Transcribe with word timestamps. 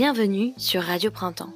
Bienvenue 0.00 0.52
sur 0.56 0.84
Radio 0.84 1.10
Printemps, 1.10 1.52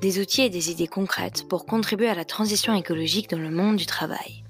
des 0.00 0.18
outils 0.18 0.40
et 0.40 0.48
des 0.48 0.70
idées 0.70 0.86
concrètes 0.86 1.46
pour 1.46 1.66
contribuer 1.66 2.08
à 2.08 2.14
la 2.14 2.24
transition 2.24 2.74
écologique 2.74 3.28
dans 3.28 3.38
le 3.38 3.50
monde 3.50 3.76
du 3.76 3.84
travail. 3.84 4.44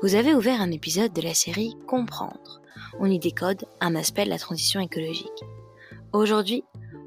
Vous 0.00 0.14
avez 0.14 0.32
ouvert 0.32 0.60
un 0.60 0.70
épisode 0.70 1.12
de 1.12 1.20
la 1.20 1.34
série 1.34 1.74
Comprendre. 1.88 2.60
On 3.00 3.06
y 3.06 3.18
décode 3.18 3.64
un 3.80 3.96
aspect 3.96 4.26
de 4.26 4.30
la 4.30 4.38
transition 4.38 4.78
écologique. 4.78 5.26
Aujourd'hui, 6.12 6.62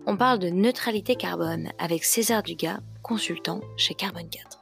on 0.05 0.17
parle 0.17 0.39
de 0.39 0.49
neutralité 0.49 1.15
carbone 1.15 1.71
avec 1.79 2.03
César 2.03 2.43
Dugas, 2.43 2.81
consultant 3.01 3.61
chez 3.77 3.93
Carbone 3.93 4.29
4. 4.29 4.59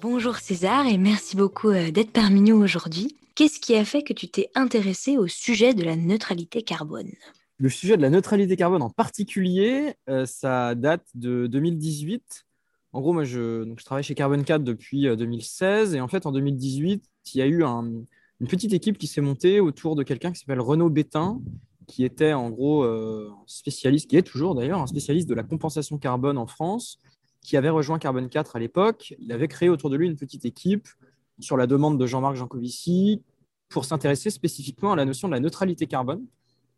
Bonjour 0.00 0.38
César 0.38 0.88
et 0.88 0.98
merci 0.98 1.36
beaucoup 1.36 1.70
euh, 1.70 1.92
d'être 1.92 2.10
parmi 2.10 2.40
nous 2.40 2.60
aujourd'hui. 2.60 3.16
Qu'est-ce 3.36 3.60
qui 3.60 3.76
a 3.76 3.84
fait 3.84 4.02
que 4.02 4.12
tu 4.12 4.26
t'es 4.26 4.50
intéressé 4.56 5.18
au 5.18 5.28
sujet 5.28 5.72
de 5.72 5.84
la 5.84 5.94
neutralité 5.94 6.62
carbone? 6.62 7.12
Le 7.60 7.68
sujet 7.68 7.98
de 7.98 8.02
la 8.02 8.08
neutralité 8.08 8.56
carbone 8.56 8.80
en 8.80 8.88
particulier, 8.88 9.94
euh, 10.08 10.24
ça 10.24 10.74
date 10.74 11.06
de 11.14 11.46
2018. 11.46 12.46
En 12.94 13.02
gros, 13.02 13.12
moi, 13.12 13.24
je, 13.24 13.70
travaille 13.84 14.02
chez 14.02 14.14
Carbone 14.14 14.44
4 14.44 14.64
depuis 14.64 15.02
2016 15.14 15.92
euh, 15.92 15.98
et 15.98 16.00
en 16.00 16.08
fait, 16.08 16.24
en 16.24 16.32
2018, 16.32 17.04
il 17.34 17.38
y 17.38 17.42
a 17.42 17.46
eu 17.46 17.62
une 17.62 18.06
petite 18.48 18.72
équipe 18.72 18.96
qui 18.96 19.06
s'est 19.06 19.20
montée 19.20 19.60
autour 19.60 19.94
de 19.94 20.02
quelqu'un 20.02 20.32
qui 20.32 20.40
s'appelle 20.40 20.62
Renaud 20.62 20.88
Bétain, 20.88 21.38
qui 21.86 22.02
était 22.02 22.32
en 22.32 22.48
gros 22.48 22.82
euh, 22.82 23.30
spécialiste, 23.46 24.08
qui 24.08 24.16
est 24.16 24.22
toujours 24.22 24.54
d'ailleurs 24.54 24.80
un 24.80 24.86
spécialiste 24.86 25.28
de 25.28 25.34
la 25.34 25.42
compensation 25.42 25.98
carbone 25.98 26.38
en 26.38 26.46
France, 26.46 26.98
qui 27.42 27.58
avait 27.58 27.68
rejoint 27.68 27.98
Carbone 27.98 28.30
4 28.30 28.56
à 28.56 28.58
l'époque. 28.58 29.14
Il 29.18 29.32
avait 29.32 29.48
créé 29.48 29.68
autour 29.68 29.90
de 29.90 29.96
lui 29.96 30.06
une 30.06 30.16
petite 30.16 30.46
équipe 30.46 30.88
sur 31.40 31.58
la 31.58 31.66
demande 31.66 31.98
de 31.98 32.06
Jean-Marc 32.06 32.36
Jancovici 32.36 33.22
pour 33.68 33.84
s'intéresser 33.84 34.30
spécifiquement 34.30 34.92
à 34.92 34.96
la 34.96 35.04
notion 35.04 35.28
de 35.28 35.34
la 35.34 35.40
neutralité 35.40 35.86
carbone. 35.86 36.24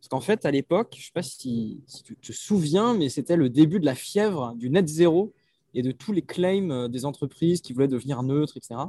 Parce 0.03 0.09
qu'en 0.09 0.21
fait, 0.21 0.45
à 0.45 0.51
l'époque, 0.51 0.95
je 0.97 1.01
ne 1.01 1.05
sais 1.05 1.13
pas 1.15 1.23
si, 1.23 1.81
tu 2.05 2.17
te 2.17 2.33
souviens, 2.33 2.93
mais 2.93 3.09
c'était 3.09 3.37
le 3.37 3.49
début 3.49 3.79
de 3.79 3.87
la 3.87 3.95
fièvre 3.95 4.53
du 4.57 4.69
net 4.69 4.89
zéro 4.89 5.33
et 5.75 5.83
de 5.83 5.93
tous 5.93 6.11
les 6.11 6.23
claims 6.23 6.73
euh, 6.73 6.89
des 6.89 7.05
entreprises 7.05 7.61
qui 7.61 7.73
voulaient 7.73 7.87
devenir 7.87 8.25
neutres, 8.25 8.57
etc. 8.57 8.81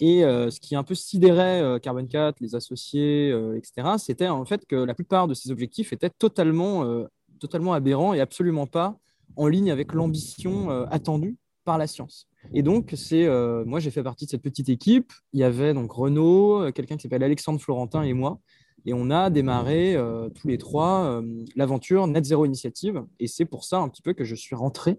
Et 0.00 0.24
euh, 0.24 0.50
ce 0.50 0.58
qui 0.58 0.74
un 0.74 0.82
peu 0.82 0.96
sidérait 0.96 1.62
euh, 1.62 1.78
Carbon 1.78 2.04
4, 2.04 2.40
les 2.40 2.56
associés, 2.56 3.32
etc., 3.54 3.90
c'était 3.98 4.26
en 4.26 4.44
fait 4.44 4.66
que 4.66 4.74
la 4.74 4.92
plupart 4.92 5.28
de 5.28 5.34
ces 5.34 5.52
objectifs 5.52 5.92
étaient 5.92 6.10
totalement, 6.10 7.06
totalement 7.38 7.72
aberrants 7.72 8.12
et 8.12 8.20
absolument 8.20 8.66
pas 8.66 8.98
en 9.36 9.46
ligne 9.46 9.70
avec 9.70 9.92
l'ambition 9.92 10.70
attendue 10.90 11.36
par 11.64 11.78
la 11.78 11.86
science. 11.86 12.26
Et 12.52 12.64
donc, 12.64 12.94
c'est 12.96 13.28
moi, 13.64 13.78
j'ai 13.78 13.92
fait 13.92 14.02
partie 14.02 14.24
de 14.24 14.30
cette 14.30 14.42
petite 14.42 14.68
équipe. 14.68 15.12
Il 15.32 15.38
y 15.38 15.44
avait 15.44 15.74
donc 15.74 15.92
Renaud, 15.92 16.72
quelqu'un 16.72 16.96
qui 16.96 17.02
s'appelle 17.02 17.22
Alexandre 17.22 17.60
Florentin 17.60 18.02
et 18.02 18.14
moi. 18.14 18.40
Et 18.86 18.94
on 18.94 19.10
a 19.10 19.30
démarré 19.30 19.96
tous 20.34 20.48
les 20.48 20.58
trois 20.58 21.22
l'aventure 21.56 22.06
Net 22.06 22.24
Zero 22.24 22.44
Initiative. 22.44 23.04
Et 23.18 23.26
c'est 23.26 23.44
pour 23.44 23.64
ça 23.64 23.78
un 23.78 23.88
petit 23.88 24.02
peu 24.02 24.12
que 24.12 24.24
je 24.24 24.34
suis 24.34 24.54
rentré 24.54 24.98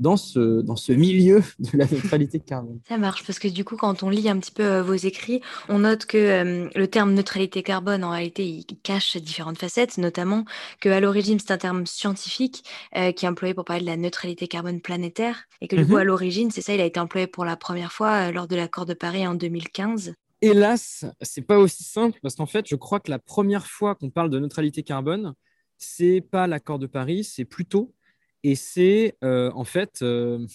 dans 0.00 0.16
ce, 0.16 0.62
dans 0.62 0.76
ce 0.76 0.92
milieu 0.92 1.42
de 1.60 1.78
la 1.78 1.84
neutralité 1.86 2.40
carbone. 2.40 2.80
Ça 2.88 2.98
marche, 2.98 3.24
parce 3.24 3.38
que 3.38 3.48
du 3.48 3.64
coup, 3.64 3.76
quand 3.76 4.02
on 4.02 4.08
lit 4.08 4.28
un 4.28 4.38
petit 4.38 4.50
peu 4.50 4.64
euh, 4.64 4.82
vos 4.82 4.94
écrits, 4.94 5.42
on 5.68 5.80
note 5.80 6.06
que 6.06 6.16
euh, 6.16 6.68
le 6.74 6.86
terme 6.88 7.12
neutralité 7.12 7.62
carbone, 7.62 8.02
en 8.02 8.10
réalité, 8.10 8.44
il 8.44 8.64
cache 8.82 9.18
différentes 9.18 9.58
facettes, 9.58 9.98
notamment 9.98 10.44
qu'à 10.80 10.98
l'origine, 11.00 11.38
c'est 11.38 11.52
un 11.52 11.58
terme 11.58 11.86
scientifique 11.86 12.64
euh, 12.96 13.12
qui 13.12 13.26
est 13.26 13.28
employé 13.28 13.54
pour 13.54 13.66
parler 13.66 13.82
de 13.82 13.86
la 13.86 13.98
neutralité 13.98 14.48
carbone 14.48 14.80
planétaire, 14.80 15.44
et 15.60 15.68
que 15.68 15.76
du 15.76 15.84
coup, 15.84 15.92
mhm. 15.92 15.98
à 15.98 16.04
l'origine, 16.04 16.50
c'est 16.50 16.62
ça, 16.62 16.74
il 16.74 16.80
a 16.80 16.86
été 16.86 16.98
employé 16.98 17.26
pour 17.26 17.44
la 17.44 17.56
première 17.56 17.92
fois 17.92 18.32
lors 18.32 18.48
de 18.48 18.56
l'accord 18.56 18.86
de 18.86 18.94
Paris 18.94 19.26
en 19.26 19.34
2015. 19.34 20.14
Hélas, 20.42 21.04
c'est 21.20 21.42
pas 21.42 21.58
aussi 21.58 21.84
simple, 21.84 22.18
parce 22.22 22.34
qu'en 22.34 22.46
fait, 22.46 22.66
je 22.66 22.76
crois 22.76 22.98
que 22.98 23.10
la 23.10 23.18
première 23.18 23.66
fois 23.66 23.94
qu'on 23.94 24.10
parle 24.10 24.30
de 24.30 24.38
neutralité 24.38 24.82
carbone, 24.82 25.34
c'est 25.76 26.22
pas 26.22 26.46
l'accord 26.46 26.78
de 26.78 26.86
Paris, 26.86 27.24
c'est 27.24 27.44
plutôt 27.44 27.94
et 28.42 28.54
c'est 28.54 29.16
euh, 29.22 29.50
en 29.54 29.64
fait, 29.64 30.00
euh, 30.02 30.46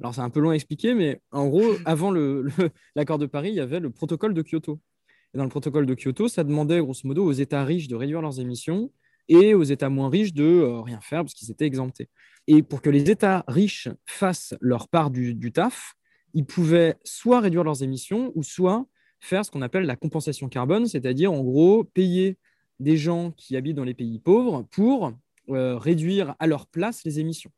alors 0.00 0.14
c'est 0.14 0.20
un 0.20 0.30
peu 0.30 0.40
long 0.40 0.50
à 0.50 0.54
expliquer, 0.54 0.94
mais 0.94 1.20
en 1.30 1.48
gros, 1.48 1.62
avant 1.86 2.12
l'accord 2.94 3.18
de 3.18 3.26
Paris, 3.26 3.50
il 3.50 3.54
y 3.54 3.60
avait 3.60 3.80
le 3.80 3.90
protocole 3.90 4.34
de 4.34 4.42
Kyoto. 4.42 4.80
Et 5.34 5.38
dans 5.38 5.44
le 5.44 5.50
protocole 5.50 5.86
de 5.86 5.94
Kyoto, 5.94 6.28
ça 6.28 6.44
demandait 6.44 6.80
grosso 6.80 7.00
modo 7.04 7.24
aux 7.24 7.32
États 7.32 7.64
riches 7.64 7.88
de 7.88 7.96
réduire 7.96 8.20
leurs 8.20 8.38
émissions 8.38 8.92
et 9.28 9.54
aux 9.54 9.62
États 9.62 9.88
moins 9.88 10.10
riches 10.10 10.34
de 10.34 10.44
euh, 10.44 10.80
rien 10.82 11.00
faire 11.00 11.22
parce 11.22 11.32
qu'ils 11.34 11.50
étaient 11.50 11.64
exemptés. 11.64 12.10
Et 12.48 12.62
pour 12.62 12.82
que 12.82 12.90
les 12.90 13.10
États 13.10 13.44
riches 13.48 13.88
fassent 14.04 14.54
leur 14.60 14.88
part 14.88 15.10
du, 15.10 15.34
du 15.34 15.52
taf, 15.52 15.94
ils 16.34 16.44
pouvaient 16.44 16.96
soit 17.04 17.40
réduire 17.40 17.64
leurs 17.64 17.82
émissions 17.82 18.32
ou 18.34 18.42
soit 18.42 18.86
faire 19.22 19.44
ce 19.44 19.50
qu'on 19.50 19.62
appelle 19.62 19.84
la 19.84 19.96
compensation 19.96 20.48
carbone, 20.48 20.86
c'est-à-dire 20.86 21.32
en 21.32 21.42
gros 21.42 21.84
payer 21.84 22.36
des 22.80 22.96
gens 22.96 23.30
qui 23.36 23.56
habitent 23.56 23.76
dans 23.76 23.84
les 23.84 23.94
pays 23.94 24.18
pauvres 24.18 24.66
pour 24.72 25.12
euh, 25.48 25.78
réduire 25.78 26.34
à 26.40 26.46
leur 26.46 26.66
place 26.66 27.04
les 27.04 27.20
émissions. 27.20 27.52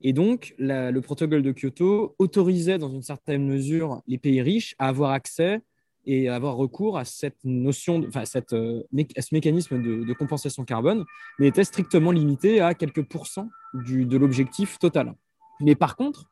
Et 0.00 0.12
donc, 0.12 0.54
le 0.58 1.00
protocole 1.00 1.42
de 1.42 1.52
Kyoto 1.52 2.14
autorisait 2.20 2.78
dans 2.78 2.88
une 2.88 3.02
certaine 3.02 3.44
mesure 3.44 4.00
les 4.06 4.16
pays 4.16 4.40
riches 4.40 4.76
à 4.78 4.88
avoir 4.88 5.10
accès 5.10 5.60
et 6.06 6.28
à 6.28 6.36
avoir 6.36 6.54
recours 6.54 6.96
à 6.96 7.04
cette 7.04 7.38
notion, 7.42 8.04
enfin, 8.06 8.22
euh, 8.52 8.82
ce 8.92 9.34
mécanisme 9.34 9.82
de, 9.82 10.12
compensation 10.12 10.64
carbone, 10.64 11.04
mais 11.40 11.48
était 11.48 11.64
strictement 11.64 12.12
limité 12.12 12.60
à 12.60 12.74
quelques 12.74 13.02
pourcents 13.02 13.48
du, 13.74 14.06
de 14.06 14.16
l'objectif 14.16 14.78
total. 14.78 15.14
Mais 15.60 15.74
par 15.74 15.96
contre, 15.96 16.28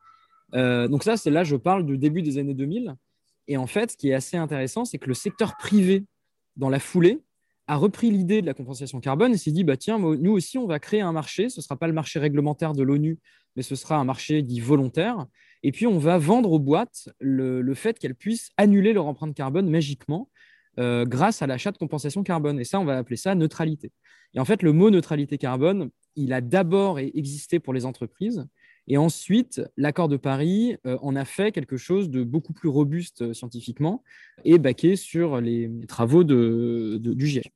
euh, 0.53 0.87
donc 0.87 1.03
ça, 1.03 1.17
c'est 1.17 1.29
là, 1.29 1.43
je 1.43 1.57
parle 1.57 1.85
du 1.85 1.97
début 1.97 2.21
des 2.21 2.37
années 2.37 2.53
2000. 2.53 2.95
Et 3.47 3.57
en 3.57 3.67
fait, 3.67 3.91
ce 3.91 3.97
qui 3.97 4.09
est 4.09 4.13
assez 4.13 4.37
intéressant, 4.37 4.85
c'est 4.85 4.97
que 4.97 5.07
le 5.07 5.13
secteur 5.13 5.57
privé, 5.57 6.05
dans 6.55 6.69
la 6.69 6.79
foulée, 6.79 7.21
a 7.67 7.75
repris 7.75 8.09
l'idée 8.09 8.41
de 8.41 8.45
la 8.45 8.53
compensation 8.53 8.99
carbone 8.99 9.33
et 9.33 9.37
s'est 9.37 9.51
dit, 9.51 9.63
bah, 9.63 9.77
tiens, 9.77 9.99
nous 9.99 10.31
aussi, 10.31 10.57
on 10.57 10.67
va 10.67 10.79
créer 10.79 11.01
un 11.01 11.11
marché. 11.11 11.49
Ce 11.49 11.59
ne 11.59 11.63
sera 11.63 11.75
pas 11.75 11.87
le 11.87 11.93
marché 11.93 12.19
réglementaire 12.19 12.73
de 12.73 12.81
l'ONU, 12.81 13.19
mais 13.55 13.61
ce 13.61 13.75
sera 13.75 13.97
un 13.97 14.05
marché 14.05 14.41
dit 14.41 14.59
volontaire. 14.59 15.25
Et 15.63 15.71
puis, 15.71 15.85
on 15.85 15.97
va 15.97 16.17
vendre 16.17 16.51
aux 16.51 16.59
boîtes 16.59 17.09
le, 17.19 17.73
fait 17.73 17.99
qu'elles 17.99 18.15
puissent 18.15 18.51
annuler 18.57 18.93
leur 18.93 19.05
empreinte 19.05 19.35
carbone 19.35 19.69
magiquement 19.69 20.29
euh, 20.79 21.05
grâce 21.05 21.41
à 21.41 21.47
l'achat 21.47 21.71
de 21.71 21.77
compensation 21.77 22.23
carbone. 22.23 22.59
Et 22.59 22.63
ça, 22.63 22.79
on 22.79 22.85
va 22.85 22.97
appeler 22.97 23.17
ça 23.17 23.35
neutralité. 23.35 23.91
Et 24.33 24.39
en 24.39 24.45
fait, 24.45 24.63
le 24.63 24.71
mot 24.71 24.89
neutralité 24.89 25.37
carbone, 25.37 25.89
il 26.15 26.31
a 26.33 26.41
d'abord 26.41 26.99
existé 26.99 27.59
pour 27.59 27.73
les 27.73 27.85
entreprises. 27.85 28.47
Et 28.87 28.97
ensuite, 28.97 29.61
l'accord 29.75 30.07
de 30.07 30.17
Paris 30.17 30.77
euh, 30.85 30.97
en 31.01 31.15
a 31.15 31.25
fait 31.25 31.51
quelque 31.51 31.77
chose 31.77 32.09
de 32.09 32.23
beaucoup 32.23 32.53
plus 32.53 32.69
robuste 32.69 33.21
euh, 33.21 33.33
scientifiquement 33.33 34.03
et 34.45 34.57
baqué 34.59 34.95
sur 34.95 35.41
les 35.41 35.69
travaux 35.87 36.23
de, 36.23 36.97
du 37.01 37.27
GIEC. 37.27 37.51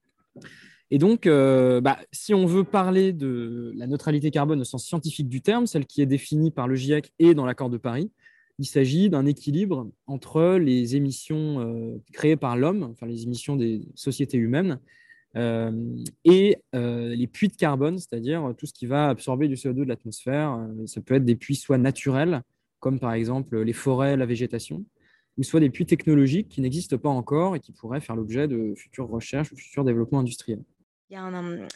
Et 0.93 0.97
donc, 0.97 1.25
euh, 1.25 1.79
bah, 1.79 1.99
si 2.11 2.33
on 2.33 2.45
veut 2.45 2.65
parler 2.65 3.13
de 3.13 3.71
la 3.77 3.87
neutralité 3.87 4.29
carbone 4.29 4.59
au 4.59 4.65
sens 4.65 4.85
scientifique 4.85 5.29
du 5.29 5.41
terme, 5.41 5.67
celle 5.67 5.85
qui 5.85 6.01
est 6.01 6.05
définie 6.05 6.51
par 6.51 6.67
le 6.67 6.75
GIEC 6.75 7.13
et 7.17 7.33
dans 7.33 7.45
l'accord 7.45 7.69
de 7.69 7.77
Paris, 7.77 8.11
il 8.59 8.65
s'agit 8.65 9.09
d'un 9.09 9.25
équilibre 9.25 9.89
entre 10.07 10.57
les 10.57 10.97
émissions 10.97 11.99
créées 12.11 12.35
par 12.35 12.57
l'homme, 12.57 12.83
enfin 12.83 13.07
les 13.07 13.23
émissions 13.23 13.55
des 13.55 13.81
sociétés 13.95 14.37
humaines, 14.37 14.79
et 15.35 16.57
les 16.73 17.27
puits 17.27 17.47
de 17.47 17.55
carbone, 17.55 17.97
c'est-à-dire 17.97 18.53
tout 18.57 18.65
ce 18.65 18.73
qui 18.73 18.85
va 18.85 19.09
absorber 19.09 19.47
du 19.47 19.55
CO2 19.55 19.73
de 19.73 19.83
l'atmosphère. 19.83 20.59
ça 20.85 21.01
peut 21.01 21.15
être 21.15 21.25
des 21.25 21.35
puits 21.35 21.55
soit 21.55 21.77
naturels, 21.77 22.41
comme 22.79 22.99
par 22.99 23.13
exemple 23.13 23.61
les 23.61 23.73
forêts, 23.73 24.17
la 24.17 24.25
végétation, 24.25 24.85
ou 25.37 25.43
soit 25.43 25.59
des 25.59 25.69
puits 25.69 25.85
technologiques 25.85 26.49
qui 26.49 26.61
n'existent 26.61 26.97
pas 26.97 27.09
encore 27.09 27.55
et 27.55 27.59
qui 27.59 27.71
pourraient 27.71 28.01
faire 28.01 28.15
l'objet 28.15 28.47
de 28.47 28.73
futures 28.75 29.07
recherches 29.07 29.51
ou 29.51 29.55
futurs 29.55 29.85
développements 29.85 30.19
industriels. 30.19 30.63
Il 31.11 31.15
y 31.15 31.17
a 31.17 31.29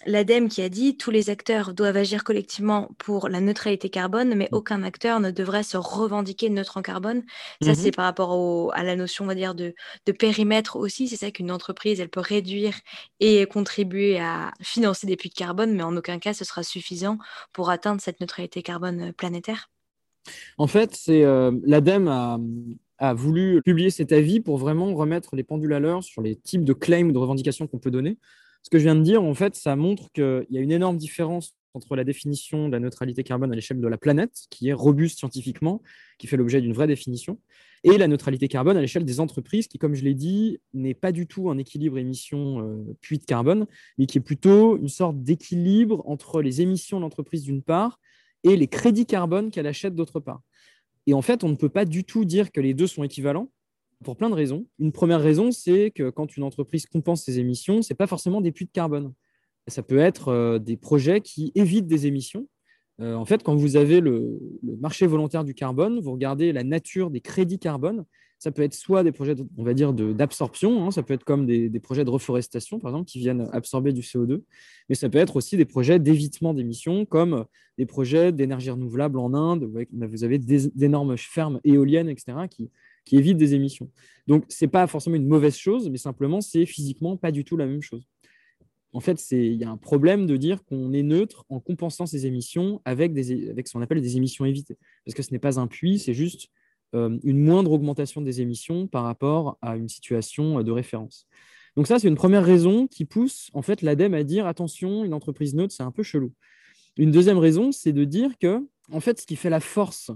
l'ADEME 0.06 0.47
qui 0.47 0.62
a 0.62 0.69
dit 0.69 0.96
tous 0.96 1.12
les 1.12 1.29
acteurs 1.29 1.73
doivent 1.73 1.97
agir 1.97 2.23
collectivement 2.23 2.88
pour 2.97 3.28
la 3.28 3.41
neutralité 3.41 3.90
carbone, 3.90 4.34
mais 4.34 4.46
mmh. 4.46 4.56
aucun 4.56 4.81
acteur 4.81 5.19
ne 5.19 5.29
devrait 5.29 5.63
se 5.63 5.75
revendiquer 5.75 6.50
neutre 6.50 6.78
en 6.78 6.81
carbone. 6.81 7.22
Ça, 7.61 7.73
mmh 7.73 7.76
c'est 7.76 7.91
par 7.91 8.05
rapport 8.05 8.73
à 8.73 8.84
la 8.84 8.96
notion, 8.96 9.26
on 9.26 9.28
va 9.28 9.35
dire, 9.35 9.53
de, 9.53 9.76
de 10.05 10.11
périmètre 10.14 10.78
aussi. 10.78 11.09
C'est 11.09 11.17
ça 11.17 11.32
qu'une 11.32 11.52
entreprise, 11.52 11.99
elle 11.99 12.08
peut 12.08 12.22
réduire 12.22 12.76
et 13.20 13.46
contribuer 13.46 14.22
à 14.22 14.53
financer 14.61 15.05
des 15.05 15.17
puits 15.17 15.28
de 15.28 15.35
carbone, 15.35 15.73
mais 15.73 15.84
en 15.84 15.97
aucun 15.97 16.17
cas 16.17 16.34
ce 16.34 16.46
sera 16.46 16.64
suffisant 16.64 17.17
pour 17.52 17.70
atteindre 17.70 17.99
cette 17.99 18.22
neutralité 18.22 18.61
carbone 18.61 19.11
planétaire. 19.11 19.70
En 20.58 20.67
fait, 20.67 20.96
c'est 20.96 21.26
euh, 21.26 21.52
l'ADEME 21.66 22.08
a, 22.08 22.40
a 22.99 23.14
voulu 23.14 23.61
publier 23.66 23.90
cet 23.90 24.14
avis 24.14 24.40
pour 24.40 24.58
vraiment 24.58 24.96
remettre 24.96 25.35
les 25.35 25.43
pendules 25.43 25.73
à 25.73 25.81
l'heure 25.81 26.05
sur 26.05 26.22
les 26.22 26.38
types 26.38 26.64
de 26.64 26.72
claims 26.72 27.09
ou 27.09 27.11
de 27.11 27.17
revendications 27.17 27.67
qu'on 27.67 27.79
peut 27.79 27.91
donner. 27.91 28.17
Ce 28.66 28.72
que 28.72 28.79
je 28.79 28.84
viens 28.84 28.96
de 28.96 29.03
dire, 29.03 29.22
en 29.22 29.35
fait, 29.35 29.53
ça 29.53 29.76
montre 29.76 30.12
qu'il 30.12 30.47
y 30.50 30.58
a 30.58 30.59
une 30.59 30.72
énorme 30.72 30.97
différence 30.97 31.56
entre 31.76 31.96
la 31.96 32.03
définition 32.03 32.66
de 32.67 32.72
la 32.72 32.79
neutralité 32.79 33.23
carbone 33.23 33.52
à 33.52 33.56
l'échelle 33.56 33.79
de 33.79 33.88
la 33.88 34.00
planète, 34.00 34.47
qui 34.50 34.70
est 34.70 34.73
robuste 34.73 35.20
scientifiquement, 35.20 35.84
qui 36.17 36.26
fait 36.26 36.35
l'objet 36.35 36.62
d'une 36.62 36.73
vraie 36.73 36.88
définition, 36.88 37.40
et 37.84 38.00
la 38.00 38.08
neutralité 38.08 38.47
carbone 38.47 38.76
à 38.76 38.82
l'échelle 38.82 39.06
des 39.06 39.20
entreprises, 39.20 39.67
qui, 39.67 39.78
comme 39.78 39.94
je 39.94 40.03
l'ai 40.03 40.16
dit, 40.16 40.58
n'est 40.73 40.96
pas 40.96 41.12
du 41.12 41.28
tout 41.28 41.52
un 41.52 41.59
équilibre 41.59 42.00
émission 42.00 42.67
euh, 42.67 42.97
puits 43.02 43.20
de 43.20 43.26
carbone, 43.26 43.67
mais 44.00 44.08
qui 44.08 44.17
est 44.17 44.22
plutôt 44.22 44.78
une 44.78 44.90
sorte 44.90 45.22
d'équilibre 45.22 46.02
entre 46.08 46.41
les 46.41 46.62
émissions 46.62 46.97
de 46.97 47.03
l'entreprise 47.03 47.44
d'une 47.44 47.62
part 47.62 48.00
et 48.44 48.56
les 48.56 48.67
crédits 48.67 49.06
carbone 49.06 49.52
qu'elle 49.52 49.67
achète 49.67 49.94
d'autre 49.94 50.20
part. 50.20 50.41
Et 51.06 51.14
en 51.14 51.22
fait, 51.22 51.44
on 51.44 51.50
ne 51.50 51.56
peut 51.56 51.70
pas 51.70 51.85
du 51.85 52.03
tout 52.03 52.26
dire 52.26 52.52
que 52.52 52.62
les 52.62 52.73
deux 52.73 52.88
sont 52.88 53.03
équivalents 53.03 53.52
pour 54.05 54.16
plein 54.16 54.29
de 54.29 54.35
raisons. 54.35 54.66
Une 54.79 54.93
première 54.93 55.19
raison, 55.19 55.52
c'est 55.52 55.91
que 55.91 56.09
quand 56.09 56.37
une 56.37 56.43
entreprise 56.43 56.85
compense 56.85 57.23
ses 57.23 57.40
émissions, 57.40 57.81
ce 57.81 57.91
n'est 57.91 57.97
pas 57.97 58.07
forcément 58.07 58.40
des 58.40 58.53
puits 58.53 58.66
de 58.66 58.72
carbone. 58.72 59.11
Ça 59.67 59.81
peut 59.81 59.97
être 59.97 60.59
des 60.59 60.78
projets 60.78 61.19
qui 61.22 61.52
évitent 61.55 61.87
des 61.87 62.05
émissions. 62.05 62.47
en 63.02 63.25
fait, 63.25 63.43
quand 63.43 63.55
vous 63.55 63.75
avez 63.75 63.99
le, 63.99 64.40
marché 64.79 65.07
volontaire 65.07 65.43
du 65.43 65.55
carbone, 65.55 65.99
vous 65.99 66.11
regardez 66.11 66.53
la 66.53 66.63
nature 66.63 67.09
des 67.09 67.19
crédits 67.19 67.59
carbone, 67.59 68.05
ça 68.37 68.52
peut 68.52 68.61
être 68.61 68.73
soit 68.75 69.03
des 69.03 69.11
projets, 69.11 69.35
on 69.57 69.63
va 69.63 69.73
dire, 69.73 69.93
d'absorption, 69.93 70.85
hein, 70.85 70.91
ça 70.91 71.02
peut 71.03 71.13
être 71.13 71.23
comme 71.23 71.47
des, 71.47 71.79
projets 71.79 72.05
de 72.05 72.09
reforestation, 72.09 72.79
par 72.79 72.91
exemple, 72.91 73.09
qui 73.09 73.19
viennent 73.19 73.49
absorber 73.53 73.91
du 73.91 74.02
CO2, 74.02 74.43
mais 74.87 74.96
ça 74.96 75.09
peut 75.09 75.17
être 75.17 75.35
aussi 75.35 75.57
des 75.57 75.66
projets 75.66 75.99
d'évitement 75.99 76.53
d'émissions, 76.53 77.05
comme 77.05 77.46
des 77.78 77.85
projets 77.85 78.31
d'énergie 78.31 78.69
renouvelable 78.69 79.17
en 79.19 79.34
Inde. 79.34 79.69
Vous 79.91 80.23
avez 80.23 80.37
d'énormes 80.37 81.17
fermes 81.17 81.59
éoliennes, 81.63 82.09
etc., 82.09 82.37
qui, 82.49 82.69
qui 83.05 83.17
évitent 83.17 83.37
des 83.37 83.53
émissions. 83.53 83.90
Donc, 84.28 84.46
ce 84.49 84.66
n'est 84.66 84.69
pas 84.69 84.87
forcément 84.87 85.16
une 85.16 85.28
mauvaise 85.28 85.55
chose, 85.55 85.90
mais 85.90 85.97
simplement, 85.97 86.41
c'est 86.41 86.66
physiquement 86.66 87.16
pas 87.16 87.31
du 87.31 87.43
tout 87.46 87.55
la 87.55 87.67
même 87.67 87.81
chose. 87.81 88.07
En 88.91 89.02
fait, 89.02 89.23
il 89.31 89.55
y 89.55 89.63
a 89.63 89.69
un 89.69 89.78
problème 89.78 90.25
de 90.25 90.37
dire 90.37 90.63
qu'on 90.63 90.93
est 90.93 91.03
neutre 91.03 91.46
en 91.49 91.59
compensant 91.59 92.05
ces 92.05 92.25
émissions 92.25 92.81
avec, 92.85 93.13
des, 93.13 93.49
avec 93.49 93.67
ce 93.67 93.73
qu'on 93.73 93.81
appelle 93.81 94.02
des 94.02 94.16
émissions 94.16 94.46
évitées. 94.46 94.78
Parce 95.05 95.13
que 95.16 95.22
ce 95.22 95.31
n'est 95.31 95.40
pas 95.40 95.59
un 95.59 95.67
puits, 95.67 95.99
c'est 95.99 96.13
juste 96.13 96.47
euh, 96.96 97.17
une 97.23 97.43
moindre 97.43 97.72
augmentation 97.72 98.22
des 98.22 98.41
émissions 98.41 98.87
par 98.87 99.03
rapport 99.03 99.57
à 99.61 99.75
une 99.75 99.90
situation 99.90 100.63
de 100.63 100.72
référence. 100.72 101.28
Donc 101.75 101.87
ça, 101.87 101.99
c'est 101.99 102.07
une 102.07 102.16
première 102.16 102.46
raison 102.46 102.87
qui 102.87 103.03
pousse 103.03 103.49
en 103.53 103.61
fait 103.61 103.81
l'ADEME 103.81 104.13
à 104.13 104.23
dire 104.23 104.47
attention, 104.47 105.03
une 105.03 105.13
entreprise 105.13 105.55
neutre, 105.55 105.73
c'est 105.75 105.84
un 105.84 105.91
peu 105.91 106.03
chelou. 106.03 106.31
Une 106.97 107.11
deuxième 107.11 107.37
raison, 107.37 107.73
c'est 107.73 107.91
de 107.91 108.05
dire 108.05 108.37
que 108.40 108.66
en 108.91 109.02
fait, 109.02 109.19
ce 109.19 109.25
qui 109.25 109.35
fait 109.35 109.49
la 109.49 109.59
force 109.59 110.11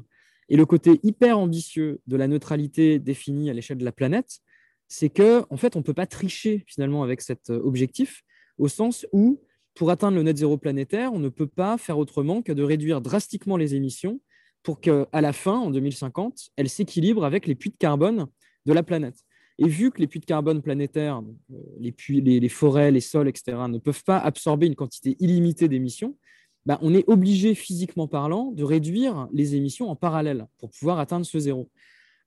et 0.49 0.57
le 0.57 0.65
côté 0.65 0.99
hyper 1.03 1.37
ambitieux 1.37 2.01
de 2.07 2.17
la 2.17 2.27
neutralité 2.27 2.99
définie 2.99 3.49
à 3.49 3.53
l'échelle 3.53 3.77
de 3.77 3.85
la 3.85 3.91
planète, 3.91 4.39
c'est 4.87 5.09
que 5.09 5.43
en 5.49 5.57
fait, 5.57 5.75
on 5.75 5.79
ne 5.79 5.83
peut 5.83 5.93
pas 5.93 6.07
tricher 6.07 6.63
finalement 6.67 7.03
avec 7.03 7.21
cet 7.21 7.51
euh, 7.51 7.61
objectif, 7.63 8.23
au 8.57 8.67
sens 8.67 9.05
où 9.13 9.41
pour 9.75 9.91
atteindre 9.91 10.17
le 10.17 10.23
net 10.23 10.35
zéro 10.35 10.57
planétaire, 10.57 11.13
on 11.13 11.19
ne 11.19 11.29
peut 11.29 11.47
pas 11.47 11.77
faire 11.77 11.97
autrement 11.97 12.41
que 12.41 12.51
de 12.51 12.63
réduire 12.63 12.99
drastiquement 12.99 13.55
les 13.55 13.75
émissions 13.75 14.19
pour 14.63 14.81
qu'à 14.81 15.07
la 15.13 15.31
fin, 15.31 15.57
en 15.57 15.69
2050, 15.69 16.49
elle 16.57 16.67
s'équilibre 16.67 17.23
avec 17.23 17.47
les 17.47 17.55
puits 17.55 17.69
de 17.69 17.77
carbone 17.77 18.27
de 18.65 18.73
la 18.73 18.83
planète. 18.83 19.15
Et 19.57 19.67
vu 19.67 19.91
que 19.91 19.99
les 19.99 20.07
puits 20.07 20.19
de 20.19 20.25
carbone 20.25 20.61
planétaires, 20.61 21.21
euh, 21.51 21.55
les, 21.79 21.93
les, 22.39 22.49
forêts, 22.49 22.91
les 22.91 23.01
sols, 23.01 23.27
etc., 23.27 23.57
ne 23.69 23.77
peuvent 23.77 24.03
pas 24.03 24.17
absorber 24.17 24.67
une 24.67 24.75
quantité 24.75 25.15
illimitée 25.19 25.67
d'émissions, 25.67 26.17
bah, 26.65 26.77
on 26.81 26.93
est 26.93 27.07
obligé, 27.07 27.55
physiquement 27.55 28.07
parlant, 28.07 28.51
de 28.51 28.63
réduire 28.63 29.27
les 29.33 29.55
émissions 29.55 29.89
en 29.89 29.95
parallèle 29.95 30.47
pour 30.57 30.69
pouvoir 30.69 30.99
atteindre 30.99 31.25
ce 31.25 31.39
zéro. 31.39 31.69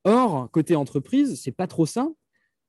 Or, 0.03 0.49
côté 0.51 0.75
entreprise, 0.75 1.39
c'est 1.41 1.51
pas 1.51 1.67
trop 1.67 1.85
ça, 1.85 2.09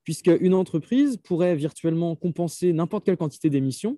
puisque 0.03 0.31
une 0.39 0.53
entreprise 0.53 1.17
pourrait 1.17 1.55
virtuellement 1.55 2.15
compenser 2.15 2.71
n'importe 2.71 3.05
quelle 3.05 3.17
quantité 3.17 3.49
d'émissions 3.49 3.97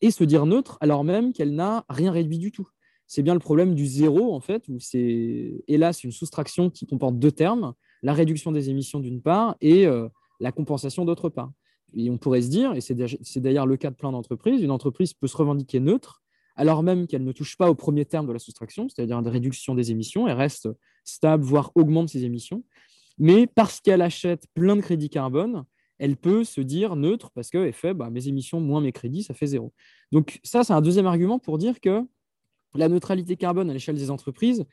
et 0.00 0.10
se 0.10 0.24
dire 0.24 0.46
neutre 0.46 0.78
alors 0.80 1.04
même 1.04 1.32
qu'elle 1.32 1.54
n'a 1.54 1.84
rien 1.88 2.12
réduit 2.12 2.38
du 2.38 2.52
tout 2.52 2.68
c'est 3.08 3.22
bien 3.22 3.32
le 3.32 3.40
problème 3.40 3.74
du 3.74 3.86
zéro, 3.86 4.34
en 4.34 4.40
fait, 4.40 4.68
où 4.68 4.78
c'est 4.78 5.64
hélas 5.66 6.04
une 6.04 6.12
soustraction 6.12 6.68
qui 6.68 6.86
comporte 6.86 7.18
deux 7.18 7.32
termes, 7.32 7.72
la 8.02 8.12
réduction 8.12 8.52
des 8.52 8.68
émissions 8.68 9.00
d'une 9.00 9.22
part 9.22 9.56
et 9.62 9.86
euh, 9.86 10.08
la 10.40 10.52
compensation 10.52 11.06
d'autre 11.06 11.30
part. 11.30 11.50
Et 11.94 12.10
on 12.10 12.18
pourrait 12.18 12.42
se 12.42 12.50
dire, 12.50 12.74
et 12.74 12.82
c'est 12.82 13.40
d'ailleurs 13.40 13.66
le 13.66 13.78
cas 13.78 13.88
de 13.88 13.96
plein 13.96 14.12
d'entreprises, 14.12 14.62
une 14.62 14.70
entreprise 14.70 15.14
peut 15.14 15.26
se 15.26 15.38
revendiquer 15.38 15.80
neutre, 15.80 16.22
alors 16.58 16.82
même 16.82 17.06
qu'elle 17.06 17.22
ne 17.22 17.30
touche 17.30 17.56
pas 17.56 17.70
au 17.70 17.74
premier 17.76 18.04
terme 18.04 18.26
de 18.26 18.32
la 18.32 18.40
soustraction, 18.40 18.88
c'est-à-dire 18.88 19.22
la 19.22 19.30
réduction 19.30 19.76
des 19.76 19.92
émissions, 19.92 20.26
elle 20.26 20.36
reste 20.36 20.68
stable, 21.04 21.44
voire 21.44 21.70
augmente 21.76 22.08
ses 22.08 22.24
émissions. 22.24 22.64
Mais 23.16 23.46
parce 23.46 23.80
qu'elle 23.80 24.02
achète 24.02 24.46
plein 24.54 24.74
de 24.74 24.80
crédits 24.80 25.08
carbone, 25.08 25.64
elle 25.98 26.16
peut 26.16 26.42
se 26.42 26.60
dire 26.60 26.96
neutre 26.96 27.30
parce 27.30 27.50
qu'elle 27.50 27.72
fait 27.72 27.94
bah, 27.94 28.10
mes 28.10 28.26
émissions 28.26 28.60
moins 28.60 28.80
mes 28.80 28.90
crédits, 28.90 29.22
ça 29.22 29.34
fait 29.34 29.46
zéro. 29.46 29.72
Donc 30.10 30.40
ça, 30.42 30.64
c'est 30.64 30.72
un 30.72 30.80
deuxième 30.80 31.06
argument 31.06 31.38
pour 31.38 31.58
dire 31.58 31.80
que 31.80 32.02
la 32.74 32.88
neutralité 32.88 33.36
carbone 33.36 33.70
à 33.70 33.72
l'échelle 33.72 33.96
des 33.96 34.10
entreprises, 34.10 34.64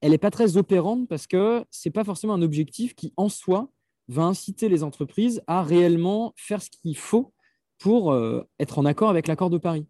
elle 0.00 0.12
n'est 0.12 0.18
pas 0.18 0.30
très 0.30 0.56
opérante 0.56 1.06
parce 1.08 1.26
que 1.26 1.62
ce 1.70 1.88
n'est 1.88 1.92
pas 1.92 2.04
forcément 2.04 2.32
un 2.32 2.42
objectif 2.42 2.94
qui, 2.94 3.12
en 3.18 3.28
soi, 3.28 3.70
va 4.08 4.22
inciter 4.22 4.70
les 4.70 4.82
entreprises 4.82 5.42
à 5.46 5.62
réellement 5.62 6.32
faire 6.36 6.62
ce 6.62 6.70
qu'il 6.70 6.96
faut 6.96 7.34
pour 7.78 8.12
euh, 8.12 8.42
être 8.58 8.78
en 8.78 8.86
accord 8.86 9.10
avec 9.10 9.28
l'accord 9.28 9.50
de 9.50 9.58
Paris. 9.58 9.86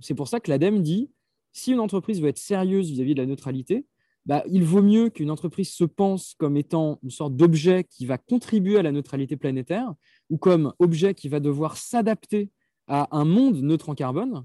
C'est 0.00 0.14
pour 0.14 0.28
ça 0.28 0.40
que 0.40 0.50
l'ADEME 0.50 0.82
dit, 0.82 1.10
si 1.52 1.72
une 1.72 1.80
entreprise 1.80 2.20
veut 2.20 2.28
être 2.28 2.38
sérieuse 2.38 2.90
vis-à-vis 2.90 3.14
de 3.14 3.20
la 3.20 3.26
neutralité, 3.26 3.86
bah, 4.26 4.44
il 4.50 4.64
vaut 4.64 4.82
mieux 4.82 5.08
qu'une 5.08 5.30
entreprise 5.30 5.70
se 5.70 5.84
pense 5.84 6.34
comme 6.38 6.56
étant 6.56 6.98
une 7.02 7.10
sorte 7.10 7.34
d'objet 7.36 7.84
qui 7.84 8.06
va 8.06 8.18
contribuer 8.18 8.78
à 8.78 8.82
la 8.82 8.92
neutralité 8.92 9.36
planétaire 9.36 9.94
ou 10.28 10.36
comme 10.36 10.72
objet 10.78 11.14
qui 11.14 11.28
va 11.28 11.40
devoir 11.40 11.76
s'adapter 11.76 12.50
à 12.86 13.16
un 13.16 13.24
monde 13.24 13.62
neutre 13.62 13.88
en 13.88 13.94
carbone, 13.94 14.44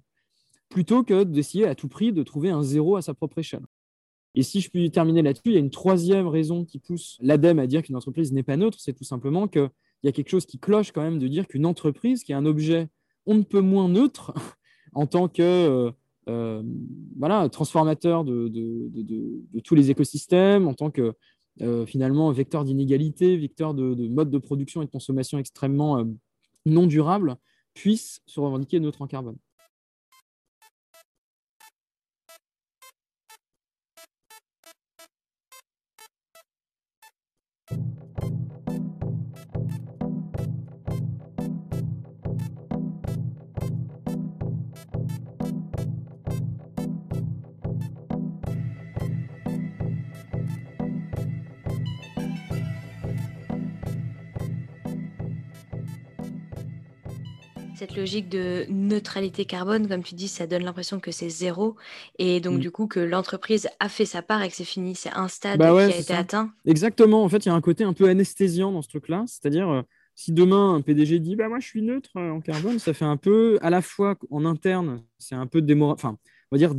plutôt 0.69 1.03
que 1.03 1.23
d'essayer 1.23 1.67
à 1.67 1.75
tout 1.75 1.87
prix 1.87 2.13
de 2.13 2.23
trouver 2.23 2.49
un 2.49 2.63
zéro 2.63 2.95
à 2.95 3.01
sa 3.01 3.13
propre 3.13 3.39
échelle. 3.39 3.65
Et 4.33 4.43
si 4.43 4.61
je 4.61 4.69
puis 4.69 4.91
terminer 4.91 5.21
là-dessus, 5.21 5.43
il 5.45 5.53
y 5.53 5.57
a 5.57 5.59
une 5.59 5.69
troisième 5.69 6.27
raison 6.27 6.65
qui 6.65 6.79
pousse 6.79 7.17
l'ADEME 7.21 7.59
à 7.59 7.67
dire 7.67 7.81
qu'une 7.83 7.95
entreprise 7.95 8.33
n'est 8.33 8.43
pas 8.43 8.57
neutre, 8.57 8.79
c'est 8.79 8.93
tout 8.93 9.03
simplement 9.03 9.47
qu'il 9.47 9.69
y 10.03 10.07
a 10.07 10.11
quelque 10.11 10.29
chose 10.29 10.45
qui 10.45 10.59
cloche 10.59 10.91
quand 10.91 11.01
même 11.01 11.19
de 11.19 11.27
dire 11.27 11.47
qu'une 11.47 11.65
entreprise 11.65 12.23
qui 12.23 12.31
est 12.31 12.35
un 12.35 12.45
objet 12.45 12.89
on 13.25 13.35
ne 13.35 13.43
peut 13.43 13.61
moins 13.61 13.89
neutre 13.89 14.33
en 14.95 15.05
tant 15.05 15.27
que 15.27 15.41
euh, 15.41 15.91
euh, 16.29 17.47
transformateur 17.49 18.23
de, 18.23 18.51
tous 19.63 19.75
les 19.75 19.91
écosystèmes, 19.91 20.67
en 20.67 20.73
tant 20.73 20.89
que 20.89 21.13
euh, 21.61 21.85
finalement 21.85 22.31
vecteur 22.31 22.63
d'inégalité, 22.63 23.37
vecteur 23.37 23.73
de, 23.73 24.07
mode 24.07 24.31
de 24.31 24.37
production 24.37 24.81
et 24.81 24.85
de 24.85 24.91
consommation 24.91 25.37
extrêmement 25.37 26.03
non 26.65 26.87
durable, 26.87 27.35
puisse 27.73 28.21
se 28.25 28.39
revendiquer 28.39 28.79
neutre 28.79 29.01
en 29.01 29.07
carbone. 29.07 29.37
Cette 57.85 57.97
logique 57.97 58.29
de 58.29 58.65
neutralité 58.69 59.45
carbone, 59.45 59.87
comme 59.87 60.01
tu 60.01 60.15
dis, 60.15 60.27
ça 60.27 60.47
donne 60.47 60.63
l'impression 60.63 60.99
que 60.99 61.11
c'est 61.11 61.29
zéro. 61.29 61.75
Et 62.17 62.39
donc 62.39 62.55
mm. 62.55 62.59
du 62.59 62.71
coup 62.71 62.87
que 62.87 62.99
l'entreprise 62.99 63.67
a 63.79 63.89
fait 63.89 64.05
sa 64.05 64.23
part 64.23 64.41
et 64.41 64.49
que 64.49 64.55
c'est 64.55 64.63
fini, 64.63 64.95
c'est 64.95 65.13
un 65.13 65.27
stade 65.27 65.59
bah 65.59 65.71
qui 65.71 65.93
a 65.93 65.99
été 65.99 66.13
atteint. 66.13 66.51
Exactement, 66.65 67.23
en 67.23 67.29
fait, 67.29 67.45
il 67.45 67.49
y 67.49 67.51
a 67.51 67.55
un 67.55 67.61
côté 67.61 67.83
un 67.83 67.93
peu 67.93 68.09
anesthésiant 68.09 68.71
dans 68.71 68.81
ce 68.81 68.87
truc-là, 68.87 69.23
c'est-à-dire 69.27 69.69
euh, 69.69 69.81
si 70.15 70.31
demain 70.31 70.73
un 70.75 70.81
PDG 70.81 71.19
dit 71.19 71.35
bah 71.35 71.47
moi 71.47 71.59
je 71.59 71.67
suis 71.67 71.83
neutre 71.83 72.09
euh, 72.17 72.31
en 72.31 72.41
carbone, 72.41 72.79
ça 72.79 72.93
fait 72.93 73.05
un 73.05 73.17
peu 73.17 73.59
à 73.61 73.69
la 73.69 73.83
fois 73.83 74.15
en 74.31 74.45
interne, 74.45 75.03
c'est 75.19 75.35
un 75.35 75.45
peu 75.45 75.61
démo... 75.61 75.91
enfin, 75.91 76.17
on 76.51 76.55
va 76.55 76.57
dire 76.57 76.73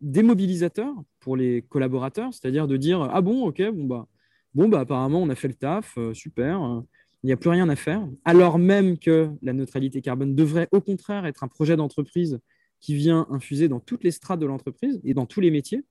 démobilisateur 0.00 0.92
pour 1.20 1.36
les 1.36 1.62
collaborateurs, 1.62 2.34
c'est-à-dire 2.34 2.66
de 2.66 2.76
dire 2.76 3.08
ah 3.12 3.20
bon, 3.20 3.44
OK, 3.46 3.62
bon 3.72 3.84
bah 3.84 4.08
bon 4.54 4.68
bah 4.68 4.80
apparemment 4.80 5.22
on 5.22 5.28
a 5.28 5.34
fait 5.36 5.48
le 5.48 5.54
taf, 5.54 5.96
euh, 5.96 6.12
super 6.12 6.82
il 7.24 7.28
n'y 7.28 7.32
a 7.32 7.38
plus 7.38 7.48
rien 7.48 7.70
à 7.70 7.74
faire, 7.74 8.06
alors 8.26 8.58
même 8.58 8.98
que 8.98 9.30
la 9.40 9.54
neutralité 9.54 10.02
carbone 10.02 10.34
devrait 10.34 10.68
au 10.72 10.82
contraire 10.82 11.24
être 11.24 11.42
un 11.42 11.48
projet 11.48 11.74
d'entreprise 11.74 12.38
qui 12.80 12.94
vient 12.94 13.26
infuser 13.30 13.66
dans 13.66 13.80
toutes 13.80 14.04
les 14.04 14.10
strates 14.10 14.40
de 14.40 14.44
l'entreprise 14.44 15.00
et 15.04 15.14
dans 15.14 15.24
tous 15.24 15.40
les 15.40 15.50
métiers. 15.50 15.82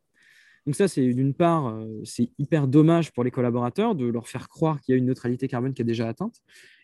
Donc 0.67 0.75
ça, 0.75 0.87
c'est 0.87 1.11
d'une 1.11 1.33
part, 1.33 1.69
euh, 1.69 1.87
c'est 2.03 2.29
hyper 2.37 2.67
dommage 2.67 3.11
pour 3.11 3.23
les 3.23 3.31
collaborateurs 3.31 3.95
de 3.95 4.05
leur 4.05 4.27
faire 4.27 4.47
croire 4.47 4.79
qu'il 4.79 4.93
y 4.93 4.95
a 4.95 4.99
une 4.99 5.07
neutralité 5.07 5.47
carbone 5.47 5.73
qui 5.73 5.81
est 5.81 5.85
déjà 5.85 6.07
atteinte. 6.07 6.35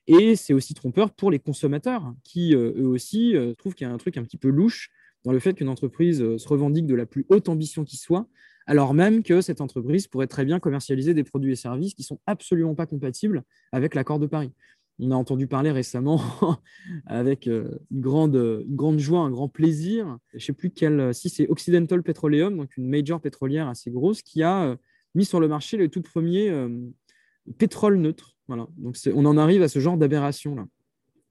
Et 0.08 0.36
c'est 0.36 0.54
aussi 0.54 0.74
trompeur 0.74 1.12
pour 1.12 1.30
les 1.30 1.38
consommateurs 1.38 2.12
qui, 2.24 2.56
euh, 2.56 2.74
eux 2.76 2.88
aussi, 2.88 3.36
euh, 3.36 3.54
trouvent 3.54 3.76
qu'il 3.76 3.86
y 3.86 3.90
a 3.90 3.94
un 3.94 4.00
truc 4.00 4.18
un 4.18 4.24
petit 4.24 4.38
peu 4.38 4.50
louche 4.50 4.90
dans 5.26 5.32
le 5.32 5.38
fait 5.38 5.54
qu'une 5.54 5.70
entreprise 5.70 6.38
se 6.38 6.48
revendique 6.48 6.88
de 6.88 6.96
la 6.96 7.06
plus 7.06 7.28
haute 7.30 7.50
ambition 7.50 7.84
qui 7.84 7.98
soit, 7.98 8.28
alors 8.70 8.94
même 8.94 9.24
que 9.24 9.42
cette 9.42 9.62
entreprise 9.62 10.06
pourrait 10.06 10.28
très 10.28 10.46
bien 10.46 10.60
commercialiser 10.60 11.16
des 11.16 11.24
produits 11.24 11.54
et 11.54 11.56
services 11.56 11.96
qui 11.96 12.04
ne 12.04 12.06
sont 12.06 12.20
absolument 12.28 12.76
pas 12.76 12.86
compatibles 12.86 13.42
avec 13.72 13.96
l'accord 13.96 14.20
de 14.20 14.28
Paris. 14.28 14.52
On 15.00 15.10
a 15.10 15.16
entendu 15.16 15.48
parler 15.48 15.72
récemment 15.72 16.22
avec 17.08 17.48
euh, 17.48 17.80
une 17.90 18.00
grande, 18.00 19.00
joie, 19.00 19.22
un 19.22 19.32
grand 19.32 19.50
plaisir. 19.50 20.20
Je 20.34 20.38
ne 20.38 20.42
sais 20.42 20.54
plus 20.54 20.70
quel, 20.70 21.16
si 21.16 21.30
c'est 21.30 21.48
Occidental 21.48 22.04
Petroleum, 22.04 22.58
donc 22.58 22.78
une 22.78 22.88
major 22.88 23.20
pétrolière 23.20 23.68
assez 23.68 23.90
grosse, 23.90 24.22
qui 24.22 24.44
a 24.44 24.66
euh, 24.66 24.76
mis 25.16 25.26
sur 25.26 25.40
le 25.40 25.48
marché 25.48 25.76
le 25.76 25.90
tout 25.90 26.04
premier 26.04 26.52
euh, 26.52 26.70
pétrole 27.58 27.98
neutre. 27.98 28.38
On 28.50 29.26
en 29.26 29.38
arrive 29.38 29.64
à 29.64 29.68
ce 29.68 29.80
genre 29.80 29.98
d'aberration 29.98 30.54
là. 30.54 30.68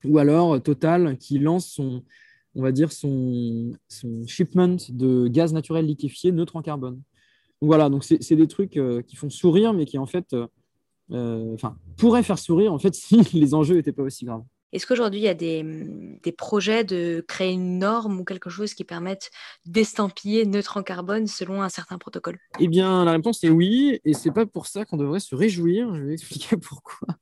Ou 0.05 0.19
alors 0.19 0.61
Total 0.61 1.17
qui 1.19 1.39
lance 1.39 1.69
son, 1.69 2.03
on 2.57 2.63
va 2.63 2.73
dire 2.73 2.91
son, 2.91 3.71
son 3.87 4.27
shipment 4.27 4.77
de 4.89 5.29
gaz 5.29 5.53
naturel 5.53 5.87
liquéfié 5.87 6.33
neutre 6.33 6.57
en 6.57 6.63
carbone. 6.63 7.01
Donc 7.61 7.69
voilà, 7.69 7.89
donc 7.89 8.05
c'est 8.05 8.37
des 8.37 8.47
trucs 8.47 8.77
euh, 8.77 9.03
qui 9.03 9.17
font 9.17 9.31
sourire, 9.31 9.73
mais 9.73 9.85
qui 9.85 9.99
en 9.99 10.07
fait, 10.07 10.33
euh, 10.33 10.47
euh, 11.13 11.55
enfin, 11.55 11.77
pourraient 11.97 12.23
faire 12.23 12.39
sourire 12.39 12.73
en 12.73 12.79
fait 12.79 12.95
si 12.95 13.23
les 13.37 13.55
enjeux 13.55 13.75
n'étaient 13.75 13.93
pas 13.93 14.03
aussi 14.03 14.25
graves. 14.25 14.45
Est-ce 14.71 14.87
qu'aujourd'hui, 14.87 15.21
il 15.21 15.25
y 15.25 15.29
a 15.29 15.35
des, 15.35 15.65
des, 16.23 16.33
projets 16.33 16.85
de 16.85 17.25
créer 17.27 17.53
une 17.53 17.79
norme 17.79 18.21
ou 18.21 18.25
quelque 18.25 18.51
chose 18.51 18.75
qui 18.75 18.85
permette 18.85 19.31
d'estampiller 19.65 20.45
neutre 20.45 20.77
en 20.77 20.83
carbone 20.83 21.27
selon 21.27 21.63
un 21.63 21.71
certain 21.71 21.97
protocole? 21.97 22.37
Eh 22.61 22.69
bien, 22.69 23.03
la 23.07 23.13
réponse 23.13 23.43
est 23.45 23.49
oui, 23.49 23.99
et 24.05 24.13
c'est 24.13 24.31
pas 24.31 24.45
pour 24.45 24.67
ça 24.67 24.85
qu'on 24.85 24.99
devrait 24.99 25.21
se 25.21 25.35
réjouir. 25.35 25.95
Je 25.95 26.03
vais 26.03 26.13
expliquer 26.13 26.57
pourquoi. 26.63 27.17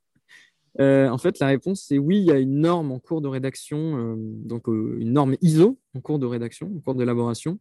Euh, 0.80 1.08
en 1.08 1.18
fait, 1.18 1.38
la 1.38 1.46
réponse 1.46 1.82
c'est 1.86 1.98
oui, 1.98 2.18
il 2.18 2.24
y 2.24 2.30
a 2.30 2.38
une 2.38 2.60
norme 2.60 2.92
en 2.92 2.98
cours 2.98 3.20
de 3.20 3.28
rédaction, 3.28 3.96
euh, 3.96 4.14
donc 4.18 4.68
euh, 4.68 4.98
une 5.00 5.12
norme 5.12 5.36
ISO 5.40 5.78
en 5.94 6.00
cours 6.00 6.18
de 6.18 6.26
rédaction, 6.26 6.70
en 6.76 6.80
cours 6.80 6.94
d'élaboration. 6.94 7.58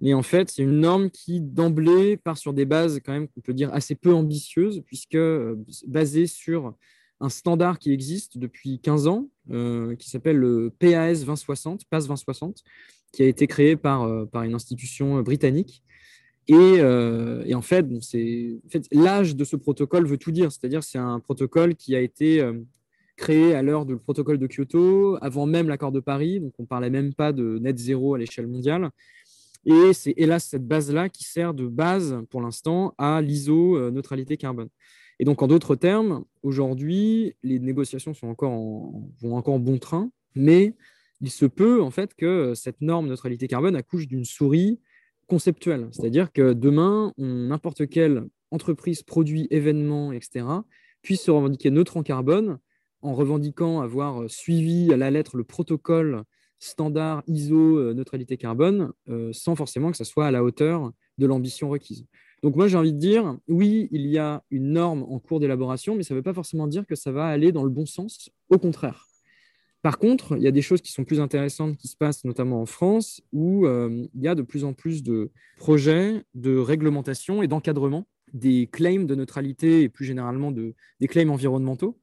Mais 0.00 0.14
en 0.14 0.22
fait, 0.22 0.50
c'est 0.50 0.62
une 0.62 0.80
norme 0.80 1.10
qui 1.10 1.40
d'emblée 1.40 2.16
part 2.16 2.38
sur 2.38 2.54
des 2.54 2.64
bases 2.64 3.00
quand 3.04 3.12
même 3.12 3.28
qu'on 3.28 3.40
peut 3.40 3.52
dire 3.52 3.72
assez 3.74 3.94
peu 3.94 4.14
ambitieuses, 4.14 4.82
puisque 4.86 5.18
basée 5.86 6.26
sur 6.26 6.74
un 7.20 7.28
standard 7.28 7.78
qui 7.78 7.92
existe 7.92 8.38
depuis 8.38 8.80
15 8.80 9.06
ans, 9.06 9.28
euh, 9.50 9.94
qui 9.96 10.08
s'appelle 10.08 10.36
le 10.36 10.72
PAS 10.78 11.20
2060, 11.20 11.84
PAS 11.84 12.00
2060, 12.00 12.62
qui 13.12 13.22
a 13.22 13.26
été 13.26 13.46
créé 13.46 13.76
par, 13.76 14.02
euh, 14.02 14.24
par 14.24 14.42
une 14.42 14.54
institution 14.54 15.18
euh, 15.18 15.22
britannique. 15.22 15.82
Et, 16.48 16.82
en 17.54 17.62
fait, 17.62 17.86
c'est 18.00 18.58
en 18.66 18.70
fait, 18.70 18.88
l'âge 18.90 19.36
de 19.36 19.44
ce 19.44 19.54
protocole 19.54 20.06
veut 20.06 20.16
tout 20.16 20.32
dire, 20.32 20.50
c'est-à-dire 20.50 20.82
c'est 20.82 20.98
un 20.98 21.20
protocole 21.20 21.76
qui 21.76 21.94
a 21.94 22.00
été 22.00 22.44
créé 23.16 23.54
à 23.54 23.62
l'heure 23.62 23.86
du 23.86 23.96
protocole 23.96 24.38
de 24.38 24.48
Kyoto, 24.48 25.16
avant 25.20 25.46
même 25.46 25.68
l'accord 25.68 25.92
de 25.92 26.00
Paris, 26.00 26.40
donc 26.40 26.52
on 26.58 26.62
ne 26.62 26.66
parlait 26.66 26.90
même 26.90 27.14
pas 27.14 27.32
de 27.32 27.58
net 27.60 27.78
zéro 27.78 28.14
à 28.14 28.18
l'échelle 28.18 28.48
mondiale. 28.48 28.90
Et 29.64 29.92
c'est 29.92 30.14
hélas 30.16 30.44
cette 30.44 30.66
base-là 30.66 31.08
qui 31.08 31.24
sert 31.24 31.54
de 31.54 31.66
base 31.66 32.18
pour 32.30 32.40
l'instant 32.40 32.94
à 32.98 33.20
l'ISO 33.20 33.90
neutralité 33.90 34.36
carbone. 34.36 34.68
Et 35.18 35.24
donc, 35.24 35.42
en 35.42 35.48
d'autres 35.48 35.76
termes, 35.76 36.24
aujourd'hui, 36.42 37.34
les 37.42 37.58
négociations 37.58 38.14
sont 38.14 38.28
encore 38.28 38.52
vont 39.20 39.36
encore 39.36 39.54
en 39.54 39.58
bon 39.58 39.78
train, 39.78 40.10
mais 40.34 40.74
il 41.20 41.30
se 41.30 41.44
peut 41.44 41.82
en 41.82 41.90
fait 41.90 42.14
que 42.14 42.54
cette 42.54 42.80
norme 42.80 43.06
neutralité 43.06 43.46
carbone 43.46 43.76
accouche 43.76 44.06
d'une 44.06 44.24
souris 44.24 44.80
conceptuelle. 45.26 45.88
C'est-à-dire 45.92 46.32
que 46.32 46.54
demain, 46.54 47.12
n'importe 47.18 47.86
quelle 47.88 48.24
entreprise, 48.50 49.02
produit, 49.02 49.46
événement, 49.50 50.12
etc., 50.12 50.46
puisse 51.02 51.22
se 51.22 51.30
revendiquer 51.30 51.70
neutre 51.70 51.98
en 51.98 52.02
carbone 52.02 52.58
en 53.02 53.14
revendiquant 53.14 53.80
avoir 53.80 54.28
suivi 54.28 54.92
à 54.92 54.96
la 54.96 55.10
lettre 55.10 55.36
le 55.36 55.44
protocole 55.44 56.24
standard 56.60 57.24
ISO 57.26 57.78
euh, 57.78 57.94
neutralité 57.94 58.36
carbone, 58.36 58.92
euh, 59.08 59.32
sans 59.32 59.56
forcément 59.56 59.90
que 59.90 59.96
ça 59.96 60.04
soit 60.04 60.26
à 60.26 60.30
la 60.30 60.44
hauteur 60.44 60.92
de 61.18 61.26
l'ambition 61.26 61.68
requise. 61.68 62.06
Donc 62.42 62.56
moi, 62.56 62.68
j'ai 62.68 62.76
envie 62.76 62.92
de 62.92 62.98
dire, 62.98 63.36
oui, 63.48 63.88
il 63.90 64.06
y 64.06 64.18
a 64.18 64.42
une 64.50 64.72
norme 64.72 65.02
en 65.02 65.18
cours 65.18 65.40
d'élaboration, 65.40 65.96
mais 65.96 66.02
ça 66.02 66.14
ne 66.14 66.18
veut 66.18 66.22
pas 66.22 66.32
forcément 66.32 66.68
dire 66.68 66.86
que 66.86 66.94
ça 66.94 67.12
va 67.12 67.26
aller 67.26 67.52
dans 67.52 67.64
le 67.64 67.70
bon 67.70 67.86
sens. 67.86 68.30
Au 68.48 68.58
contraire. 68.58 69.06
Par 69.82 69.98
contre, 69.98 70.36
il 70.36 70.42
y 70.42 70.46
a 70.46 70.50
des 70.50 70.62
choses 70.62 70.82
qui 70.82 70.92
sont 70.92 71.04
plus 71.04 71.20
intéressantes 71.20 71.76
qui 71.78 71.88
se 71.88 71.96
passent 71.96 72.24
notamment 72.24 72.60
en 72.60 72.66
France, 72.66 73.22
où 73.32 73.66
euh, 73.66 74.06
il 74.14 74.22
y 74.22 74.28
a 74.28 74.34
de 74.34 74.42
plus 74.42 74.64
en 74.64 74.74
plus 74.74 75.02
de 75.02 75.30
projets 75.56 76.22
de 76.34 76.56
réglementation 76.56 77.42
et 77.42 77.48
d'encadrement 77.48 78.06
des 78.32 78.68
claims 78.70 79.06
de 79.06 79.14
neutralité 79.14 79.82
et 79.82 79.88
plus 79.88 80.04
généralement 80.04 80.52
de, 80.52 80.74
des 81.00 81.08
claims 81.08 81.30
environnementaux. 81.30 81.98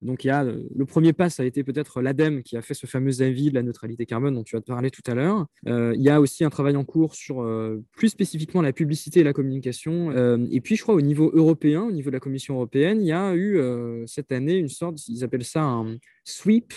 Donc, 0.00 0.24
il 0.24 0.28
y 0.28 0.30
a 0.30 0.44
le 0.44 0.86
premier 0.86 1.12
pas, 1.12 1.28
ça 1.28 1.42
a 1.42 1.46
été 1.46 1.64
peut-être 1.64 2.00
l'ADEME 2.00 2.42
qui 2.42 2.56
a 2.56 2.62
fait 2.62 2.74
ce 2.74 2.86
fameux 2.86 3.20
avis 3.20 3.50
de 3.50 3.54
la 3.54 3.62
neutralité 3.62 4.06
carbone 4.06 4.34
dont 4.34 4.44
tu 4.44 4.56
as 4.56 4.60
parlé 4.60 4.90
tout 4.90 5.02
à 5.06 5.14
l'heure. 5.14 5.46
Euh, 5.66 5.92
il 5.96 6.02
y 6.02 6.08
a 6.08 6.20
aussi 6.20 6.44
un 6.44 6.50
travail 6.50 6.76
en 6.76 6.84
cours 6.84 7.14
sur 7.14 7.42
euh, 7.42 7.82
plus 7.96 8.08
spécifiquement 8.08 8.62
la 8.62 8.72
publicité 8.72 9.20
et 9.20 9.24
la 9.24 9.32
communication. 9.32 10.10
Euh, 10.12 10.38
et 10.50 10.60
puis, 10.60 10.76
je 10.76 10.82
crois 10.82 10.94
au 10.94 11.00
niveau 11.00 11.30
européen, 11.34 11.82
au 11.82 11.92
niveau 11.92 12.10
de 12.10 12.14
la 12.14 12.20
Commission 12.20 12.54
européenne, 12.54 13.00
il 13.00 13.08
y 13.08 13.12
a 13.12 13.34
eu 13.34 13.60
cette 14.06 14.30
année 14.30 14.56
une 14.56 14.68
sorte, 14.68 15.06
ils 15.08 15.24
appellent 15.24 15.44
ça 15.44 15.62
un 15.62 15.96
sweep, 16.24 16.72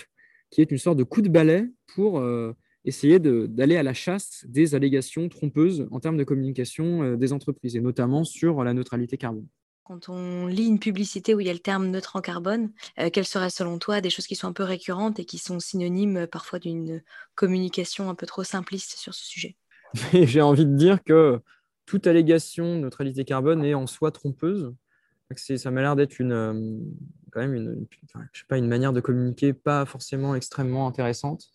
qui 0.50 0.60
est 0.60 0.70
une 0.70 0.78
sorte 0.78 0.98
de 0.98 1.04
coup 1.04 1.22
de 1.22 1.28
balai 1.28 1.66
pour 1.94 2.22
essayer 2.84 3.18
d'aller 3.20 3.76
à 3.76 3.82
la 3.82 3.94
chasse 3.94 4.44
des 4.48 4.74
allégations 4.74 5.28
trompeuses 5.28 5.86
en 5.90 6.00
termes 6.00 6.16
de 6.16 6.24
communication 6.24 7.16
des 7.16 7.32
entreprises, 7.32 7.76
et 7.76 7.80
notamment 7.80 8.24
sur 8.24 8.64
la 8.64 8.74
neutralité 8.74 9.16
carbone. 9.16 9.46
Quand 9.84 10.08
on 10.08 10.46
lit 10.46 10.66
une 10.66 10.78
publicité 10.78 11.34
où 11.34 11.40
il 11.40 11.46
y 11.48 11.50
a 11.50 11.52
le 11.52 11.58
terme 11.58 11.88
neutre 11.88 12.14
en 12.14 12.20
carbone, 12.20 12.70
euh, 13.00 13.10
quelles 13.10 13.26
seraient 13.26 13.50
selon 13.50 13.80
toi 13.80 14.00
des 14.00 14.10
choses 14.10 14.28
qui 14.28 14.36
sont 14.36 14.46
un 14.46 14.52
peu 14.52 14.62
récurrentes 14.62 15.18
et 15.18 15.24
qui 15.24 15.38
sont 15.38 15.58
synonymes 15.58 16.18
euh, 16.18 16.26
parfois 16.28 16.60
d'une 16.60 17.02
communication 17.34 18.08
un 18.08 18.14
peu 18.14 18.24
trop 18.24 18.44
simpliste 18.44 18.96
sur 18.96 19.12
ce 19.12 19.24
sujet? 19.24 19.56
J'ai 20.12 20.40
envie 20.40 20.66
de 20.66 20.76
dire 20.76 21.02
que 21.02 21.40
toute 21.84 22.06
allégation 22.06 22.76
de 22.76 22.80
neutralité 22.80 23.24
carbone 23.24 23.64
est 23.64 23.74
en 23.74 23.88
soi 23.88 24.12
trompeuse. 24.12 24.72
Ça 25.34 25.70
m'a 25.72 25.80
l'air 25.80 25.96
d'être 25.96 26.20
une, 26.20 26.32
euh, 26.32 26.78
quand 27.32 27.40
même 27.40 27.54
une, 27.54 27.86
je 28.32 28.40
sais 28.40 28.46
pas, 28.46 28.58
une 28.58 28.68
manière 28.68 28.92
de 28.92 29.00
communiquer 29.00 29.52
pas 29.52 29.84
forcément 29.84 30.36
extrêmement 30.36 30.86
intéressante. 30.86 31.46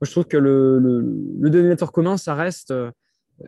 Moi, 0.00 0.06
je 0.06 0.12
trouve 0.12 0.26
que 0.26 0.36
le, 0.36 0.78
le, 0.78 1.00
le 1.40 1.86
commun, 1.86 2.18
ça 2.18 2.34
reste 2.34 2.72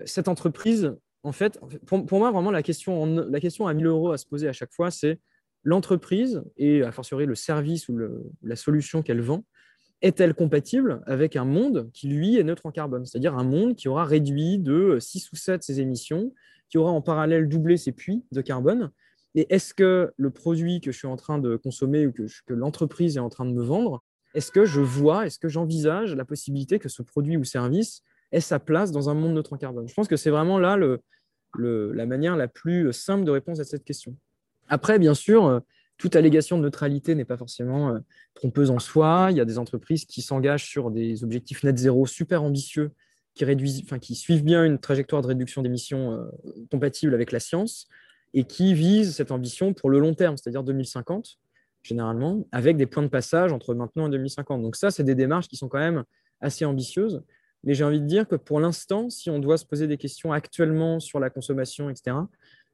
cette 0.05 0.29
entreprise 0.29 0.97
en 1.27 1.33
fait, 1.33 1.59
pour, 1.87 2.19
moi, 2.21 2.31
vraiment, 2.31 2.53
la 2.53 2.63
question, 2.63 3.05
la 3.05 3.41
question 3.41 3.67
à 3.67 3.75
1000 3.75 3.87
euros 3.87 4.13
à 4.13 4.17
se 4.17 4.25
poser 4.25 4.47
à 4.47 4.53
chaque 4.53 4.73
fois, 4.73 4.93
c'est 4.93 5.19
l'entreprise 5.65 6.45
et 6.57 6.85
a 6.85 6.93
fortiori 6.93 7.27
le 7.27 7.35
service 7.35 7.89
ou 7.89 7.99
la 8.43 8.55
solution 8.55 9.03
qu'elle 9.03 9.21
vend, 9.21 9.45
est-elle 10.03 10.35
compatible 10.35 11.03
avec 11.05 11.35
un 11.35 11.45
monde 11.45 11.91
qui, 11.93 12.07
lui, 12.07 12.39
est 12.39 12.45
neutre 12.45 12.67
en 12.67 12.71
carbone? 12.71 13.05
C'est-à-dire 13.07 13.37
un 13.37 13.43
monde 13.43 13.75
qui 13.75 13.89
aura 13.89 14.05
réduit 14.05 14.59
de 14.59 14.99
6 15.01 15.33
ou 15.33 15.37
7 15.37 15.65
ses 15.65 15.81
émissions, 15.81 16.33
qui 16.69 16.79
aura 16.79 16.93
en 16.93 17.03
parallèle 17.03 17.49
doublé 17.49 17.77
ses 17.77 17.91
puits 17.91 18.25
de 18.31 18.41
carbone. 18.41 18.93
Et 19.35 19.53
est-ce 19.53 19.75
que 19.75 20.13
le 20.17 20.31
produit 20.31 20.81
que 20.81 20.93
je 20.93 20.99
suis 20.99 21.09
en 21.09 21.17
train 21.17 21.39
de 21.39 21.57
consommer 21.57 22.07
ou 22.07 22.13
que, 22.13 22.23
que 22.47 22.55
l'entreprise 22.55 23.17
est 23.17 23.21
en 23.21 23.31
train 23.31 23.47
de 23.47 23.53
me 23.53 23.65
vendre, 23.65 24.05
est-ce 24.35 24.53
que 24.53 24.65
je 24.65 24.81
vois, 24.81 25.27
est-ce 25.27 25.41
que 25.41 25.49
j'envisage 25.49 26.15
la 26.15 26.25
possibilité 26.25 26.79
que 26.79 26.89
ce 26.89 27.03
produit 27.03 27.37
ou 27.37 27.43
service 27.43 28.03
ait 28.31 28.41
sa 28.41 28.61
place 28.61 28.93
dans 28.93 29.11
un 29.11 29.15
monde 29.15 29.35
neutre 29.35 29.55
en 29.55 29.57
carbone? 29.57 29.89
Je 29.89 29.95
pense 29.95 30.07
que 30.07 30.17
c'est 30.17 30.31
vraiment 30.31 30.61
là 30.61 30.77
le, 30.77 31.01
la 31.59 32.07
manière 32.07 32.37
la 32.37 32.49
plus 32.49 32.93
simple 32.93 33.25
de 33.25 33.31
répondre 33.31 33.61
à 33.61 33.65
cette 33.65 33.85
question. 33.85 34.17
Après, 34.69 34.99
bien 34.99 35.15
sûr, 35.15 35.47
euh, 35.47 35.61
toute 35.99 36.17
allégation 36.17 36.59
de 36.59 36.63
neutralité 36.63 37.15
n'est 37.15 37.25
pas 37.25 37.37
forcément 37.37 37.95
euh, 37.95 37.99
trompeuse 38.35 38.71
en 38.71 38.79
soi. 38.79 39.29
Il 39.31 39.37
y 39.37 39.41
a 39.41 39.45
des 39.45 39.59
entreprises 39.59 40.05
qui 40.05 40.23
s'engagent 40.23 40.67
sur 40.67 40.91
des 40.91 41.25
objectifs 41.25 41.63
net 41.63 41.79
zéro 41.79 42.07
super 42.07 42.43
ambitieux, 42.43 42.91
qui, 43.35 43.45
réduisent, 43.45 43.85
qui 44.01 44.15
suivent 44.15 44.45
bien 44.45 44.65
une 44.65 44.79
trajectoire 44.79 45.23
de 45.23 45.29
réduction 45.29 45.63
d'émissions 45.63 46.13
euh, 46.13 46.25
compatible 46.71 47.15
avec 47.15 47.33
la 47.33 47.41
science 47.41 47.87
et 48.35 48.45
qui 48.45 48.75
visent 48.75 49.15
cette 49.15 49.31
ambition 49.31 49.73
pour 49.73 49.89
le 49.89 49.99
long 49.99 50.15
terme, 50.15 50.37
c'est-à-dire 50.37 50.63
2050, 50.63 51.39
généralement, 51.83 52.47
avec 52.53 52.77
des 52.77 52.87
points 52.87 53.03
de 53.03 53.09
passage 53.09 53.53
entre 53.53 53.75
maintenant 53.75 54.09
et 54.09 54.11
2050. 54.11 54.63
Donc 54.63 54.77
ça, 54.77 54.91
c'est 54.91 55.05
des 55.05 55.15
démarches 55.15 55.49
qui 55.49 55.57
sont 55.57 55.69
quand 55.69 55.79
même 55.79 56.05
assez 56.41 56.65
ambitieuses. 56.65 57.23
Mais 57.65 57.75
j'ai 57.75 57.85
envie 57.85 58.01
de 58.01 58.07
dire 58.07 58.29
que 58.29 58.37
pour 58.37 58.61
l'instant, 58.61 59.11
si 59.11 59.31
on 59.31 59.39
doit 59.39 59.59
se 59.59 59.65
poser 59.65 59.87
des 59.87 59.97
questions 59.97 60.33
actuellement 60.33 61.01
sur 61.01 61.19
la 61.21 61.31
consommation, 61.31 61.91
etc., 61.91 62.17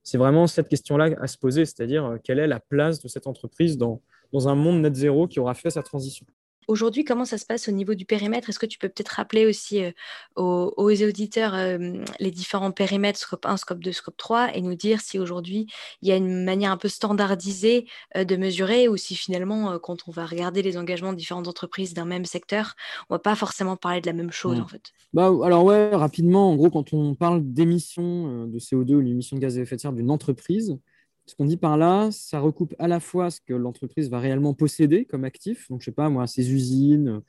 c'est 0.02 0.18
vraiment 0.18 0.46
cette 0.46 0.68
question-là 0.68 1.10
à 1.20 1.26
se 1.26 1.38
poser, 1.38 1.64
c'est-à-dire 1.64 2.04
euh, 2.04 2.18
quelle 2.22 2.38
est 2.38 2.48
la 2.48 2.60
place 2.60 3.00
de 3.00 3.08
cette 3.08 3.26
entreprise 3.26 3.78
dans, 3.78 4.02
dans 4.32 4.48
un 4.48 4.54
monde 4.54 4.82
net 4.82 4.94
zéro 4.94 5.28
qui 5.28 5.38
aura 5.38 5.54
fait 5.54 5.70
sa 5.70 5.82
transition? 5.82 6.26
Aujourd'hui, 6.68 7.04
comment 7.04 7.24
ça 7.24 7.38
se 7.38 7.46
passe 7.46 7.68
au 7.68 7.72
niveau 7.72 7.94
du 7.94 8.04
périmètre? 8.04 8.48
Est-ce 8.48 8.58
que 8.58 8.66
tu 8.66 8.78
peux 8.78 8.88
peut-être 8.88 9.10
rappeler 9.10 9.46
aussi 9.46 9.82
euh, 9.82 9.90
aux, 10.36 11.02
auditeurs 11.02 11.54
euh, 11.54 11.94
les 12.20 12.30
différents 12.30 12.70
périmètres, 12.70 13.18
scope 13.18 13.46
1, 13.46 13.56
scope 13.56 13.80
2, 13.80 13.92
scope 13.92 14.16
3, 14.16 14.54
et 14.54 14.60
nous 14.60 14.74
dire 14.74 15.00
si 15.00 15.18
aujourd'hui 15.18 15.66
il 16.02 16.08
y 16.08 16.12
a 16.12 16.16
une 16.16 16.44
manière 16.44 16.70
un 16.70 16.76
peu 16.76 16.88
standardisée 16.88 17.86
euh, 18.16 18.24
de 18.24 18.36
mesurer 18.36 18.88
ou 18.88 18.96
si 18.96 19.16
finalement, 19.16 19.78
quand 19.78 20.08
on 20.08 20.12
va 20.12 20.24
regarder 20.24 20.62
les 20.62 20.78
engagements 20.78 21.12
de 21.12 21.18
différentes 21.18 21.48
entreprises 21.48 21.94
d'un 21.94 22.04
même 22.04 22.24
secteur, 22.24 22.74
on 23.10 23.14
ne 23.14 23.16
va 23.16 23.22
pas 23.22 23.34
forcément 23.34 23.76
parler 23.76 24.00
de 24.00 24.06
la 24.06 24.12
même 24.12 24.30
chose 24.30 24.60
en 24.60 24.66
fait? 24.66 24.92
Bah, 25.12 25.30
Alors 25.44 25.64
ouais, 25.64 25.90
rapidement, 25.94 26.50
en 26.50 26.56
gros, 26.56 26.70
quand 26.70 26.92
on 26.92 27.14
parle 27.14 27.42
d'émissions 27.42 28.46
de 28.46 28.58
CO2 28.58 28.94
ou 28.94 29.00
l'émission 29.00 29.36
de 29.36 29.42
gaz 29.42 29.58
à 29.58 29.62
effet 29.62 29.76
de 29.76 29.80
serre 29.80 29.92
d'une 29.92 30.10
entreprise, 30.10 30.78
ce 31.26 31.34
qu'on 31.34 31.44
dit 31.44 31.56
par 31.56 31.76
là, 31.76 32.10
ça 32.10 32.40
recoupe 32.40 32.74
à 32.78 32.88
la 32.88 33.00
fois 33.00 33.30
ce 33.30 33.40
que 33.40 33.54
l'entreprise 33.54 34.10
va 34.10 34.18
réellement 34.18 34.54
posséder 34.54 35.04
comme 35.04 35.24
actif, 35.24 35.68
donc 35.68 35.80
je 35.80 35.86
sais 35.86 35.92
pas 35.92 36.08
moi, 36.08 36.26
ses 36.26 36.52
usines, 36.52 37.22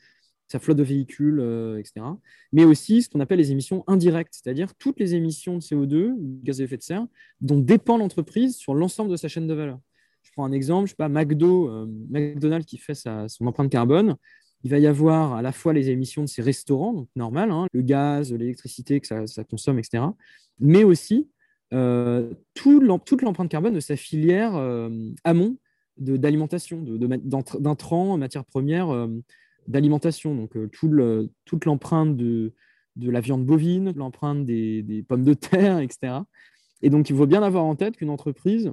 sa 0.47 0.59
flotte 0.59 0.77
de 0.77 0.83
véhicules, 0.83 1.39
euh, 1.39 1.79
etc. 1.79 2.05
Mais 2.51 2.63
aussi 2.63 3.01
ce 3.01 3.09
qu'on 3.09 3.19
appelle 3.19 3.39
les 3.39 3.51
émissions 3.51 3.83
indirectes, 3.87 4.33
c'est-à-dire 4.33 4.75
toutes 4.75 4.99
les 4.99 5.15
émissions 5.15 5.55
de 5.55 5.61
CO2, 5.61 6.15
gaz 6.43 6.61
à 6.61 6.63
effet 6.65 6.77
de 6.77 6.83
serre, 6.83 7.07
dont 7.41 7.59
dépend 7.59 7.97
l'entreprise 7.97 8.55
sur 8.55 8.73
l'ensemble 8.75 9.11
de 9.11 9.15
sa 9.15 9.27
chaîne 9.27 9.47
de 9.47 9.53
valeur. 9.53 9.79
Je 10.21 10.31
prends 10.31 10.45
un 10.45 10.51
exemple, 10.51 10.87
je 10.87 10.91
sais 10.91 10.95
pas, 10.95 11.09
McDo, 11.09 11.69
euh, 11.69 11.87
McDonald's 12.09 12.65
qui 12.65 12.77
fait 12.77 12.95
son 12.95 13.47
empreinte 13.47 13.71
carbone, 13.71 14.15
il 14.63 14.71
va 14.71 14.79
y 14.79 14.87
avoir 14.87 15.33
à 15.33 15.41
la 15.41 15.51
fois 15.51 15.73
les 15.73 15.89
émissions 15.89 16.21
de 16.21 16.27
ses 16.27 16.41
restaurants, 16.41 16.93
donc 16.93 17.09
normal, 17.15 17.51
hein, 17.51 17.67
le 17.73 17.81
gaz, 17.81 18.31
l'électricité 18.31 19.01
que 19.01 19.07
ça, 19.07 19.43
consomme, 19.43 19.77
etc. 19.77 20.05
Mais 20.59 20.83
aussi 20.83 21.29
euh, 21.73 22.33
toute 22.53 22.83
l'empreinte 23.21 23.49
carbone 23.49 23.73
de 23.73 23.79
sa 23.79 23.95
filière 23.95 24.55
euh, 24.55 24.89
amont 25.23 25.57
d'alimentation, 25.97 26.83
d'intrants, 26.83 28.17
matières 28.17 28.45
premières 28.45 28.89
euh, 28.89 29.07
d'alimentation. 29.67 30.35
Donc, 30.35 30.55
toute 30.71 31.65
l'empreinte 31.65 32.15
de, 32.15 32.53
de, 32.95 33.11
la 33.11 33.21
viande 33.21 33.45
bovine, 33.45 33.91
l'empreinte 33.95 34.45
des, 34.45 35.05
pommes 35.07 35.23
de 35.23 35.33
terre, 35.33 35.79
etc. 35.79 36.19
Et 36.81 36.89
donc, 36.89 37.09
il 37.09 37.15
faut 37.15 37.27
bien 37.27 37.43
avoir 37.43 37.63
en 37.63 37.75
tête 37.75 37.97
qu'une 37.97 38.09
entreprise, 38.09 38.71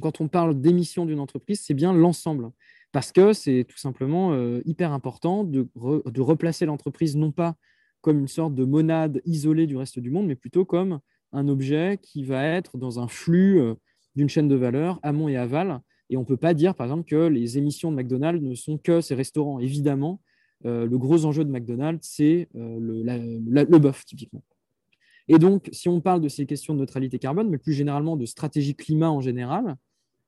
quand 0.00 0.20
on 0.20 0.28
parle 0.28 0.60
d'émissions 0.60 1.06
d'une 1.06 1.20
entreprise, 1.20 1.60
c'est 1.64 1.74
bien 1.74 1.92
l'ensemble. 1.92 2.50
parce 2.90 3.12
que 3.12 3.32
c'est 3.32 3.64
tout 3.68 3.78
simplement 3.78 4.36
hyper 4.64 4.92
important 4.92 5.44
de, 5.44 5.68
de 6.06 6.20
replacer 6.20 6.66
l'entreprise 6.66 7.16
non 7.16 7.32
pas 7.32 7.56
comme 8.00 8.18
une 8.18 8.28
sorte 8.28 8.54
de 8.54 8.64
monade 8.64 9.20
isolée 9.24 9.66
du 9.66 9.76
reste 9.76 9.98
du 9.98 10.10
monde, 10.10 10.26
mais 10.26 10.36
plutôt 10.36 10.64
comme 10.64 11.00
un 11.34 11.48
objet 11.48 11.98
qui 12.00 12.24
va 12.24 12.44
être 12.44 12.78
dans 12.78 12.98
un 13.00 13.08
flux 13.08 13.60
euh, 13.60 13.74
d'une 14.16 14.28
chaîne 14.28 14.48
de 14.48 14.54
valeur, 14.54 14.98
amont 15.02 15.28
et 15.28 15.36
aval. 15.36 15.80
Et 16.10 16.16
on 16.16 16.20
ne 16.20 16.26
peut 16.26 16.36
pas 16.36 16.54
dire, 16.54 16.74
par 16.74 16.86
exemple, 16.86 17.04
que 17.04 17.26
les 17.28 17.58
émissions 17.58 17.90
de 17.90 17.96
McDonald's 17.96 18.42
ne 18.42 18.54
sont 18.54 18.78
que 18.78 19.00
ces 19.00 19.14
restaurants. 19.14 19.58
Évidemment, 19.58 20.20
euh, 20.64 20.86
le 20.86 20.98
gros 20.98 21.24
enjeu 21.24 21.44
de 21.44 21.50
McDonald's, 21.50 22.06
c'est 22.06 22.48
le, 22.54 23.02
le 23.04 23.78
bœuf, 23.78 24.04
typiquement. 24.04 24.42
Et 25.28 25.38
donc, 25.38 25.68
si 25.72 25.88
on 25.88 26.00
parle 26.00 26.20
de 26.20 26.28
ces 26.28 26.46
questions 26.46 26.74
de 26.74 26.80
neutralité 26.80 27.18
carbone, 27.18 27.48
mais 27.48 27.58
plus 27.58 27.72
généralement 27.72 28.16
de 28.16 28.26
stratégie 28.26 28.74
climat 28.74 29.10
en 29.10 29.20
général, 29.20 29.76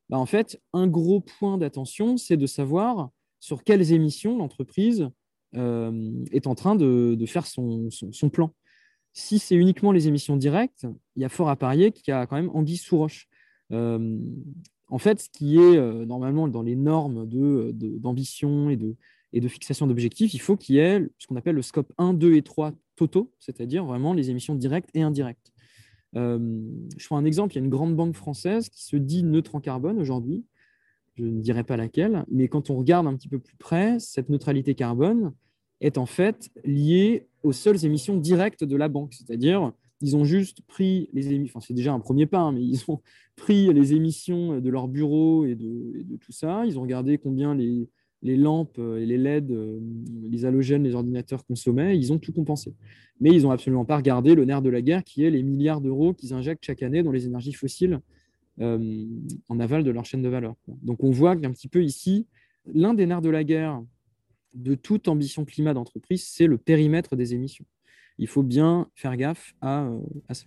bah, 0.08 0.18
en 0.18 0.26
fait, 0.26 0.60
un 0.72 0.86
gros 0.86 1.20
point 1.20 1.58
d'attention, 1.58 2.16
c'est 2.16 2.36
de 2.36 2.46
savoir 2.46 3.10
sur 3.40 3.64
quelles 3.64 3.92
émissions 3.92 4.38
l'entreprise 4.38 5.08
euh, 5.54 6.24
est 6.32 6.46
en 6.46 6.54
train 6.54 6.76
de, 6.76 7.16
faire 7.26 7.46
son, 7.46 7.88
plan. 8.32 8.52
Si 9.18 9.38
c'est 9.38 9.54
uniquement 9.54 9.92
les 9.92 10.08
émissions 10.08 10.36
directes, 10.36 10.86
il 11.16 11.22
y 11.22 11.24
a 11.24 11.30
fort 11.30 11.48
à 11.48 11.56
parier 11.56 11.90
qu'il 11.90 12.10
y 12.10 12.14
a 12.14 12.26
quand 12.26 12.36
même 12.36 12.50
anguille 12.52 12.76
sous 12.76 12.98
roche. 12.98 13.28
Euh, 13.72 14.18
en 14.88 14.98
fait, 14.98 15.20
ce 15.20 15.30
qui 15.30 15.56
est 15.56 15.78
euh, 15.78 16.04
normalement 16.04 16.48
dans 16.48 16.60
les 16.60 16.76
normes 16.76 17.26
d'ambition 17.26 18.68
et, 18.68 18.76
de, 18.76 18.94
et 19.32 19.40
de 19.40 19.48
fixation 19.48 19.86
d'objectifs, 19.86 20.34
il 20.34 20.38
faut 20.38 20.58
qu'il 20.58 20.74
y 20.74 20.80
ait 20.80 21.08
ce 21.16 21.26
qu'on 21.26 21.36
appelle 21.36 21.54
le 21.54 21.62
scope 21.62 21.90
1, 21.96 22.12
2 22.12 22.34
et 22.34 22.42
3 22.42 22.74
totaux, 22.94 23.32
c'est-à-dire 23.38 23.86
vraiment 23.86 24.12
les 24.12 24.28
émissions 24.28 24.54
directes 24.54 24.90
et 24.92 25.00
indirectes. 25.00 25.50
Euh, 26.14 26.38
je 26.98 27.06
prends 27.06 27.16
un 27.16 27.24
exemple, 27.24 27.54
il 27.54 27.56
y 27.56 27.62
a 27.62 27.64
une 27.64 27.70
grande 27.70 27.96
banque 27.96 28.14
française 28.14 28.68
qui 28.68 28.84
se 28.84 28.96
dit 28.96 29.22
neutre 29.22 29.54
en 29.54 29.60
carbone 29.60 29.98
aujourd'hui. 29.98 30.44
Je 31.14 31.24
ne 31.24 31.40
dirai 31.40 31.64
pas 31.64 31.78
laquelle, 31.78 32.26
mais 32.30 32.48
quand 32.48 32.68
on 32.68 32.76
regarde 32.76 33.06
un 33.06 33.16
petit 33.16 33.28
peu 33.28 33.38
plus 33.38 33.56
près, 33.56 33.98
cette 33.98 34.28
neutralité 34.28 34.74
carbone 34.74 35.32
est 35.80 35.98
en 35.98 36.06
fait 36.06 36.50
liée 36.64 37.26
aux 37.42 37.52
seules 37.52 37.84
émissions 37.84 38.16
directes 38.16 38.64
de 38.64 38.76
la 38.76 38.88
banque. 38.88 39.14
C'est-à-dire, 39.14 39.72
ils 40.00 40.16
ont 40.16 40.24
juste 40.24 40.60
pris 40.62 41.08
les 41.12 41.32
émissions, 41.32 41.58
enfin, 41.58 41.66
c'est 41.66 41.74
déjà 41.74 41.92
un 41.92 42.00
premier 42.00 42.26
pas, 42.26 42.40
hein, 42.40 42.52
mais 42.52 42.62
ils 42.62 42.82
ont 42.88 43.00
pris 43.36 43.72
les 43.72 43.94
émissions 43.94 44.60
de 44.60 44.70
leur 44.70 44.88
bureau 44.88 45.44
et 45.44 45.54
de, 45.54 46.16
tout 46.20 46.32
ça. 46.32 46.64
Ils 46.66 46.78
ont 46.78 46.82
regardé 46.82 47.18
combien 47.18 47.54
les, 47.54 47.88
lampes 48.22 48.78
et 48.78 49.06
les 49.06 49.18
LED, 49.18 49.52
euh, 49.52 49.78
les 50.30 50.44
halogènes, 50.44 50.82
les 50.82 50.94
ordinateurs 50.94 51.44
consommaient, 51.44 51.96
ils 51.96 52.12
ont 52.12 52.18
tout 52.18 52.32
compensé. 52.32 52.74
Mais 53.20 53.30
ils 53.30 53.42
n'ont 53.42 53.50
absolument 53.50 53.84
pas 53.84 53.96
regardé 53.96 54.34
le 54.34 54.44
nerf 54.44 54.62
de 54.62 54.70
la 54.70 54.82
guerre 54.82 55.04
qui 55.04 55.24
est 55.24 55.30
les 55.30 55.42
milliards 55.42 55.80
d'euros 55.80 56.12
qu'ils 56.12 56.34
injectent 56.34 56.64
chaque 56.64 56.82
année 56.82 57.02
dans 57.02 57.12
les 57.12 57.26
énergies 57.26 57.52
fossiles 57.52 58.00
euh, 58.60 59.04
en 59.50 59.60
aval 59.60 59.84
de 59.84 59.90
leur 59.90 60.04
chaîne 60.04 60.22
de 60.22 60.28
valeur. 60.28 60.54
Donc 60.82 61.04
on 61.04 61.10
voit 61.10 61.36
qu'un 61.36 61.52
petit 61.52 61.68
peu 61.68 61.84
ici, 61.84 62.26
l'un 62.72 62.94
des 62.94 63.06
nerfs 63.06 63.22
de 63.22 63.30
la 63.30 63.44
guerre 63.44 63.82
de 64.56 64.74
toute 64.74 65.08
ambition 65.08 65.44
climat 65.44 65.74
d'entreprise, 65.74 66.26
c'est 66.26 66.46
le 66.46 66.58
périmètre 66.58 67.14
des 67.14 67.34
émissions. 67.34 67.66
Il 68.18 68.26
faut 68.26 68.42
bien 68.42 68.90
faire 68.94 69.16
gaffe 69.16 69.54
à, 69.60 69.88
à 70.28 70.34
ça. 70.34 70.46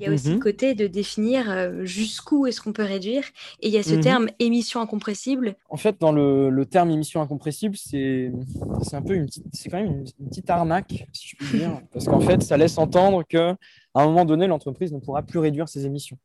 Il 0.00 0.06
y 0.06 0.10
a 0.10 0.12
aussi 0.12 0.30
le 0.30 0.36
mmh 0.36 0.40
côté 0.40 0.74
de 0.74 0.86
définir 0.86 1.50
euh, 1.50 1.84
jusqu'où 1.84 2.46
est-ce 2.46 2.60
qu'on 2.60 2.72
peut 2.72 2.84
réduire. 2.84 3.24
Et 3.60 3.68
il 3.68 3.74
y 3.74 3.78
a 3.78 3.82
ce 3.82 3.94
mmh 3.94 4.00
terme 4.00 4.28
émission 4.38 4.80
incompressible. 4.80 5.56
En 5.68 5.76
fait, 5.76 6.00
dans 6.00 6.12
le, 6.12 6.64
terme 6.66 6.90
émission 6.90 7.20
incompressible, 7.20 7.76
c'est 7.76 8.32
un 8.92 9.02
peu 9.02 9.14
une 9.14 9.28
c'est 9.52 9.68
quand 9.68 9.78
même 9.78 10.04
une, 10.18 10.28
petite 10.28 10.48
arnaque, 10.50 11.06
si 11.12 11.28
je 11.28 11.36
puis 11.36 11.58
dire, 11.58 11.80
parce 11.92 12.06
qu'en 12.06 12.20
fait, 12.20 12.42
ça 12.42 12.56
laisse 12.56 12.78
entendre 12.78 13.24
qu'à 13.24 13.56
un 13.94 14.04
moment 14.04 14.24
donné, 14.24 14.46
l'entreprise 14.46 14.92
ne 14.92 14.98
pourra 14.98 15.22
plus 15.22 15.38
réduire 15.38 15.68
ses 15.68 15.86
émissions. 15.86 16.18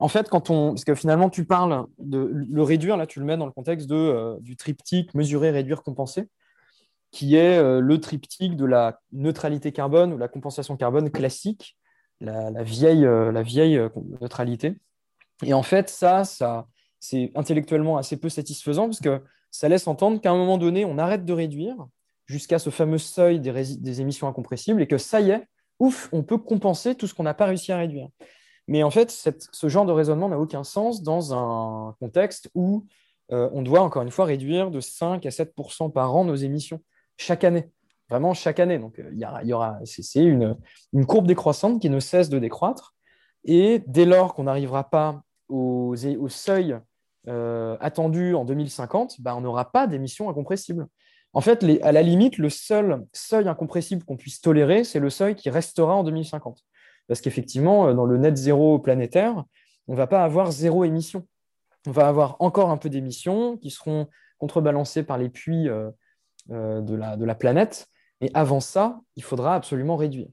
En 0.00 0.08
fait, 0.08 0.28
quand 0.28 0.50
on, 0.50 0.70
parce 0.70 0.84
que 0.84 0.94
finalement, 0.94 1.28
tu 1.28 1.44
parles 1.44 1.86
de 1.98 2.30
le 2.32 2.62
réduire, 2.62 2.96
là, 2.96 3.06
tu 3.06 3.18
le 3.18 3.24
mets 3.24 3.36
dans 3.36 3.46
le 3.46 3.52
contexte 3.52 3.88
de, 3.88 3.96
euh, 3.96 4.36
du 4.40 4.56
triptyque 4.56 5.12
mesurer, 5.14 5.50
réduire, 5.50 5.82
compenser, 5.82 6.28
qui 7.10 7.36
est 7.36 7.58
euh, 7.58 7.80
le 7.80 8.00
triptyque 8.00 8.56
de 8.56 8.64
la 8.64 9.00
neutralité 9.12 9.72
carbone 9.72 10.12
ou 10.12 10.18
la 10.18 10.28
compensation 10.28 10.76
carbone 10.76 11.10
classique 11.10 11.76
la, 12.20 12.62
vieille, 12.62 13.04
euh, 13.04 13.32
la 13.32 13.42
vieille 13.42 13.76
euh, 13.76 13.88
neutralité. 14.20 14.76
Et 15.44 15.54
en 15.54 15.62
fait, 15.62 15.88
ça, 15.88 16.24
ça 16.24 16.66
c'est 17.00 17.30
intellectuellement 17.34 17.96
assez 17.96 18.16
peu 18.16 18.28
satisfaisant 18.28 18.86
parce 18.86 19.00
que 19.00 19.22
ça 19.50 19.68
laisse 19.68 19.86
entendre 19.86 20.20
qu'à 20.20 20.30
un 20.30 20.36
moment 20.36 20.58
donné, 20.58 20.84
on 20.84 20.98
arrête 20.98 21.24
de 21.24 21.32
réduire 21.32 21.76
jusqu'à 22.26 22.58
ce 22.58 22.70
fameux 22.70 22.98
seuil 22.98 23.40
des, 23.40 24.00
émissions 24.00 24.28
incompressibles 24.28 24.82
et 24.82 24.86
que 24.86 24.98
ça 24.98 25.20
y 25.20 25.30
est, 25.30 25.46
ouf, 25.78 26.08
on 26.12 26.22
peut 26.22 26.38
compenser 26.38 26.94
tout 26.94 27.06
ce 27.06 27.14
qu'on 27.14 27.22
n'a 27.22 27.34
pas 27.34 27.46
réussi 27.46 27.72
à 27.72 27.78
réduire. 27.78 28.08
Mais 28.66 28.82
en 28.82 28.90
fait, 28.90 29.10
ce 29.10 29.68
genre 29.68 29.86
de 29.86 29.92
raisonnement 29.92 30.28
n'a 30.28 30.38
aucun 30.38 30.64
sens 30.64 31.02
dans 31.02 31.32
un 31.32 31.94
contexte 32.00 32.50
où 32.54 32.84
euh, 33.32 33.48
on 33.52 33.62
doit, 33.62 33.80
encore 33.80 34.02
une 34.02 34.10
fois, 34.10 34.26
réduire 34.26 34.70
de 34.70 34.80
5 34.80 35.24
à 35.24 35.30
7% 35.30 35.90
par 35.90 36.14
an 36.14 36.24
nos 36.24 36.34
émissions 36.34 36.82
chaque 37.16 37.44
année 37.44 37.70
vraiment 38.08 38.34
chaque 38.34 38.60
année. 38.60 38.78
Donc, 38.78 38.98
euh, 38.98 39.10
il 39.12 39.48
y, 39.48 39.52
aura, 39.52 39.78
c'est 39.84 40.24
une, 40.24 40.56
courbe 41.06 41.26
décroissante 41.26 41.80
qui 41.80 41.90
ne 41.90 42.00
cesse 42.00 42.28
de 42.28 42.38
décroître. 42.38 42.94
Et 43.44 43.82
dès 43.86 44.04
lors 44.04 44.34
qu'on 44.34 44.44
n'arrivera 44.44 44.90
pas 44.90 45.22
au, 45.48 45.94
seuil 46.28 46.76
euh, 47.28 47.76
attendu 47.80 48.34
en 48.34 48.44
2050, 48.44 49.20
bah, 49.20 49.36
on 49.36 49.40
n'aura 49.40 49.70
pas 49.70 49.86
d'émissions 49.86 50.28
incompressibles. 50.28 50.86
En 51.34 51.40
fait, 51.40 51.64
à 51.82 51.92
la 51.92 52.02
limite, 52.02 52.38
le 52.38 52.48
seul 52.48 53.04
seuil 53.12 53.48
incompressible 53.48 54.04
qu'on 54.04 54.16
puisse 54.16 54.40
tolérer, 54.40 54.82
c'est 54.84 54.98
le 54.98 55.10
seuil 55.10 55.34
qui 55.34 55.50
restera 55.50 55.94
en 55.94 56.04
2050. 56.04 56.64
Parce 57.06 57.20
qu'effectivement, 57.20 57.88
euh, 57.88 57.94
dans 57.94 58.06
le 58.06 58.18
net 58.18 58.36
zéro 58.36 58.78
planétaire, 58.78 59.44
on 59.86 59.92
ne 59.92 59.96
va 59.96 60.06
pas 60.06 60.24
avoir 60.24 60.50
zéro 60.50 60.84
émission. 60.84 61.26
On 61.86 61.90
va 61.90 62.08
avoir 62.08 62.36
encore 62.40 62.70
un 62.70 62.76
peu 62.76 62.90
d'émissions 62.90 63.56
qui 63.56 63.70
seront 63.70 64.08
contrebalancées 64.38 65.02
par 65.02 65.16
les 65.16 65.30
puits 65.30 65.68
de, 66.48 66.94
la, 66.94 67.16
de 67.16 67.24
la 67.24 67.34
planète, 67.34 67.88
et 68.20 68.30
avant 68.34 68.60
ça, 68.60 69.00
il 69.16 69.22
faudra 69.22 69.54
absolument 69.54 69.96
réduire. 69.96 70.28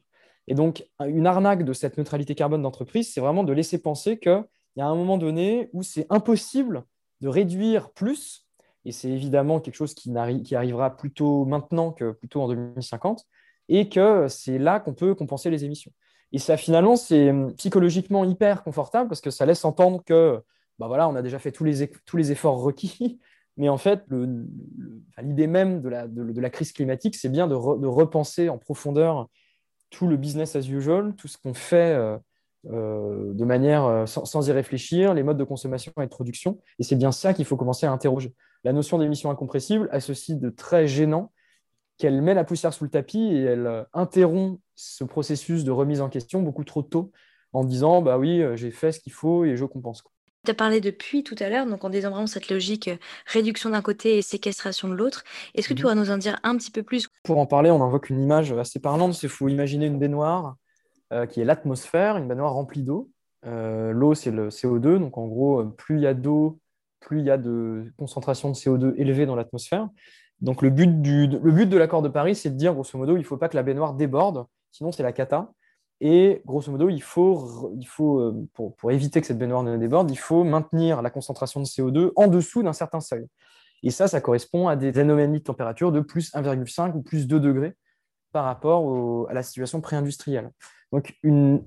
Et 0.48 0.54
donc, 0.54 0.88
une 1.04 1.28
arnaque 1.28 1.64
de 1.64 1.74
cette 1.74 1.98
neutralité 1.98 2.36
carbone 2.36 2.62
d'entreprise, 2.62 3.12
c'est 3.14 3.22
vraiment 3.22 3.44
de 3.44 3.54
laisser 3.54 3.82
penser 3.82 4.20
qu'il 4.20 4.44
y 4.78 4.82
a 4.82 4.88
un 4.88 4.96
moment 4.96 5.18
donné 5.18 5.70
où 5.74 5.84
c'est 5.84 6.06
impossible 6.10 6.84
de 7.22 7.28
réduire 7.28 7.92
plus, 7.92 8.48
et 8.84 8.92
c'est 8.92 9.10
évidemment 9.10 9.60
quelque 9.60 9.76
chose 9.76 9.96
qui, 9.96 10.14
qui, 10.44 10.56
arrivera 10.56 10.96
plutôt 10.96 11.46
maintenant 11.46 11.92
que 11.92 12.12
plutôt 12.12 12.42
en 12.42 12.48
2050, 12.48 13.26
et 13.70 13.90
que 13.90 14.28
c'est 14.28 14.60
là 14.60 14.80
qu'on 14.80 14.94
peut 14.94 15.16
compenser 15.16 15.50
les 15.50 15.66
émissions. 15.66 15.92
Et 16.32 16.38
ça, 16.38 16.58
finalement, 16.58 16.96
c'est 16.96 17.32
psychologiquement 17.58 18.24
hyper 18.26 18.64
confortable 18.64 19.10
parce 19.10 19.22
que 19.22 19.32
ça 19.32 19.46
laisse 19.46 19.66
entendre 19.66 20.04
que, 20.04 20.44
bah 20.78 20.88
voilà, 20.88 21.08
on 21.08 21.16
a 21.16 21.22
déjà 21.22 21.40
fait 21.40 21.52
tous 21.52 21.64
les 21.64 22.32
efforts 22.32 22.62
requis, 22.62 23.20
mais 23.58 23.70
en 23.70 23.78
fait, 23.78 24.04
l'idée 25.22 25.48
même 25.48 25.82
de 25.82 25.90
la, 26.40 26.50
crise 26.50 26.74
climatique, 26.74 27.16
c'est 27.16 27.30
bien 27.30 27.48
de, 27.48 27.56
repenser 27.56 28.50
en 28.50 28.58
profondeur 28.58 29.30
tout 29.90 30.08
le 30.08 30.18
business 30.18 30.56
as 30.56 30.68
usual, 30.68 31.16
tout 31.16 31.28
ce 31.30 31.38
qu'on 31.38 31.54
fait 31.54 31.94
euh, 31.94 32.18
euh, 32.66 33.34
de 33.34 33.46
manière 33.46 33.86
euh, 33.86 34.06
sans, 34.06 34.48
y 34.48 34.52
réfléchir, 34.52 35.14
les 35.14 35.24
modes 35.24 35.38
de 35.38 35.44
consommation 35.46 35.94
et 36.02 36.06
de 36.06 36.10
production. 36.10 36.60
Et 36.80 36.84
c'est 36.84 36.98
bien 36.98 37.14
ça 37.14 37.34
qu'il 37.34 37.46
faut 37.46 37.56
commencer 37.56 37.86
à 37.86 37.92
interroger. 37.92 38.34
La 38.66 38.74
notion 38.74 38.98
d'émission 38.98 39.30
incompressible 39.30 39.88
a 39.92 40.02
ceci 40.02 40.36
de 40.36 40.50
très 40.50 40.88
gênant 40.88 41.32
qu'elle 41.98 42.22
met 42.22 42.34
la 42.34 42.44
poussière 42.44 42.74
sous 42.74 42.84
le 42.84 42.90
tapis 42.90 43.24
et 43.24 43.44
elle 43.44 43.86
interrompt 43.94 44.60
ce 44.76 45.06
processus 45.06 45.64
de 45.64 45.72
remise 45.72 46.02
en 46.02 46.10
question 46.10 46.42
beaucoup 46.42 46.66
trop 46.66 46.82
tôt 46.82 47.14
en 47.54 47.64
disant 47.64 48.02
bah 48.02 48.18
oui, 48.18 48.44
j'ai 48.56 48.72
fait 48.72 48.92
ce 48.92 49.00
qu'il 49.00 49.14
faut 49.14 49.46
et 49.46 49.56
je 49.56 49.64
compense. 49.64 50.04
Tu 50.46 50.52
as 50.52 50.54
parlé 50.54 50.80
de 50.80 50.92
puits 50.92 51.24
tout 51.24 51.36
à 51.40 51.50
l'heure, 51.50 51.66
donc 51.66 51.84
en 51.84 51.90
disant 51.90 52.12
vraiment 52.12 52.28
cette 52.28 52.50
logique 52.50 52.88
euh, 52.88 52.98
réduction 53.26 53.72
d'un 53.72 53.82
côté 53.82 54.18
et 54.18 54.22
séquestration 54.22 54.88
de 54.88 54.94
l'autre. 54.94 55.24
Est-ce 55.56 55.68
que 55.68 55.74
tu 55.74 55.80
mmh 55.80 55.84
pourrais 55.84 55.96
nous 55.96 56.12
en 56.12 56.18
dire 56.18 56.40
un 56.44 56.56
petit 56.56 56.72
peu 56.72 56.84
plus? 56.84 57.08
Pour 57.24 57.38
en 57.40 57.46
parler, 57.46 57.72
on 57.72 57.84
invoque 57.84 58.10
une 58.10 58.22
image 58.22 58.52
assez 58.54 58.80
parlante. 58.80 59.22
Il 59.24 59.30
faut 59.30 59.48
imaginer 59.50 59.88
une 59.88 60.00
baignoire 60.00 60.56
euh, 61.14 61.26
qui 61.26 61.42
est 61.42 61.46
l'atmosphère, 61.46 62.18
une 62.18 62.28
baignoire 62.28 62.54
remplie 62.54 62.84
d'eau. 62.84 63.10
Euh, 63.46 63.92
l'eau, 63.92 64.14
c'est 64.14 64.32
le 64.32 64.50
CO2. 64.50 65.00
Donc 65.00 65.18
en 65.18 65.28
gros, 65.28 65.66
plus 65.66 65.98
il 65.98 66.04
y 66.04 66.08
a 66.08 66.14
d'eau, 66.14 66.60
plus 67.00 67.20
il 67.20 67.26
y 67.26 67.32
a 67.32 67.38
de 67.38 67.92
concentration 67.98 68.50
de 68.50 68.56
CO2 68.56 68.94
élevée 68.98 69.26
dans 69.26 69.36
l'atmosphère. 69.36 69.90
Donc 70.42 70.62
le 70.62 70.70
but, 70.70 71.02
du, 71.02 71.28
le 71.28 71.52
but 71.52 71.68
de 71.68 71.78
l'accord 71.78 72.02
de 72.02 72.10
Paris, 72.10 72.36
c'est 72.36 72.50
de 72.50 72.56
dire, 72.56 72.74
grosso 72.74 72.98
modo, 72.98 73.16
il 73.16 73.20
ne 73.20 73.24
faut 73.24 73.38
pas 73.38 73.50
que 73.50 73.56
la 73.56 73.64
baignoire 73.64 73.94
déborde, 73.94 74.46
sinon 74.72 74.92
c'est 74.92 75.04
la 75.04 75.14
cata. 75.14 75.52
Et 76.02 76.42
grosso 76.46 76.72
modo, 76.72 76.90
il 76.90 77.02
faut, 77.02 77.72
il 77.78 77.86
faut 77.86 78.20
euh, 78.20 78.48
pour, 78.54 78.92
éviter 78.92 79.22
que 79.22 79.28
cette 79.28 79.38
baignoire 79.38 79.64
ne 79.64 79.78
déborde, 79.78 80.12
il 80.12 80.18
faut 80.18 80.44
maintenir 80.44 81.02
la 81.02 81.10
concentration 81.10 81.62
de 81.62 81.66
CO2 81.66 82.12
en 82.16 82.28
dessous 82.28 82.64
d'un 82.64 82.74
certain 82.74 83.00
seuil. 83.00 83.26
Et 83.84 83.92
ça, 83.92 84.08
ça 84.08 84.20
correspond 84.20 84.68
à 84.68 84.76
des 84.76 84.98
anomalies 85.00 85.40
de 85.40 85.44
température 85.44 85.92
de 85.92 86.02
plus 86.02 86.34
1,5 86.34 86.96
ou 86.96 87.02
plus 87.02 87.28
2 87.28 87.40
degrés 87.40 87.76
par 88.32 88.46
rapport 88.46 89.30
à 89.30 89.34
la 89.34 89.44
situation 89.44 89.80
pré-industrielle. 89.80 90.52
Donc, 90.92 91.16
une, 91.24 91.64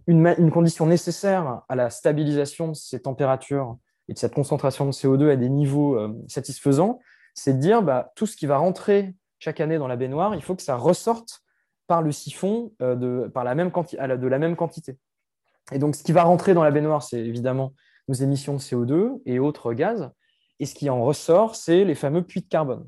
condition 0.52 0.86
nécessaire 0.86 1.62
à 1.68 1.76
la 1.76 1.90
stabilisation 1.90 2.68
de 2.68 2.74
ces 2.74 3.00
températures 3.00 3.78
et 4.08 4.14
de 4.14 4.18
cette 4.18 4.34
concentration 4.34 4.86
de 4.86 4.92
CO2 4.92 5.30
à 5.30 5.36
des 5.36 5.48
niveaux 5.48 5.96
euh, 5.96 6.12
satisfaisants, 6.28 6.98
c'est 7.34 7.54
de 7.54 7.58
dire 7.58 7.82
bah, 7.82 8.12
tout 8.16 8.26
ce 8.26 8.36
qui 8.36 8.46
va 8.46 8.58
rentrer 8.58 9.14
chaque 9.38 9.60
année 9.60 9.78
dans 9.78 9.88
la 9.88 9.96
baignoire, 9.96 10.34
il 10.34 10.42
faut 10.42 10.54
que 10.54 10.62
ça 10.62 10.76
ressorte 10.76 11.42
par 11.88 12.02
le 12.02 12.12
siphon 12.12 12.72
euh, 12.80 12.94
de, 12.94 13.26
par 13.28 13.42
la 13.42 13.56
même 13.56 13.72
de 13.72 14.28
la 14.28 14.38
même 14.38 14.54
quantité. 14.54 14.96
Et 15.72 15.78
donc, 15.78 15.96
ce 15.96 16.04
qui 16.04 16.12
va 16.12 16.22
rentrer 16.22 16.54
dans 16.54 16.62
la 16.62 16.70
baignoire, 16.70 17.02
c'est 17.02 17.18
évidemment 17.18 17.72
nos 18.06 18.14
émissions 18.14 18.54
de 18.54 18.60
CO2 18.60 19.20
et 19.26 19.40
autres 19.40 19.72
gaz. 19.72 20.10
Et 20.60 20.66
ce 20.66 20.74
qui 20.74 20.88
en 20.88 21.02
ressort, 21.02 21.56
c'est 21.56 21.84
les 21.84 21.94
fameux 21.94 22.22
puits 22.22 22.42
de 22.42 22.48
carbone. 22.48 22.86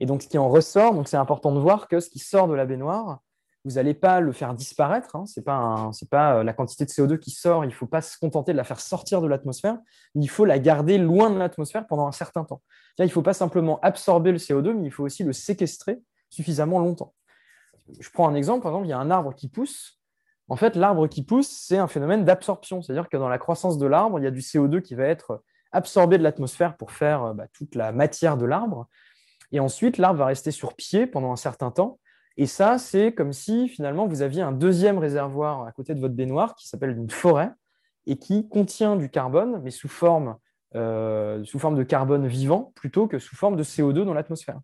Et 0.00 0.06
donc, 0.06 0.22
ce 0.22 0.28
qui 0.28 0.38
en 0.38 0.48
ressort, 0.48 0.94
donc 0.94 1.08
c'est 1.08 1.16
important 1.16 1.52
de 1.52 1.60
voir 1.60 1.88
que 1.88 2.00
ce 2.00 2.08
qui 2.08 2.18
sort 2.18 2.48
de 2.48 2.54
la 2.54 2.64
baignoire, 2.64 3.20
vous 3.64 3.72
n'allez 3.72 3.94
pas 3.94 4.20
le 4.20 4.32
faire 4.32 4.54
disparaître. 4.54 5.16
Hein. 5.16 5.26
Ce 5.26 5.40
n'est 5.40 5.44
pas, 5.44 5.90
euh, 6.14 6.42
la 6.42 6.52
quantité 6.52 6.84
de 6.84 6.90
CO2 6.90 7.18
qui 7.18 7.30
sort. 7.30 7.64
Il 7.64 7.68
ne 7.68 7.72
faut 7.72 7.86
pas 7.86 8.02
se 8.02 8.16
contenter 8.18 8.52
de 8.52 8.56
la 8.56 8.64
faire 8.64 8.80
sortir 8.80 9.20
de 9.20 9.26
l'atmosphère. 9.26 9.78
Il 10.14 10.30
faut 10.30 10.44
la 10.44 10.58
garder 10.58 10.96
loin 10.96 11.30
de 11.30 11.38
l'atmosphère 11.38 11.86
pendant 11.86 12.06
un 12.06 12.12
certain 12.12 12.44
temps. 12.44 12.62
il 12.98 13.04
ne 13.04 13.08
faut 13.08 13.22
pas 13.22 13.34
simplement 13.34 13.80
absorber 13.80 14.32
le 14.32 14.38
CO2, 14.38 14.74
mais 14.74 14.86
il 14.86 14.92
faut 14.92 15.04
aussi 15.04 15.24
le 15.24 15.32
séquestrer 15.32 15.98
suffisamment 16.30 16.78
longtemps. 16.78 17.14
Je 18.00 18.10
prends 18.10 18.28
un 18.28 18.34
exemple. 18.34 18.62
Par 18.62 18.72
exemple, 18.72 18.86
il 18.86 18.90
y 18.90 18.94
a 18.94 18.98
un 18.98 19.10
arbre 19.10 19.34
qui 19.34 19.48
pousse. 19.48 19.98
En 20.48 20.56
fait, 20.56 20.76
l'arbre 20.76 21.06
qui 21.06 21.22
pousse, 21.22 21.48
c'est 21.48 21.78
un 21.78 21.88
phénomène 21.88 22.24
d'absorption. 22.24 22.80
C'est-à-dire 22.80 23.08
que 23.08 23.16
dans 23.16 23.28
la 23.28 23.38
croissance 23.38 23.78
de 23.78 23.86
l'arbre, 23.86 24.18
il 24.18 24.24
y 24.24 24.26
a 24.26 24.30
du 24.30 24.40
CO2 24.40 24.80
qui 24.80 24.94
va 24.94 25.04
être 25.04 25.42
absorbé 25.72 26.16
de 26.18 26.22
l'atmosphère 26.22 26.76
pour 26.76 26.92
faire 26.92 27.24
euh, 27.24 27.32
bah, 27.34 27.46
toute 27.52 27.74
la 27.74 27.92
matière 27.92 28.36
de 28.36 28.46
l'arbre. 28.46 28.88
Et 29.52 29.60
ensuite, 29.60 29.98
l'arbre 29.98 30.18
va 30.18 30.26
rester 30.26 30.50
sur 30.50 30.74
pied 30.74 31.06
pendant 31.06 31.32
un 31.32 31.36
certain 31.36 31.70
temps. 31.70 31.98
Et 32.36 32.46
ça, 32.46 32.78
c'est 32.78 33.12
comme 33.12 33.32
si 33.32 33.68
finalement 33.68 34.06
vous 34.06 34.22
aviez 34.22 34.42
un 34.42 34.52
deuxième 34.52 34.98
réservoir 34.98 35.64
à 35.66 35.72
côté 35.72 35.94
de 35.94 36.00
votre 36.00 36.14
baignoire 36.14 36.54
qui 36.54 36.68
s'appelle 36.68 36.96
une 36.96 37.10
forêt 37.10 37.50
et 38.06 38.16
qui 38.16 38.48
contient 38.48 38.96
du 38.96 39.10
carbone, 39.10 39.60
mais 39.62 39.70
sous 39.70 39.88
forme, 39.88 40.36
euh, 40.76 41.42
sous 41.44 41.58
forme 41.58 41.74
de 41.74 41.82
carbone 41.82 42.26
vivant 42.28 42.72
plutôt 42.76 43.08
que 43.08 43.18
sous 43.18 43.34
forme 43.34 43.56
de 43.56 43.64
CO2 43.64 44.04
dans 44.04 44.14
l'atmosphère. 44.14 44.60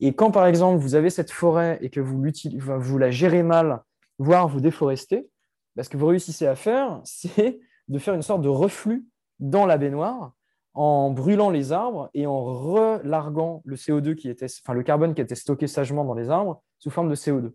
Et 0.00 0.14
quand, 0.14 0.30
par 0.30 0.46
exemple, 0.46 0.78
vous 0.78 0.94
avez 0.94 1.10
cette 1.10 1.30
forêt 1.30 1.78
et 1.80 1.90
que 1.90 2.00
vous, 2.00 2.98
la 2.98 3.10
gérez 3.10 3.42
mal, 3.42 3.82
voire 4.18 4.48
vous 4.48 4.60
déforestez, 4.60 5.28
bah, 5.76 5.82
ce 5.82 5.88
que 5.88 5.96
vous 5.96 6.06
réussissez 6.06 6.46
à 6.46 6.54
faire, 6.54 7.00
c'est 7.04 7.60
de 7.88 7.98
faire 7.98 8.14
une 8.14 8.22
sorte 8.22 8.42
de 8.42 8.48
reflux 8.48 9.06
dans 9.40 9.66
la 9.66 9.78
baignoire 9.78 10.32
en 10.74 11.10
brûlant 11.10 11.50
les 11.50 11.72
arbres 11.72 12.08
et 12.14 12.26
en 12.26 12.44
relarguant 12.44 13.62
le 13.64 13.74
CO2 13.74 14.14
qui 14.14 14.28
était, 14.28 14.46
enfin 14.64 14.80
carbone 14.82 15.14
qui 15.14 15.20
était 15.20 15.34
stocké 15.34 15.66
sagement 15.66 16.04
dans 16.04 16.14
les 16.14 16.30
arbres 16.30 16.62
sous 16.78 16.90
forme 16.90 17.08
de 17.08 17.16
CO2. 17.16 17.52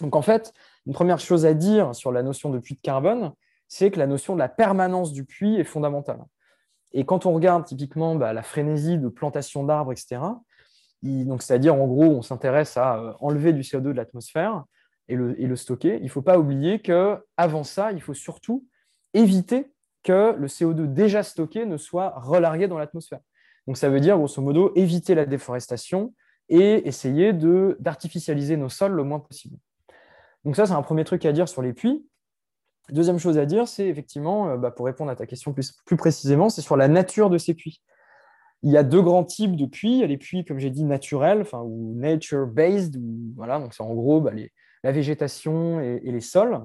Donc 0.00 0.16
en 0.16 0.22
fait, 0.22 0.52
une 0.86 0.92
première 0.92 1.20
chose 1.20 1.46
à 1.46 1.54
dire 1.54 1.94
sur 1.94 2.10
la 2.10 2.22
notion 2.22 2.50
de 2.50 2.58
puits 2.58 2.74
de 2.74 2.80
carbone, 2.80 3.32
c'est 3.68 3.90
que 3.90 3.98
la 3.98 4.06
notion 4.06 4.34
de 4.34 4.40
la 4.40 4.48
permanence 4.48 5.12
du 5.12 5.24
puits 5.24 5.56
est 5.56 5.64
fondamentale. 5.64 6.24
Et 6.92 7.04
quand 7.04 7.26
on 7.26 7.34
regarde 7.34 7.64
typiquement 7.64 8.16
bah, 8.16 8.32
la 8.32 8.42
frénésie 8.42 8.98
de 8.98 9.08
plantation 9.08 9.62
d'arbres, 9.62 9.92
etc., 9.92 10.20
donc 11.02 11.42
c'est-à-dire 11.42 11.74
en 11.74 11.86
gros, 11.86 12.04
on 12.04 12.22
s'intéresse 12.22 12.76
à 12.76 12.98
euh, 12.98 13.12
enlever 13.20 13.52
du 13.52 13.62
CO2 13.62 13.82
de 13.82 13.90
l'atmosphère 13.90 14.64
et 15.08 15.16
le, 15.16 15.56
stocker, 15.56 15.96
il 15.96 16.04
ne 16.04 16.08
faut 16.08 16.22
pas 16.22 16.38
oublier 16.38 16.80
qu'avant 16.80 17.64
ça, 17.64 17.92
il 17.92 18.02
faut 18.02 18.12
surtout 18.12 18.66
éviter 19.14 19.72
que 20.02 20.34
le 20.36 20.48
CO2 20.48 20.92
déjà 20.92 21.22
stocké 21.22 21.64
ne 21.64 21.78
soit 21.78 22.12
relargué 22.18 22.68
dans 22.68 22.78
l'atmosphère. 22.78 23.20
Donc 23.66 23.78
ça 23.78 23.88
veut 23.88 24.00
dire, 24.00 24.18
grosso 24.18 24.42
modo, 24.42 24.70
éviter 24.76 25.14
la 25.14 25.24
déforestation 25.24 26.14
et 26.50 26.86
essayer 26.86 27.32
d'artificialiser 27.32 28.58
nos 28.58 28.68
sols 28.68 28.92
le 28.92 29.02
moins 29.02 29.18
possible. 29.18 29.56
Donc 30.44 30.56
ça, 30.56 30.66
c'est 30.66 30.72
un 30.72 30.82
premier 30.82 31.04
truc 31.04 31.24
à 31.24 31.32
dire 31.32 31.48
sur 31.48 31.62
les 31.62 31.72
puits. 31.72 32.06
Deuxième 32.90 33.18
chose 33.18 33.38
à 33.38 33.46
dire, 33.46 33.66
c'est 33.66 33.86
effectivement, 33.86 34.50
euh, 34.50 34.56
bah, 34.56 34.70
pour 34.70 34.86
répondre 34.86 35.10
à 35.10 35.16
ta 35.16 35.26
question 35.26 35.52
plus, 35.52 35.74
précisément, 35.96 36.48
c'est 36.48 36.62
sur 36.62 36.76
la 36.76 36.88
nature 36.88 37.28
de 37.28 37.38
ces 37.38 37.54
puits. 37.54 37.82
Il 38.62 38.72
y 38.72 38.76
a 38.76 38.82
deux 38.82 39.02
grands 39.02 39.24
types 39.24 39.56
de 39.56 39.66
puits. 39.66 39.92
Il 39.92 39.98
y 39.98 40.04
a 40.04 40.06
les 40.06 40.18
puits, 40.18 40.44
comme 40.44 40.58
j'ai 40.58 40.70
dit, 40.70 40.84
naturels, 40.84 41.40
enfin, 41.42 41.60
ou 41.60 41.94
nature-based. 41.96 43.00
Voilà, 43.36 43.58
donc 43.60 43.74
c'est 43.74 43.82
en 43.82 43.94
gros 43.94 44.20
bah, 44.20 44.32
la 44.84 44.92
végétation 44.92 45.80
et, 45.80 46.00
les 46.04 46.20
sols 46.20 46.60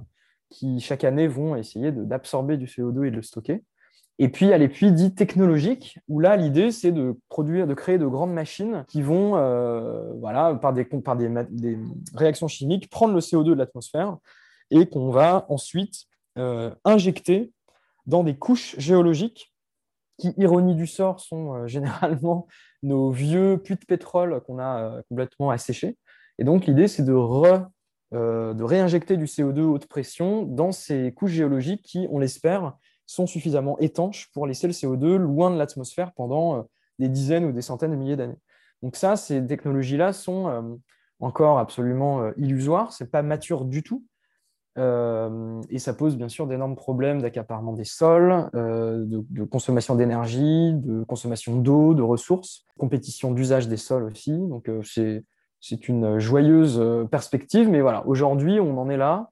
qui 0.50 0.80
chaque 0.80 1.04
année 1.04 1.28
vont 1.28 1.56
essayer 1.56 1.92
d'absorber 1.92 2.58
du 2.58 2.66
CO2 2.66 3.08
et 3.08 3.12
de 3.12 3.16
le 3.16 3.22
stocker. 3.22 3.64
Et 4.20 4.30
puis, 4.30 4.46
il 4.46 4.50
y 4.50 4.54
a 4.54 4.60
les 4.60 4.68
puits 4.70 4.92
dits 4.92 5.16
technologiques, 5.16 5.98
où 6.08 6.20
là, 6.20 6.38
l'idée, 6.38 6.72
c'est 6.72 6.92
de 6.92 7.18
produire, 7.30 7.66
de 7.66 7.74
créer 7.74 7.98
de 7.98 8.06
grandes 8.06 8.34
machines 8.34 8.86
qui 8.88 9.02
vont, 9.02 9.36
euh, 9.38 10.14
voilà, 10.20 10.54
par, 10.56 10.74
des, 10.74 10.88
réactions 12.14 12.48
chimiques, 12.48 12.90
prendre 12.90 13.16
le 13.16 13.22
CO2 13.22 13.46
de 13.46 13.54
l'atmosphère 13.54 14.18
et 14.70 14.88
qu'on 14.88 15.10
va 15.10 15.46
ensuite 15.50 16.06
euh, 16.38 16.74
injecter 16.86 17.52
dans 18.06 18.24
des 18.24 18.36
couches 18.36 18.76
géologiques 18.78 19.53
qui, 20.18 20.34
ironie 20.38 20.76
du 20.76 20.88
sort, 20.88 21.20
sont 21.20 21.54
euh, 21.54 21.68
généralement 21.68 22.48
nos 22.84 23.12
vieux 23.12 23.58
puits 23.58 23.76
de 23.76 23.86
pétrole 23.86 24.42
qu'on 24.42 24.60
a 24.60 25.02
complètement 25.10 25.50
asséchés. 25.50 25.98
Et 26.40 26.44
donc, 26.44 26.66
l'idée, 26.66 26.88
c'est 26.88 27.04
de 27.04 27.14
euh, 28.14 28.54
de 28.54 28.64
réinjecter 28.64 29.18
du 29.18 29.26
CO2 29.26 29.62
haute 29.62 29.88
pression 29.88 30.44
dans 30.44 30.72
ces 30.72 31.12
couches 31.14 31.32
géologiques 31.32 31.82
qui, 31.82 32.08
on 32.12 32.20
l'espère, 32.20 32.78
sont 33.08 33.26
suffisamment 33.26 33.80
étanches 33.80 34.30
pour 34.34 34.46
laisser 34.46 34.68
le 34.68 34.74
CO2 34.74 35.16
loin 35.16 35.50
de 35.50 35.58
l'atmosphère 35.58 36.14
pendant 36.14 36.58
euh, 36.58 36.62
des 37.00 37.10
dizaines 37.10 37.44
ou 37.44 37.52
des 37.52 37.64
centaines 37.64 37.90
de 37.90 37.96
milliers 37.96 38.16
d'années. 38.16 38.38
Donc 38.84 38.98
ça, 38.98 39.16
ces 39.16 39.44
technologies-là 39.44 40.14
sont 40.14 40.48
euh, 40.48 40.62
encore 41.20 41.58
absolument 41.58 42.32
illusoires, 42.38 42.94
ce 42.94 43.04
n'est 43.04 43.10
pas 43.10 43.24
mature 43.24 43.66
du 43.66 43.82
tout. 43.82 44.06
Et 44.78 45.80
ça 45.80 45.94
pose 45.94 46.18
bien 46.18 46.30
sûr 46.30 46.48
d'énormes 46.48 46.76
problèmes 46.76 47.22
d'accaparement 47.22 47.74
des 47.74 47.84
sols, 47.84 48.50
de, 48.54 49.24
de, 49.30 49.44
consommation 49.44 49.96
d'énergie, 49.96 50.74
de 50.74 51.04
consommation 51.04 51.58
d'eau, 51.58 51.94
de 51.94 52.02
ressources, 52.02 52.66
compétition 52.80 53.32
d'usage 53.32 53.68
des 53.68 53.78
sols 53.78 54.06
aussi. 54.06 54.32
Donc 54.32 54.70
c'est 54.84 55.24
c'est 55.66 55.88
une 55.88 56.20
joyeuse 56.20 56.78
euh, 56.78 57.06
perspective, 57.06 57.70
mais 57.70 57.80
voilà, 57.80 58.06
aujourd'hui, 58.06 58.60
on 58.60 58.78
en 58.78 58.90
est 58.90 58.98
là. 58.98 59.30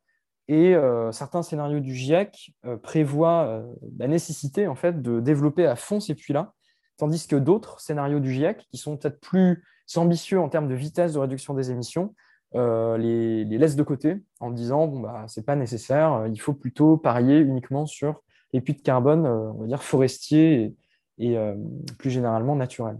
Et 0.47 0.73
euh, 0.75 1.11
certains 1.11 1.43
scénarios 1.43 1.81
du 1.81 1.93
GIEC 1.93 2.53
euh, 2.65 2.77
prévoient 2.77 3.63
la 3.99 4.07
nécessité 4.07 4.65
en 4.67 4.75
fait, 4.75 5.01
de 5.01 5.19
développer 5.19 5.65
à 5.65 5.75
fond 5.75 5.99
ces 5.99 6.15
puits-là, 6.15 6.53
tandis 6.97 7.27
que 7.27 7.35
d'autres 7.35 7.81
scénarios 7.81 8.21
du 8.21 8.31
GIEC, 8.31 8.65
qui 8.71 8.77
sont 8.77 8.95
peut-être 8.95 9.19
plus 9.19 9.61
ambitieux 9.97 10.39
en 10.39 10.47
termes 10.47 10.69
de 10.69 10.73
vitesse 10.73 11.13
de 11.13 11.19
réduction 11.19 11.53
des 11.53 11.69
émissions, 11.69 12.15
les, 12.53 13.45
laissent 13.45 13.75
de 13.75 13.83
côté 13.83 14.17
en 14.39 14.51
disant 14.51 14.87
bon, 14.87 14.99
bah, 15.01 15.25
ce 15.27 15.39
n'est 15.39 15.43
pas 15.43 15.55
nécessaire, 15.55 16.27
il 16.31 16.39
faut 16.39 16.53
plutôt 16.53 16.97
parier 16.97 17.39
uniquement 17.39 17.85
sur 17.85 18.21
les 18.53 18.61
puits 18.61 18.73
de 18.73 18.81
carbone, 18.81 19.25
on 19.25 19.61
va 19.61 19.67
dire 19.67 19.83
forestiers 19.83 20.75
et 21.17 21.37
plus 21.97 22.09
généralement 22.09 22.55
naturels 22.55 22.99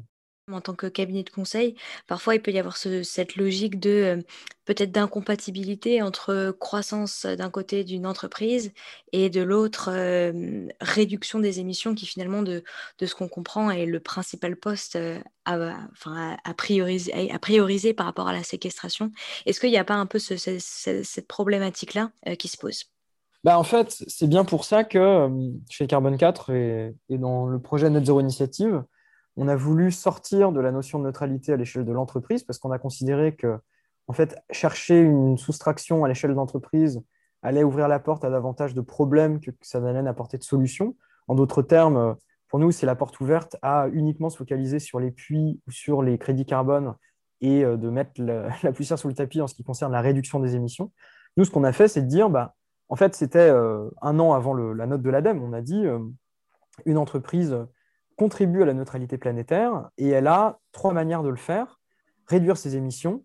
en 0.53 0.61
tant 0.61 0.73
que 0.73 0.87
cabinet 0.87 1.23
de 1.23 1.29
conseil, 1.29 1.75
parfois 2.07 2.35
il 2.35 2.41
peut 2.41 2.51
y 2.51 2.59
avoir 2.59 2.77
cette 2.77 3.35
logique 3.35 3.79
de 3.79 3.89
euh, 3.89 4.21
peut-être 4.65 4.91
d'incompatibilité 4.91 6.01
entre 6.01 6.55
croissance 6.59 7.25
d'un 7.25 7.49
côté 7.49 7.83
d'une 7.83 8.05
entreprise 8.05 8.71
et 9.11 9.29
de 9.29 9.41
l'autre 9.41 9.89
euh, 9.91 10.67
réduction 10.79 11.39
des 11.39 11.59
émissions 11.59 11.95
qui 11.95 12.05
finalement 12.05 12.41
de, 12.43 12.63
ce 13.01 13.15
qu'on 13.15 13.27
comprend 13.27 13.71
est 13.71 13.85
le 13.85 13.99
principal 13.99 14.55
poste 14.55 14.95
euh, 14.95 15.19
à, 15.45 16.53
prioriser, 16.55 17.93
par 17.93 18.05
rapport 18.05 18.27
à 18.27 18.33
la 18.33 18.43
séquestration. 18.43 19.11
Est-ce 19.45 19.59
qu'il 19.59 19.71
n'y 19.71 19.77
a 19.77 19.83
pas 19.83 19.95
un 19.95 20.05
peu 20.05 20.19
cette 20.19 21.27
problématique-là 21.27 22.11
qui 22.37 22.47
se 22.47 22.57
pose? 22.57 22.85
Bah 23.43 23.57
en 23.57 23.63
fait, 23.63 24.03
c'est 24.07 24.27
bien 24.27 24.45
pour 24.45 24.65
ça 24.65 24.83
que 24.83 25.27
chez 25.67 25.87
Carbone 25.87 26.15
4 26.15 26.51
et, 26.51 26.95
et 27.09 27.17
dans 27.17 27.47
le 27.47 27.59
projet 27.59 27.89
Net 27.89 28.05
Zero 28.05 28.19
Initiative, 28.19 28.83
on 29.41 29.47
a 29.47 29.55
voulu 29.55 29.89
sortir 29.89 30.51
de 30.51 30.59
la 30.59 30.71
notion 30.71 30.99
de 30.99 31.05
neutralité 31.05 31.51
à 31.51 31.57
l'échelle 31.57 31.83
de 31.83 31.91
l'entreprise 31.91 32.43
parce 32.43 32.59
qu'on 32.59 32.69
a 32.69 32.77
considéré 32.77 33.35
que 33.35 33.57
en 34.07 34.13
fait, 34.13 34.37
chercher 34.51 35.01
une 35.01 35.35
soustraction 35.35 36.05
à 36.05 36.07
l'échelle 36.07 36.29
de 36.29 36.35
l'entreprise 36.35 37.01
allait 37.41 37.63
ouvrir 37.63 37.87
la 37.87 37.99
porte 37.99 38.23
à 38.23 38.29
davantage 38.29 38.75
de 38.75 38.81
problèmes 38.81 39.39
que 39.39 39.49
ça 39.61 39.79
n'allait 39.79 40.07
apporter 40.07 40.37
de 40.37 40.43
solutions. 40.43 40.95
En 41.27 41.33
d'autres 41.33 41.63
termes, 41.63 42.15
pour 42.49 42.59
nous, 42.59 42.71
c'est 42.71 42.85
la 42.85 42.93
porte 42.93 43.19
ouverte 43.19 43.57
à 43.63 43.87
uniquement 43.93 44.29
se 44.29 44.37
focaliser 44.37 44.77
sur 44.77 44.99
les 44.99 45.09
puits 45.09 45.59
ou 45.65 45.71
sur 45.71 46.03
les 46.03 46.19
crédits 46.19 46.45
carbone 46.45 46.93
et 47.39 47.65
euh, 47.65 47.77
de 47.77 47.89
mettre 47.89 48.21
la, 48.21 48.71
poussière 48.71 48.99
sous 48.99 49.07
le 49.07 49.15
tapis 49.15 49.41
en 49.41 49.47
ce 49.47 49.55
qui 49.55 49.63
concerne 49.63 49.91
la 49.91 50.01
réduction 50.01 50.39
des 50.39 50.55
émissions. 50.55 50.91
Nous, 51.35 51.45
ce 51.45 51.49
qu'on 51.49 51.63
a 51.63 51.71
fait, 51.71 51.87
c'est 51.87 52.03
de 52.03 52.07
dire, 52.07 52.29
bah, 52.29 52.53
en 52.89 52.95
fait, 52.95 53.15
c'était 53.15 53.49
euh, 53.49 53.89
un 54.03 54.19
an 54.19 54.33
avant 54.33 54.53
la 54.53 54.85
note 54.85 55.01
de 55.01 55.09
l'ADEME, 55.09 55.41
on 55.41 55.53
a 55.53 55.61
dit, 55.61 55.83
euh, 55.83 55.97
une 56.85 56.99
entreprise 56.99 57.57
contribue 58.21 58.61
à 58.61 58.67
la 58.67 58.75
neutralité 58.75 59.17
planétaire 59.17 59.89
et 59.97 60.09
elle 60.09 60.27
a 60.27 60.59
trois 60.73 60.93
manières 60.93 61.23
de 61.23 61.29
le 61.29 61.37
faire 61.37 61.79
réduire 62.27 62.55
ses 62.55 62.75
émissions, 62.75 63.23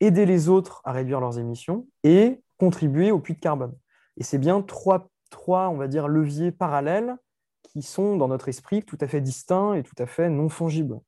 aider 0.00 0.24
les 0.24 0.48
autres 0.48 0.80
à 0.84 0.92
réduire 0.92 1.20
leurs 1.20 1.38
émissions 1.38 1.86
et 2.04 2.40
contribuer 2.56 3.12
au 3.12 3.18
puits 3.18 3.34
de 3.34 3.38
carbone. 3.38 3.74
Et 4.16 4.22
c'est 4.22 4.38
bien 4.38 4.62
trois, 4.62 5.10
trois, 5.28 5.68
on 5.68 5.76
va 5.76 5.88
dire, 5.88 6.08
leviers 6.08 6.52
parallèles 6.52 7.18
qui 7.62 7.82
sont 7.82 8.16
dans 8.16 8.28
notre 8.28 8.48
esprit 8.48 8.82
tout 8.82 8.96
à 9.02 9.08
fait 9.08 9.20
distincts 9.20 9.74
et 9.74 9.82
tout 9.82 9.94
à 9.98 10.06
fait 10.06 10.30
non 10.30 10.48
fongibles. 10.48 10.98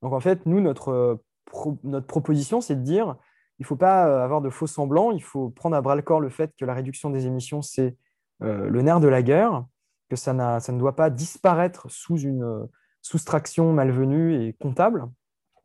Donc 0.00 0.14
en 0.14 0.20
fait, 0.20 0.46
nous, 0.46 0.62
notre, 0.62 1.20
notre 1.84 2.06
proposition, 2.06 2.62
c'est 2.62 2.76
de 2.76 2.80
dire 2.80 3.16
il 3.58 3.64
ne 3.64 3.66
faut 3.66 3.76
pas 3.76 4.24
avoir 4.24 4.40
de 4.40 4.48
faux 4.48 4.66
semblants, 4.66 5.10
il 5.10 5.22
faut 5.22 5.50
prendre 5.50 5.76
à 5.76 5.82
bras 5.82 5.94
le 5.94 6.00
corps 6.00 6.20
le 6.20 6.30
fait 6.30 6.54
que 6.58 6.64
la 6.64 6.72
réduction 6.72 7.10
des 7.10 7.26
émissions, 7.26 7.60
c'est 7.60 7.98
le 8.40 8.80
nerf 8.80 9.00
de 9.00 9.08
la 9.08 9.22
guerre, 9.22 9.66
que 10.08 10.16
ça, 10.16 10.32
ne 10.32 10.78
doit 10.78 10.96
pas 10.96 11.10
disparaître 11.10 11.90
sous 11.90 12.18
une 12.18 12.68
soustraction 13.02 13.72
malvenue 13.72 14.42
et 14.42 14.52
comptable, 14.52 15.06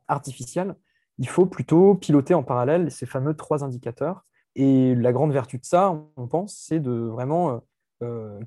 artificielle. 0.08 0.76
Il 1.18 1.28
faut 1.28 1.46
plutôt 1.46 1.96
piloter 1.96 2.34
en 2.34 2.44
parallèle 2.44 2.92
ces 2.92 3.06
fameux 3.06 3.36
trois 3.36 3.64
indicateurs. 3.64 4.26
Et 4.56 4.96
la 4.96 5.14
grande 5.14 5.32
vertu 5.32 5.58
de 5.58 5.66
ça, 5.66 5.96
on 6.18 6.28
pense, 6.28 6.56
c'est 6.56 6.80
de 6.80 6.92
vraiment 6.92 7.62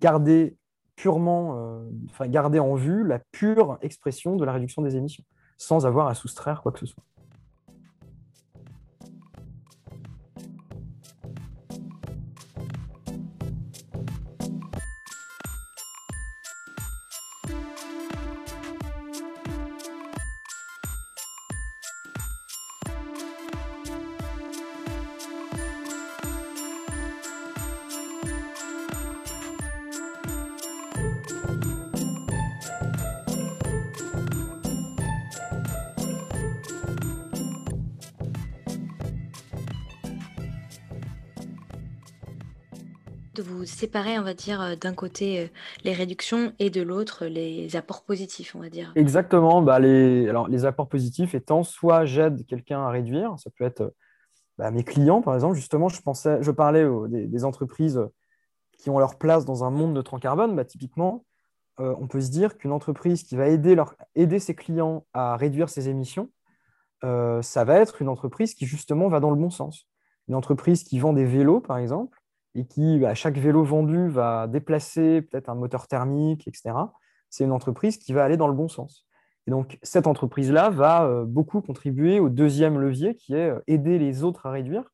garder 0.00 0.57
purement, 0.96 1.87
garder 2.22 2.59
en 2.59 2.74
vue 2.74 3.07
la 3.07 3.18
pure 3.33 3.78
expression 3.83 4.37
de 4.37 4.44
la 4.44 4.52
réduction 4.52 4.83
des 4.83 4.96
émissions, 4.96 5.24
sans 5.57 5.87
avoir 5.87 6.09
à 6.09 6.14
soustraire 6.14 6.62
quoi 6.62 6.72
que 6.72 6.80
ce 6.80 6.87
soit. 6.87 7.02
Séparer, 43.85 44.18
on 44.18 44.23
va 44.23 44.33
dire, 44.33 44.62
euh, 44.62 44.77
d'un 44.77 44.94
côté 44.94 45.40
euh, 45.40 45.47
les 45.85 45.92
réductions 45.92 46.55
et 46.59 46.70
de 46.70 46.81
l'autre 46.81 47.27
les 47.27 47.77
apports 47.77 48.03
positifs, 48.03 48.57
on 48.57 48.61
va 48.61 48.70
dire. 48.70 48.92
Exactement. 48.97 49.61
Bah, 49.61 49.79
les, 49.79 50.27
alors, 50.27 50.49
les 50.49 50.64
apports 50.64 50.88
positifs 50.88 51.35
étant 51.35 51.62
soit 51.62 52.07
j'aide 52.07 52.47
quelqu'un 52.47 52.81
à 52.81 52.88
réduire, 52.88 53.38
ça 53.38 53.51
peut 53.51 53.64
être 53.64 53.94
bah, 54.57 54.70
mes 54.70 54.85
clients, 54.85 55.20
par 55.20 55.35
exemple. 55.35 55.55
Justement, 55.55 55.88
je, 55.90 56.01
pensais, 56.01 56.38
je 56.40 56.51
parlais 56.51 56.87
des, 57.09 57.44
entreprises 57.44 58.01
qui 58.79 58.88
ont 58.88 58.99
leur 58.99 59.18
place 59.18 59.44
dans 59.44 59.64
un 59.64 59.70
monde 59.70 59.92
neutre 59.92 60.14
en 60.14 60.18
carbone. 60.18 60.57
Bah, 60.57 60.64
typiquement, 60.64 61.27
euh, 61.79 61.94
on 62.01 62.07
peut 62.07 62.23
se 62.23 62.31
dire 62.31 62.57
qu'une 62.57 62.73
entreprise 62.73 63.23
qui 63.23 63.37
va 63.37 63.49
aider, 63.49 63.77
aider 64.14 64.38
ses 64.38 64.55
clients 64.55 65.05
à 65.12 65.37
réduire 65.37 65.68
ses 65.68 65.90
émissions, 65.90 66.31
ça 67.42 67.64
va 67.64 67.81
être 67.81 68.01
une 68.01 68.09
entreprise 68.09 68.55
qui 68.55 68.64
justement 68.64 69.09
va 69.09 69.20
dans 69.20 69.29
le 69.29 69.37
bon 69.37 69.51
sens. 69.51 69.87
Une 70.27 70.35
entreprise 70.35 70.85
qui 70.85 70.99
vend 70.99 71.12
des 71.12 71.27
vélos, 71.27 71.61
par 71.61 71.77
exemple, 71.77 72.18
et 72.54 72.66
qui, 72.66 72.96
à 72.96 73.08
bah, 73.08 73.14
chaque 73.14 73.38
vélo 73.38 73.64
vendu, 73.64 74.08
va 74.08 74.46
déplacer 74.46 75.22
peut-être 75.22 75.48
un 75.48 75.54
moteur 75.54 75.86
thermique, 75.88 76.46
etc., 76.46 76.74
c'est 77.30 77.44
une 77.44 77.52
entreprise 77.52 77.98
qui 77.98 78.12
va 78.12 78.24
aller 78.24 78.36
dans 78.36 78.46
le 78.46 78.54
bon 78.54 78.68
sens. 78.68 79.06
Et 79.46 79.50
donc, 79.50 79.78
cette 79.82 80.06
entreprise-là 80.06 80.70
va 80.70 81.04
euh, 81.04 81.24
beaucoup 81.24 81.60
contribuer 81.60 82.20
au 82.20 82.28
deuxième 82.28 82.78
levier 82.78 83.16
qui 83.16 83.34
est 83.34 83.50
euh, 83.50 83.60
aider 83.66 83.98
les 83.98 84.22
autres 84.22 84.46
à 84.46 84.50
réduire 84.50 84.84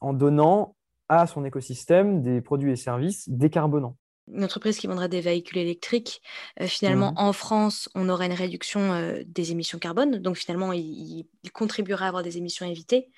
en 0.00 0.12
donnant 0.12 0.74
à 1.08 1.26
son 1.26 1.44
écosystème 1.44 2.22
des 2.22 2.40
produits 2.40 2.72
et 2.72 2.76
services 2.76 3.28
décarbonants 3.28 3.96
une 4.32 4.44
entreprise 4.44 4.78
qui 4.78 4.86
vendrait 4.86 5.08
des 5.08 5.20
véhicules 5.20 5.58
électriques, 5.58 6.20
euh, 6.60 6.66
finalement, 6.66 7.12
mmh. 7.12 7.18
en 7.18 7.32
France, 7.32 7.88
on 7.94 8.08
aurait 8.08 8.26
une 8.26 8.32
réduction 8.32 8.92
euh, 8.92 9.22
des 9.26 9.52
émissions 9.52 9.78
carbone. 9.78 10.18
Donc, 10.18 10.36
finalement, 10.36 10.72
il, 10.72 11.26
contribuerait 11.52 12.06
à 12.06 12.08
avoir 12.08 12.24
des 12.24 12.38
émissions 12.38 12.66
évitées. 12.66 13.08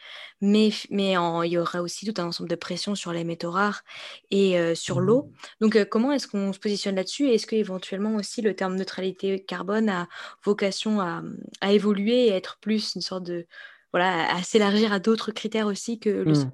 Mais, 0.42 0.70
mais 0.90 1.12
il 1.12 1.50
y 1.50 1.58
aurait 1.58 1.78
aussi 1.78 2.06
tout 2.06 2.20
un 2.20 2.26
ensemble 2.26 2.50
de 2.50 2.54
pressions 2.56 2.94
sur 2.94 3.12
les 3.12 3.24
métaux 3.24 3.50
rares 3.50 3.82
et 4.30 4.58
euh, 4.58 4.74
sur 4.74 5.00
l'eau. 5.00 5.22
Mmh. 5.22 5.32
Donc, 5.60 5.84
comment 5.88 6.12
est-ce 6.12 6.28
qu'on 6.28 6.52
se 6.52 6.58
positionne 6.58 6.96
là-dessus? 6.96 7.28
Est-ce 7.30 7.46
qu'éventuellement 7.46 8.16
aussi 8.16 8.42
le 8.42 8.54
terme 8.54 8.76
neutralité 8.76 9.42
carbone 9.42 9.88
a 9.88 10.08
vocation 10.44 11.00
à, 11.00 11.22
évoluer 11.70 12.26
et 12.26 12.30
être 12.30 12.58
plus 12.60 12.94
une 12.94 13.02
sorte 13.02 13.24
de. 13.24 13.46
Voilà, 13.92 14.30
à 14.34 14.42
s'élargir 14.42 14.92
à 14.92 14.98
d'autres 14.98 15.32
critères 15.32 15.66
aussi 15.66 15.98
que 15.98 16.10
le. 16.10 16.32
Mmh. 16.32 16.52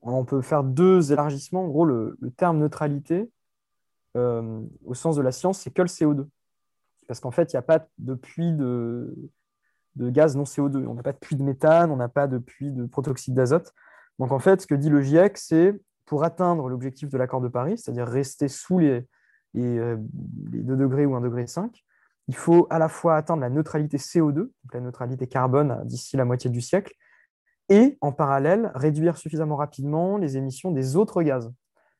On 0.00 0.24
peut 0.24 0.42
faire 0.42 0.64
deux 0.64 1.12
élargissements. 1.12 1.64
En 1.64 1.68
gros, 1.68 1.84
le 1.84 2.16
terme 2.36 2.58
neutralité, 2.58 3.30
euh, 4.16 4.60
au 4.84 4.94
sens 4.94 5.16
de 5.16 5.22
la 5.22 5.32
science, 5.32 5.60
c'est 5.60 5.70
que 5.70 5.82
le 5.82 5.88
CO2. 5.88 6.26
Parce 7.06 7.20
qu'en 7.20 7.30
fait, 7.30 7.52
il 7.52 7.56
n'y 7.56 7.58
a 7.58 7.62
pas 7.62 7.86
de 7.98 8.14
puits 8.14 8.52
de, 8.52 9.14
gaz 9.96 10.36
non 10.36 10.44
CO2. 10.44 10.86
On 10.86 10.94
n'a 10.94 11.02
pas 11.02 11.12
de 11.12 11.18
puits 11.18 11.36
de 11.36 11.42
méthane, 11.42 11.90
on 11.90 11.96
n'a 11.96 12.08
pas 12.08 12.26
de 12.26 12.38
puits 12.38 12.70
de 12.70 12.86
protoxyde 12.86 13.34
d'azote. 13.34 13.72
Donc 14.18 14.32
en 14.32 14.38
fait, 14.38 14.62
ce 14.62 14.66
que 14.66 14.74
dit 14.74 14.88
le 14.88 15.02
GIEC, 15.02 15.36
c'est 15.36 15.80
pour 16.06 16.24
atteindre 16.24 16.68
l'objectif 16.68 17.08
de 17.08 17.18
l'accord 17.18 17.40
de 17.40 17.48
Paris, 17.48 17.78
c'est-à-dire 17.78 18.06
rester 18.06 18.48
sous 18.48 18.78
les, 18.78 19.06
2 19.54 19.60
euh, 19.60 19.96
degrés 20.76 21.06
ou 21.06 21.14
1,5 21.14 21.22
degré, 21.22 21.46
il 22.28 22.36
faut 22.36 22.66
à 22.70 22.78
la 22.78 22.88
fois 22.88 23.16
atteindre 23.16 23.40
la 23.40 23.50
neutralité 23.50 23.96
CO2, 23.96 24.34
donc 24.34 24.52
la 24.72 24.80
neutralité 24.80 25.26
carbone 25.26 25.82
d'ici 25.84 26.16
la 26.16 26.24
moitié 26.24 26.50
du 26.50 26.60
siècle, 26.60 26.94
et 27.68 27.98
en 28.00 28.12
parallèle 28.12 28.70
réduire 28.74 29.16
suffisamment 29.16 29.56
rapidement 29.56 30.18
les 30.18 30.36
émissions 30.36 30.70
des 30.70 30.96
autres 30.96 31.22
gaz 31.22 31.52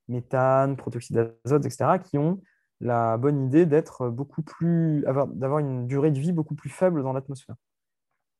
méthane, 0.08 0.76
protoxyde 0.76 1.16
d'azote, 1.44 1.64
etc., 1.64 1.98
qui 2.02 2.18
ont 2.18 2.40
la 2.80 3.16
bonne 3.16 3.46
idée 3.46 3.66
d'être 3.66 4.08
beaucoup 4.08 4.42
plus, 4.42 5.04
d'avoir 5.34 5.58
une 5.58 5.86
durée 5.86 6.10
de 6.10 6.18
vie 6.18 6.32
beaucoup 6.32 6.54
plus 6.54 6.70
faible 6.70 7.02
dans 7.02 7.12
l'atmosphère. 7.12 7.56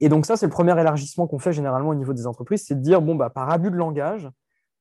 Et 0.00 0.09
donc 0.09 0.27
ça, 0.27 0.37
c'est 0.37 0.46
le 0.46 0.53
premier 0.53 0.79
élargissement 0.79 1.27
qu'on 1.27 1.38
fait 1.38 1.53
généralement 1.53 1.90
au 1.90 1.94
niveau 1.94 2.12
des 2.12 2.27
entreprises, 2.27 2.64
c'est 2.66 2.74
de 2.74 2.81
dire, 2.81 3.00
bon, 3.00 3.14
bah, 3.14 3.31
par 3.31 3.50
abus 3.50 3.70
de 3.70 3.77
langage, 3.77 4.29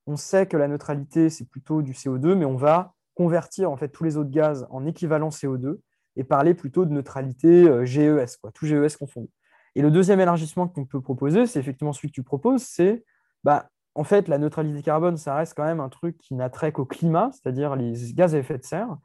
on 0.07 0.17
sait 0.17 0.47
que 0.47 0.57
la 0.57 0.67
neutralité, 0.67 1.29
c'est 1.29 1.47
plutôt 1.47 1.81
du 1.81 1.93
CO2, 1.93 2.35
mais 2.35 2.45
on 2.45 2.57
va 2.57 2.93
convertir 3.15 3.71
en 3.71 3.77
fait 3.77 3.89
tous 3.89 4.03
les 4.03 4.17
autres 4.17 4.31
gaz 4.31 4.67
en 4.69 4.85
équivalent 4.85 5.29
CO2 5.29 5.77
et 6.15 6.23
parler 6.23 6.53
plutôt 6.53 6.85
de 6.85 6.91
neutralité 6.91 7.69
euh, 7.69 7.85
GES, 7.85 8.37
quoi, 8.41 8.51
tout 8.51 8.65
GES 8.65 8.97
confondu. 8.97 9.29
Et 9.75 9.81
le 9.81 9.91
deuxième 9.91 10.19
élargissement 10.19 10.67
qu'on 10.67 10.85
peut 10.85 11.01
proposer, 11.01 11.47
c'est 11.47 11.59
effectivement 11.59 11.93
celui 11.93 12.09
que 12.09 12.13
tu 12.13 12.23
proposes, 12.23 12.63
c'est 12.63 13.03
bah, 13.43 13.69
en 13.95 14.03
fait, 14.03 14.27
la 14.27 14.37
neutralité 14.37 14.81
carbone, 14.81 15.17
ça 15.17 15.35
reste 15.35 15.53
quand 15.55 15.65
même 15.65 15.79
un 15.79 15.89
truc 15.89 16.17
qui 16.17 16.33
n'a 16.33 16.49
trait 16.49 16.71
qu'au 16.71 16.85
climat, 16.85 17.29
c'est-à-dire 17.31 17.75
les 17.75 18.13
gaz 18.13 18.33
à 18.33 18.39
effet 18.39 18.57
de 18.57 18.63
serre. 18.63 18.97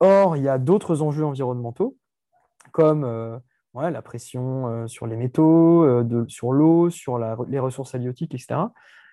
Or, 0.00 0.36
il 0.36 0.42
y 0.42 0.48
a 0.48 0.58
d'autres 0.58 1.02
enjeux 1.02 1.24
environnementaux, 1.24 1.96
comme 2.72 3.04
euh, 3.04 3.38
la 3.74 4.02
pression 4.02 4.68
euh, 4.68 4.86
sur 4.88 5.06
les 5.06 5.16
métaux, 5.16 5.84
euh, 5.84 6.24
sur 6.28 6.52
l'eau, 6.52 6.90
sur 6.90 7.18
les 7.48 7.58
ressources 7.58 7.94
halieutiques, 7.94 8.34
etc. 8.34 8.60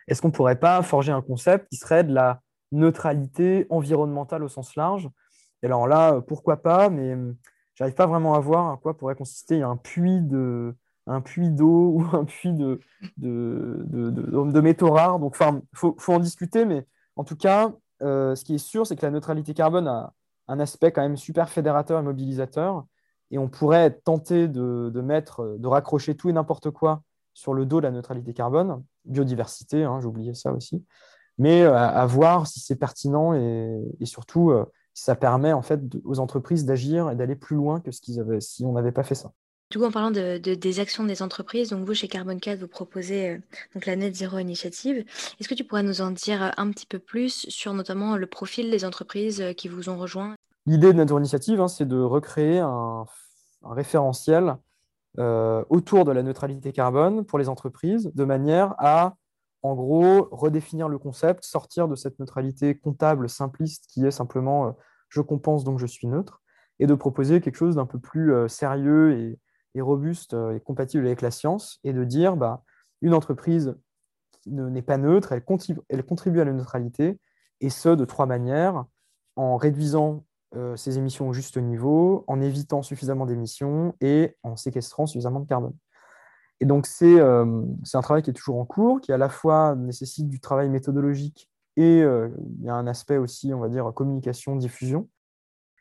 Est-ce 0.08 0.22
qu'on 0.22 0.30
ne 0.30 0.34
pourrait 0.34 0.60
pas 0.60 0.82
forger 0.82 1.12
un 1.12 1.22
concept 1.22 1.68
qui 1.70 1.78
serait 1.78 2.04
de 2.04 2.14
la 2.14 2.42
neutralité 2.72 3.68
environnementale 3.70 4.44
au 4.44 4.48
sens 4.48 4.76
large? 4.76 5.10
Et 5.62 5.68
alors 5.68 5.88
là, 5.88 6.22
pourquoi 6.22 6.58
pas, 6.58 6.90
mais 6.90 7.16
j'arrive 7.76 7.96
pas 7.96 8.08
vraiment 8.08 8.34
à 8.36 8.40
voir 8.40 8.72
à 8.72 8.78
quoi 8.78 8.98
pourrait 8.98 9.16
consister 9.16 9.62
un 9.62 9.78
puits 9.78 10.22
de, 10.22 10.76
un 11.08 11.22
puits 11.22 11.50
d'eau 11.50 11.94
ou 11.96 12.06
un 12.16 12.26
puits 12.26 12.54
de, 12.54 12.80
métaux 14.62 14.92
rares. 14.92 15.20
Donc, 15.20 15.38
il 15.40 15.64
faut, 15.74 16.14
en 16.14 16.20
discuter, 16.20 16.66
mais 16.66 16.86
en 17.16 17.24
tout 17.24 17.36
cas, 17.36 17.72
euh, 18.02 18.36
ce 18.36 18.44
qui 18.44 18.56
est 18.56 18.60
sûr, 18.60 18.86
c'est 18.86 18.96
que 18.96 19.06
la 19.06 19.12
neutralité 19.12 19.54
carbone 19.54 19.88
a 19.88 20.14
un 20.48 20.60
aspect 20.60 20.92
quand 20.92 21.02
même 21.02 21.18
super 21.18 21.50
fédérateur 21.50 22.00
et 22.00 22.04
mobilisateur. 22.04 22.86
Et 23.32 23.38
on 23.38 23.50
pourrait 23.50 23.92
tenter 23.92 24.48
de, 24.48 25.02
mettre, 25.02 25.58
de 25.58 25.68
raccrocher 25.68 26.16
tout 26.16 26.30
et 26.30 26.34
n'importe 26.34 26.70
quoi 26.70 27.02
sur 27.34 27.54
le 27.54 27.66
dos 27.66 27.78
de 27.82 27.86
la 27.86 27.92
neutralité 27.92 28.34
carbone. 28.34 28.84
Biodiversité, 29.06 29.84
hein, 29.84 30.00
j'ai 30.02 30.34
ça 30.34 30.54
aussi. 30.54 30.84
Mais 31.38 31.64
euh, 31.64 31.76
à, 31.76 32.06
voir 32.06 32.48
si 32.48 32.60
c'est 32.60 32.76
pertinent 32.76 33.34
et, 33.34 34.06
surtout 34.06 34.52
euh, 34.52 34.66
si 34.94 35.04
ça 35.04 35.16
permet 35.16 35.52
en 35.52 35.62
fait 35.62 35.82
aux 36.06 36.20
entreprises 36.20 36.66
d'agir 36.66 37.10
et 37.10 37.16
d'aller 37.16 37.36
plus 37.36 37.56
loin 37.56 37.82
que 37.82 37.92
ce 37.92 38.00
qu'ils 38.00 38.20
avaient 38.20 38.40
si 38.40 38.64
on 38.64 38.72
n'avait 38.74 38.94
pas 38.94 39.04
fait 39.04 39.16
ça. 39.16 39.32
Du 39.72 39.80
coup, 39.80 39.86
en 39.86 39.92
parlant 39.92 40.12
de, 40.12 40.38
des 40.38 40.80
actions 40.80 41.06
des 41.06 41.24
entreprises, 41.24 41.70
donc 41.70 41.86
vous, 41.86 41.96
chez 41.96 42.08
Carbon 42.08 42.38
4, 42.38 42.60
vous 42.60 42.68
proposez 42.68 43.30
euh, 43.30 43.38
donc 43.74 43.88
la 43.88 43.96
Net 43.96 44.16
Zero 44.16 44.38
Initiative. 44.38 45.04
Est-ce 45.40 45.50
que 45.50 45.56
tu 45.56 45.64
pourrais 45.64 45.82
nous 45.82 46.02
en 46.02 46.12
dire 46.12 46.44
euh, 46.44 46.50
un 46.58 46.70
petit 46.70 46.86
peu 46.86 47.00
plus 47.00 47.50
sur 47.50 47.74
notamment 47.74 48.16
le 48.16 48.28
profil 48.28 48.70
des 48.70 48.86
entreprises 48.86 49.42
euh, 49.42 49.54
qui 49.54 49.68
vous 49.68 49.90
ont 49.90 49.98
rejoint? 49.98 50.36
L'idée 50.68 50.94
de 50.94 50.98
Net 51.00 51.08
Zero 51.08 51.20
Initiative, 51.20 51.60
hein, 51.62 51.68
c'est 51.68 51.88
de 51.88 52.00
recréer 52.00 52.60
un, 52.60 53.06
référentiel 53.64 54.58
autour 55.18 56.04
de 56.04 56.12
la 56.12 56.22
neutralité 56.22 56.74
carbone 56.74 57.26
pour 57.26 57.40
les 57.40 57.48
entreprises, 57.48 58.12
de 58.14 58.26
manière 58.26 58.76
à, 58.78 59.16
en 59.64 59.74
gros, 59.74 60.28
redéfinir 60.30 60.90
le 60.90 61.00
concept, 61.00 61.46
sortir 61.46 61.88
de 61.88 61.96
cette 61.96 62.20
neutralité 62.20 62.78
comptable 62.78 63.30
simpliste 63.30 63.86
qui 63.88 64.06
est 64.06 64.12
simplement 64.12 64.76
je 65.08 65.22
compense 65.22 65.64
donc 65.64 65.80
je 65.80 65.86
suis 65.86 66.06
neutre, 66.08 66.44
et 66.80 66.86
de 66.86 66.94
proposer 66.94 67.40
quelque 67.40 67.56
chose 67.56 67.76
d'un 67.76 67.86
peu 67.86 67.98
plus 67.98 68.34
sérieux 68.50 69.14
et 69.14 69.40
robuste 69.82 70.34
euh, 70.34 70.56
et 70.56 70.60
compatible 70.60 71.06
avec 71.06 71.22
la 71.22 71.32
science, 71.32 71.80
et 71.84 71.94
de 71.94 72.04
dire 72.04 72.36
bah, 72.36 72.64
une 73.02 73.14
entreprise 73.14 73.76
n'est 74.46 74.82
pas 74.82 74.98
neutre, 74.98 75.32
elle 75.32 75.44
contribue, 75.44 75.82
elle 75.90 76.06
contribue 76.06 76.40
à 76.40 76.46
la 76.46 76.54
neutralité, 76.54 77.20
et 77.62 77.70
ce, 77.70 77.90
de 77.90 78.06
trois 78.06 78.26
manières, 78.26 78.86
en 79.36 79.58
réduisant 79.58 80.26
euh, 80.56 80.76
ses 80.76 80.98
émissions 80.98 81.28
au 81.28 81.34
juste 81.34 81.58
niveau, 81.58 82.24
en 82.28 82.42
évitant 82.42 82.84
suffisamment 82.84 83.26
d'émissions 83.26 83.96
et 84.02 84.38
en 84.44 84.56
séquestrant 84.56 85.08
suffisamment 85.08 85.40
de 85.40 85.48
carbone. 85.48 85.74
Et 86.62 86.66
donc, 86.66 86.86
c'est 86.86 87.20
un 87.20 88.02
travail 88.02 88.22
qui 88.24 88.30
est 88.30 88.34
toujours 88.34 88.60
en 88.60 88.66
cours, 88.66 89.02
qui 89.02 89.12
à 89.12 89.18
la 89.18 89.28
fois 89.28 89.76
nécessite 89.76 90.30
du 90.30 90.40
travail 90.40 90.70
méthodologique 90.70 91.50
et 91.76 92.00
il 92.00 92.64
y 92.64 92.70
a 92.70 92.76
un 92.76 92.88
aspect 92.88 93.18
aussi, 93.18 93.54
on 93.54 93.60
va 93.60 93.68
dire, 93.68 93.92
communication, 93.94 94.56
diffusion. 94.56 95.10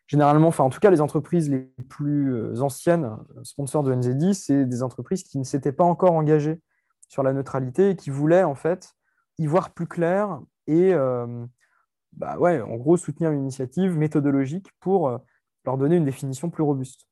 Généralement, 0.07 0.49
enfin, 0.49 0.65
en 0.65 0.71
tout 0.71 0.81
cas, 0.81 0.91
les 0.91 1.01
entreprises 1.01 1.49
les 1.51 1.61
plus 1.89 2.61
anciennes 2.61 3.17
sponsors 3.43 3.83
de 3.83 3.95
NZD, 3.95 4.35
c'est 4.35 4.67
des 4.67 4.83
entreprises 4.83 5.23
qui 5.23 5.39
ne 5.39 5.45
s'étaient 5.45 5.73
pas 5.73 5.85
encore 5.85 6.13
engagées 6.13 6.61
sur 7.09 7.23
la 7.23 7.33
neutralité 7.33 7.91
et 7.91 7.97
qui 7.97 8.11
voulaient 8.11 8.45
en 8.45 8.55
fait 8.55 8.93
y 9.39 9.47
voir 9.47 9.71
plus 9.71 9.87
clair 9.87 10.41
et 10.67 10.93
bah 12.13 12.39
ouais, 12.39 12.61
en 12.61 12.77
gros 12.77 12.97
soutenir 12.97 13.31
une 13.33 13.41
initiative 13.41 13.97
méthodologique 13.97 14.69
pour 14.81 15.19
leur 15.65 15.79
donner 15.79 15.97
une 15.97 16.05
définition 16.05 16.51
plus 16.51 16.63
robuste. 16.63 17.07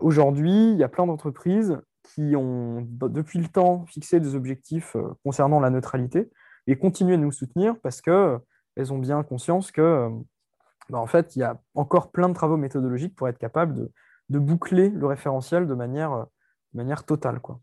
Aujourd'hui, 0.00 0.72
il 0.72 0.78
y 0.78 0.84
a 0.84 0.88
plein 0.88 1.06
d'entreprises 1.06 1.78
qui 2.02 2.36
ont 2.36 2.86
depuis 2.90 3.40
le 3.40 3.48
temps 3.48 3.84
fixé 3.86 4.20
des 4.20 4.36
objectifs 4.36 4.96
concernant 5.24 5.58
la 5.58 5.70
neutralité 5.70 6.30
et 6.68 6.78
continuent 6.78 7.14
à 7.14 7.18
nous 7.18 7.32
soutenir 7.32 7.74
parce 7.82 8.00
qu'elles 8.00 8.92
ont 8.92 8.98
bien 8.98 9.24
conscience 9.24 9.72
que 9.72 10.08
bah, 10.90 10.98
en 10.98 11.06
fait, 11.06 11.36
il 11.36 11.40
y 11.40 11.42
a 11.42 11.60
encore 11.74 12.10
plein 12.10 12.28
de 12.28 12.34
travaux 12.34 12.56
méthodologiques 12.56 13.14
pour 13.14 13.28
être 13.28 13.38
capable 13.38 13.74
de, 13.74 13.92
de 14.28 14.38
boucler 14.38 14.90
le 14.90 15.06
référentiel 15.06 15.66
de 15.66 15.74
manière, 15.74 16.26
de 16.72 16.76
manière 16.76 17.04
totale. 17.04 17.40
Quoi. 17.40 17.60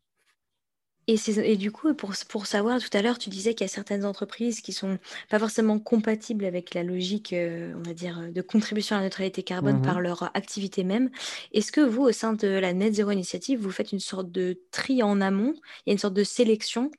Et, 1.07 1.57
du 1.57 1.71
coup, 1.71 1.93
pour, 1.93 2.13
pour 2.29 2.45
savoir, 2.45 2.79
tout 2.79 2.95
à 2.97 3.01
l'heure, 3.01 3.17
tu 3.17 3.29
disais 3.29 3.53
qu'il 3.53 3.65
y 3.65 3.69
a 3.69 3.73
certaines 3.73 4.05
entreprises 4.05 4.61
qui 4.61 4.71
sont 4.71 4.97
pas 5.29 5.37
forcément 5.37 5.77
compatibles 5.77 6.45
avec 6.45 6.73
la 6.73 6.83
logique, 6.83 7.33
euh, 7.33 7.73
on 7.75 7.81
va 7.81 7.93
dire, 7.93 8.31
de 8.31 8.41
contribution 8.41 8.95
à 8.95 8.99
la 8.99 9.05
neutralité 9.05 9.43
carbone 9.43 9.81
par 9.81 9.97
mmh 9.97 10.03
leur 10.03 10.23
activité 10.35 10.85
même. 10.85 11.09
Est-ce 11.51 11.73
que 11.73 11.81
vous, 11.81 12.03
au 12.03 12.13
sein 12.13 12.33
de 12.33 12.47
la 12.47 12.71
Net 12.73 12.93
Zero 12.93 13.11
Initiative, 13.11 13.59
vous 13.59 13.71
faites 13.71 13.91
une 13.91 13.99
sorte 13.99 14.31
de 14.31 14.61
tri 14.71 15.03
en 15.03 15.19
amont? 15.19 15.53
Il 15.85 15.89
y 15.89 15.91
a 15.91 15.93
une 15.93 15.99
sorte 15.99 16.13
de 16.13 16.23
sélection 16.23 16.89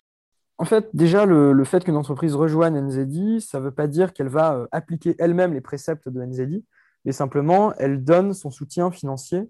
En 0.58 0.64
fait, 0.64 0.88
déjà, 0.94 1.26
le, 1.26 1.64
fait 1.64 1.84
qu'une 1.84 1.96
entreprise 1.96 2.34
rejoigne 2.34 2.80
NZD, 2.80 3.40
ça 3.40 3.58
ne 3.58 3.64
veut 3.64 3.72
pas 3.72 3.88
dire 3.88 4.12
qu'elle 4.12 4.28
va 4.28 4.54
euh, 4.54 4.66
appliquer 4.70 5.16
elle-même 5.18 5.52
les 5.52 5.60
préceptes 5.60 6.08
de 6.08 6.22
NZD, 6.24 6.62
mais 7.04 7.12
simplement, 7.12 7.74
elle 7.74 8.04
donne 8.04 8.32
son 8.32 8.50
soutien 8.50 8.90
financier 8.90 9.48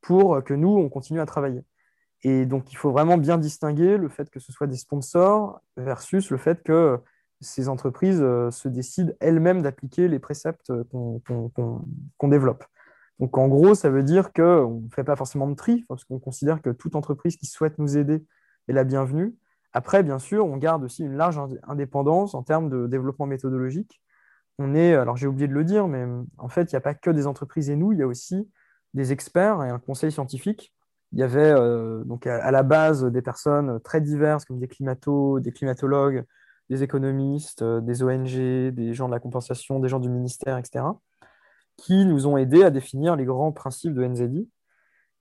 pour 0.00 0.42
que 0.42 0.54
nous, 0.54 0.70
on 0.70 0.88
continue 0.88 1.20
à 1.20 1.26
travailler. 1.26 1.64
Et 2.22 2.46
donc, 2.46 2.72
il 2.72 2.76
faut 2.76 2.92
vraiment 2.92 3.18
bien 3.18 3.36
distinguer 3.36 3.98
le 3.98 4.08
fait 4.08 4.30
que 4.30 4.40
ce 4.40 4.52
soit 4.52 4.66
des 4.66 4.76
sponsors 4.76 5.60
versus 5.76 6.30
le 6.30 6.38
fait 6.38 6.62
que 6.62 6.98
ces 7.40 7.68
entreprises 7.68 8.22
euh, 8.22 8.50
se 8.50 8.68
décident 8.68 9.12
elles-mêmes 9.20 9.62
d'appliquer 9.62 10.08
les 10.08 10.18
préceptes 10.18 10.72
qu'on 10.90 12.28
développe. 12.28 12.64
Donc, 13.18 13.36
en 13.38 13.48
gros, 13.48 13.74
ça 13.74 13.90
veut 13.90 14.02
dire 14.02 14.32
qu'on 14.32 14.80
ne 14.80 14.88
fait 14.90 15.04
pas 15.04 15.16
forcément 15.16 15.48
de 15.48 15.54
tri, 15.54 15.84
parce 15.88 16.04
qu'on 16.04 16.18
considère 16.18 16.62
que 16.62 16.70
toute 16.70 16.96
entreprise 16.96 17.36
qui 17.36 17.46
souhaite 17.46 17.78
nous 17.78 17.96
aider 17.96 18.24
est 18.68 18.72
la 18.72 18.84
bienvenue. 18.84 19.34
Après, 19.72 20.02
bien 20.02 20.18
sûr, 20.18 20.46
on 20.46 20.56
garde 20.56 20.84
aussi 20.84 21.02
une 21.02 21.16
large 21.16 21.40
indépendance 21.66 22.34
en 22.34 22.42
termes 22.42 22.68
de 22.68 22.86
développement 22.86 23.26
méthodologique. 23.26 24.02
On 24.58 24.74
est, 24.74 24.94
alors 24.94 25.16
j'ai 25.16 25.26
oublié 25.26 25.48
de 25.48 25.54
le 25.54 25.64
dire, 25.64 25.88
mais 25.88 26.04
en 26.38 26.48
fait, 26.48 26.70
il 26.70 26.74
n'y 26.74 26.78
a 26.78 26.82
pas 26.82 26.94
que 26.94 27.10
des 27.10 27.26
entreprises 27.26 27.70
et 27.70 27.76
nous, 27.76 27.92
il 27.92 27.98
y 27.98 28.02
a 28.02 28.06
aussi 28.06 28.50
des 28.94 29.12
experts 29.12 29.62
et 29.64 29.70
un 29.70 29.78
conseil 29.78 30.12
scientifique 30.12 30.72
il 31.12 31.18
y 31.18 31.22
avait 31.22 31.52
euh, 31.52 32.04
donc 32.04 32.26
à, 32.26 32.50
la 32.50 32.62
base 32.62 33.04
des 33.04 33.22
personnes 33.22 33.80
très 33.80 34.00
diverses, 34.00 34.44
comme 34.44 34.58
des 34.58 34.68
climatos, 34.68 35.42
des 35.42 35.52
climatologues, 35.52 36.24
des 36.70 36.82
économistes, 36.82 37.62
euh, 37.62 37.80
des 37.80 38.02
ONG, 38.02 38.70
des 38.74 38.94
gens 38.94 39.08
de 39.08 39.12
la 39.12 39.20
compensation, 39.20 39.78
des 39.78 39.88
gens 39.88 40.00
du 40.00 40.08
ministère, 40.08 40.56
etc., 40.56 40.84
qui 41.76 42.06
nous 42.06 42.26
ont 42.26 42.36
aidés 42.36 42.64
à 42.64 42.70
définir 42.70 43.16
les 43.16 43.24
grands 43.24 43.52
principes 43.52 43.94
de 43.94 44.04
NZI. 44.04 44.48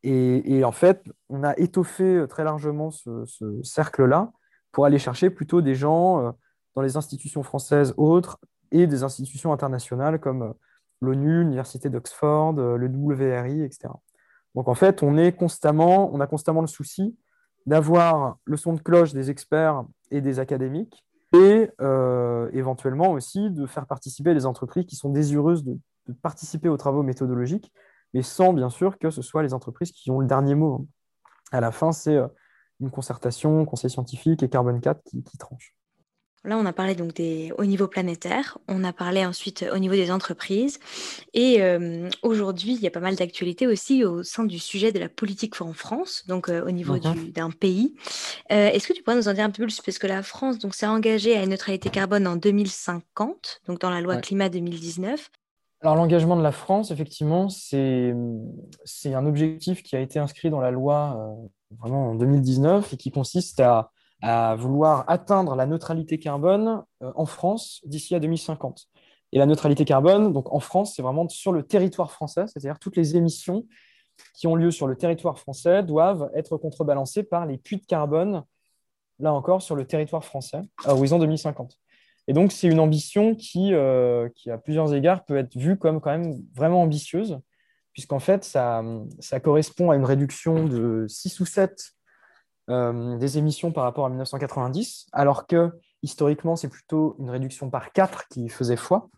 Et, 0.03 0.63
en 0.63 0.71
fait, 0.71 1.03
on 1.29 1.43
a 1.43 1.55
étoffé 1.57 2.25
très 2.27 2.43
largement 2.43 2.89
ce, 2.89 3.25
cercle-là 3.61 4.31
pour 4.71 4.85
aller 4.85 4.99
chercher 4.99 5.29
plutôt 5.29 5.61
des 5.61 5.75
gens 5.75 6.19
euh, 6.19 6.31
dans 6.75 6.81
les 6.81 6.97
institutions 6.97 7.43
françaises 7.43 7.93
autres 7.97 8.39
et 8.71 8.87
des 8.87 9.03
institutions 9.03 9.51
internationales 9.53 10.19
comme 10.19 10.53
l'ONU, 11.01 11.41
l'Université 11.41 11.89
d'Oxford, 11.89 12.53
le 12.53 12.87
WRI, 12.87 13.63
etc. 13.63 13.89
Donc 14.55 14.67
en 14.67 14.75
fait, 14.75 15.03
on, 15.03 15.17
est 15.17 15.31
constamment, 15.31 16.13
on 16.13 16.19
a 16.19 16.27
constamment 16.27 16.61
le 16.61 16.67
souci 16.67 17.17
d'avoir 17.65 18.37
le 18.45 18.57
son 18.57 18.73
de 18.73 18.81
cloche 18.81 19.13
des 19.13 19.29
experts 19.29 19.83
et 20.09 20.21
des 20.21 20.39
académiques 20.39 21.05
et 21.33 21.69
euh, 21.79 22.49
éventuellement 22.53 23.11
aussi 23.11 23.49
de 23.49 23.65
faire 23.65 23.85
participer 23.85 24.33
les 24.33 24.45
entreprises 24.45 24.85
qui 24.85 24.95
sont 24.95 25.09
désireuses 25.09 25.63
de, 25.63 25.77
participer 26.21 26.67
aux 26.67 26.77
travaux 26.77 27.03
méthodologiques, 27.03 27.71
mais 28.13 28.21
sans 28.21 28.51
bien 28.51 28.69
sûr 28.69 28.97
que 28.97 29.09
ce 29.09 29.21
soit 29.21 29.43
les 29.43 29.53
entreprises 29.53 29.91
qui 29.91 30.11
ont 30.11 30.19
le 30.19 30.27
dernier 30.27 30.55
mot. 30.55 30.87
À 31.53 31.61
la 31.61 31.71
fin, 31.71 31.93
c'est 31.93 32.17
euh, 32.17 32.27
une 32.81 32.91
concertation, 32.91 33.65
conseil 33.65 33.89
scientifique 33.89 34.43
et 34.43 34.49
Carbone 34.49 34.81
4 34.81 35.01
qui, 35.03 35.23
qui 35.23 35.37
tranche. 35.37 35.75
Là, 36.43 36.57
on 36.57 36.65
a 36.65 36.73
parlé 36.73 36.95
donc 36.95 37.13
des, 37.13 37.53
au 37.59 37.65
niveau 37.65 37.87
planétaire, 37.87 38.57
on 38.67 38.83
a 38.83 38.93
parlé 38.93 39.23
ensuite 39.23 39.63
au 39.71 39.77
niveau 39.77 39.93
des 39.93 40.09
entreprises. 40.09 40.79
Et 41.35 41.61
euh, 41.61 42.09
aujourd'hui, 42.23 42.73
il 42.73 42.79
y 42.79 42.87
a 42.87 42.91
pas 42.91 42.99
mal 42.99 43.15
d'actualités 43.15 43.67
aussi 43.67 44.03
au 44.03 44.23
sein 44.23 44.43
du 44.43 44.57
sujet 44.57 44.91
de 44.91 44.97
la 44.97 45.07
politique 45.07 45.61
en 45.61 45.73
France, 45.73 46.23
donc 46.27 46.49
euh, 46.49 46.65
au 46.65 46.71
niveau 46.71 46.97
d'un 46.97 47.51
pays. 47.51 47.93
Euh, 48.51 48.69
est-ce 48.69 48.87
que 48.87 48.93
tu 48.93 49.03
pourrais 49.03 49.17
nous 49.17 49.27
en 49.27 49.33
dire 49.33 49.43
un 49.43 49.51
peu 49.51 49.61
plus? 49.61 49.81
Parce 49.81 49.99
que 49.99 50.07
la 50.07 50.23
France 50.23 50.55
s'est 50.71 50.87
engagée 50.87 51.37
à 51.37 51.43
une 51.43 51.51
neutralité 51.51 51.91
carbone 51.91 52.25
en 52.25 52.37
2050, 52.37 53.61
donc 53.67 53.79
dans 53.79 53.91
la 53.91 54.01
loi 54.01 54.17
climat 54.17 54.49
2019. 54.49 55.29
Alors 55.81 55.95
l'engagement 55.95 56.35
de 56.35 56.43
la 56.43 56.51
France, 56.51 56.91
effectivement, 56.91 57.49
c'est 57.49 58.13
un 59.05 59.25
objectif 59.25 59.81
qui 59.81 59.95
a 59.95 59.99
été 59.99 60.19
inscrit 60.19 60.49
dans 60.49 60.61
la 60.61 60.71
loi 60.71 61.35
vraiment 61.79 62.09
en 62.09 62.15
2019 62.15 62.93
et 62.93 62.97
qui 62.97 63.11
consiste 63.11 63.59
à 63.59 63.91
à 64.21 64.55
vouloir 64.55 65.03
atteindre 65.07 65.55
la 65.55 65.65
neutralité 65.65 66.19
carbone 66.19 66.83
euh, 67.01 67.11
en 67.15 67.25
France 67.25 67.81
d'ici 67.85 68.15
à 68.15 68.19
2050. 68.19 68.87
Et 69.33 69.39
la 69.39 69.45
neutralité 69.45 69.85
carbone, 69.85 70.33
donc 70.33 70.51
en 70.53 70.59
France, 70.59 70.95
c'est 70.95 71.01
vraiment 71.01 71.27
sur 71.29 71.51
le 71.51 71.63
territoire 71.63 72.11
français, 72.11 72.45
c'est-à-dire 72.47 72.79
toutes 72.79 72.97
les 72.97 73.15
émissions 73.15 73.65
qui 74.35 74.45
ont 74.45 74.55
lieu 74.55 74.71
sur 74.71 74.87
le 74.87 74.95
territoire 74.95 75.39
français 75.39 75.83
doivent 75.83 76.29
être 76.35 76.57
contrebalancées 76.57 77.23
par 77.23 77.45
les 77.45 77.57
puits 77.57 77.77
de 77.77 77.85
carbone, 77.85 78.43
là 79.19 79.33
encore, 79.33 79.61
sur 79.61 79.75
le 79.75 79.85
territoire 79.85 80.23
français, 80.23 80.61
à 80.85 80.93
horizon 80.93 81.17
2050. 81.17 81.79
Et 82.27 82.33
donc, 82.33 82.51
c'est 82.51 82.67
une 82.67 82.79
ambition 82.79 83.35
qui, 83.35 83.73
euh, 83.73 84.29
qui, 84.35 84.51
à 84.51 84.57
plusieurs 84.57 84.93
égards, 84.93 85.25
peut 85.25 85.37
être 85.37 85.55
vue 85.55 85.77
comme 85.77 85.99
quand 86.01 86.11
même 86.11 86.33
vraiment 86.55 86.81
ambitieuse, 86.81 87.39
puisqu'en 87.93 88.19
fait, 88.19 88.43
ça, 88.43 88.83
ça 89.19 89.39
correspond 89.39 89.91
à 89.91 89.95
une 89.95 90.05
réduction 90.05 90.65
de 90.65 91.05
6 91.07 91.39
ou 91.39 91.45
7 91.45 91.93
euh, 92.69 93.17
des 93.17 93.37
émissions 93.37 93.71
par 93.71 93.83
rapport 93.83 94.05
à 94.05 94.09
1990, 94.09 95.07
alors 95.11 95.47
que 95.47 95.71
historiquement, 96.03 96.55
c'est 96.55 96.69
plutôt 96.69 97.15
une 97.19 97.29
réduction 97.29 97.69
par 97.69 97.91
4 97.91 98.27
qui 98.29 98.49
faisait 98.49 98.75
foi. 98.75 99.09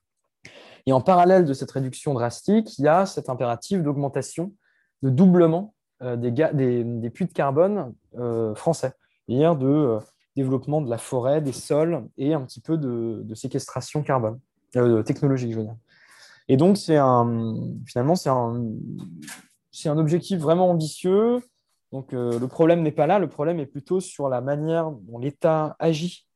Et 0.85 0.93
en 0.93 1.01
parallèle 1.01 1.45
de 1.45 1.53
cette 1.53 1.71
réduction 1.71 2.13
drastique, 2.13 2.77
il 2.77 2.85
y 2.85 2.87
a 2.87 3.05
cet 3.05 3.29
impératif 3.29 3.83
d'augmentation, 3.83 4.53
de 5.01 5.09
doublement 5.09 5.73
euh, 6.01 6.15
des, 6.15 6.31
des, 6.31 7.09
puits 7.09 7.25
de 7.25 7.33
carbone 7.33 7.93
euh, 8.17 8.55
français, 8.55 8.93
c'est-à-dire 9.27 9.55
de 9.55 9.99
développement 10.35 10.81
de 10.81 10.89
la 10.89 10.97
forêt, 10.97 11.41
des 11.41 11.51
sols 11.51 12.07
et 12.17 12.33
un 12.33 12.41
petit 12.41 12.61
peu 12.61 12.77
de, 12.77 13.33
séquestration 13.35 14.03
carbone, 14.03 14.39
technologique, 15.05 15.51
je 15.51 15.57
veux 15.57 15.63
dire. 15.63 15.75
Et 16.47 16.57
donc, 16.57 16.77
c'est 16.77 16.97
un, 16.97 17.55
finalement, 17.85 18.15
c'est 18.15 18.29
un, 18.29 18.63
un 19.85 19.97
objectif 19.97 20.39
vraiment 20.39 20.69
ambitieux 20.69 21.41
donc 21.93 22.11
euh, 22.11 22.39
le 22.39 22.47
problème 22.47 22.81
n'est 22.81 22.91
pas 22.91 23.05
là, 23.05 23.19
le 23.19 23.29
problème 23.29 23.59
est 23.59 23.67
plutôt 23.67 23.99
sur 23.99 24.27
la 24.27 24.41
manière 24.41 24.89
dont 24.89 25.19
l'État 25.19 25.75
agit 25.77 26.27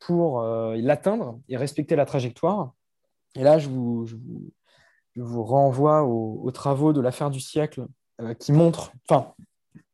pour 0.00 0.40
euh, 0.40 0.74
l'atteindre 0.76 1.38
et 1.50 1.58
respecter 1.58 1.96
la 1.96 2.06
trajectoire. 2.06 2.72
Et 3.34 3.42
là, 3.42 3.58
je 3.58 3.68
vous, 3.68 4.06
renvoie 5.44 6.02
aux, 6.02 6.50
travaux 6.50 6.94
de 6.94 7.02
l'affaire 7.02 7.28
du 7.28 7.40
siècle 7.40 7.86
euh, 8.22 8.32
qui 8.32 8.52
montrent, 8.52 8.90
enfin, 9.06 9.34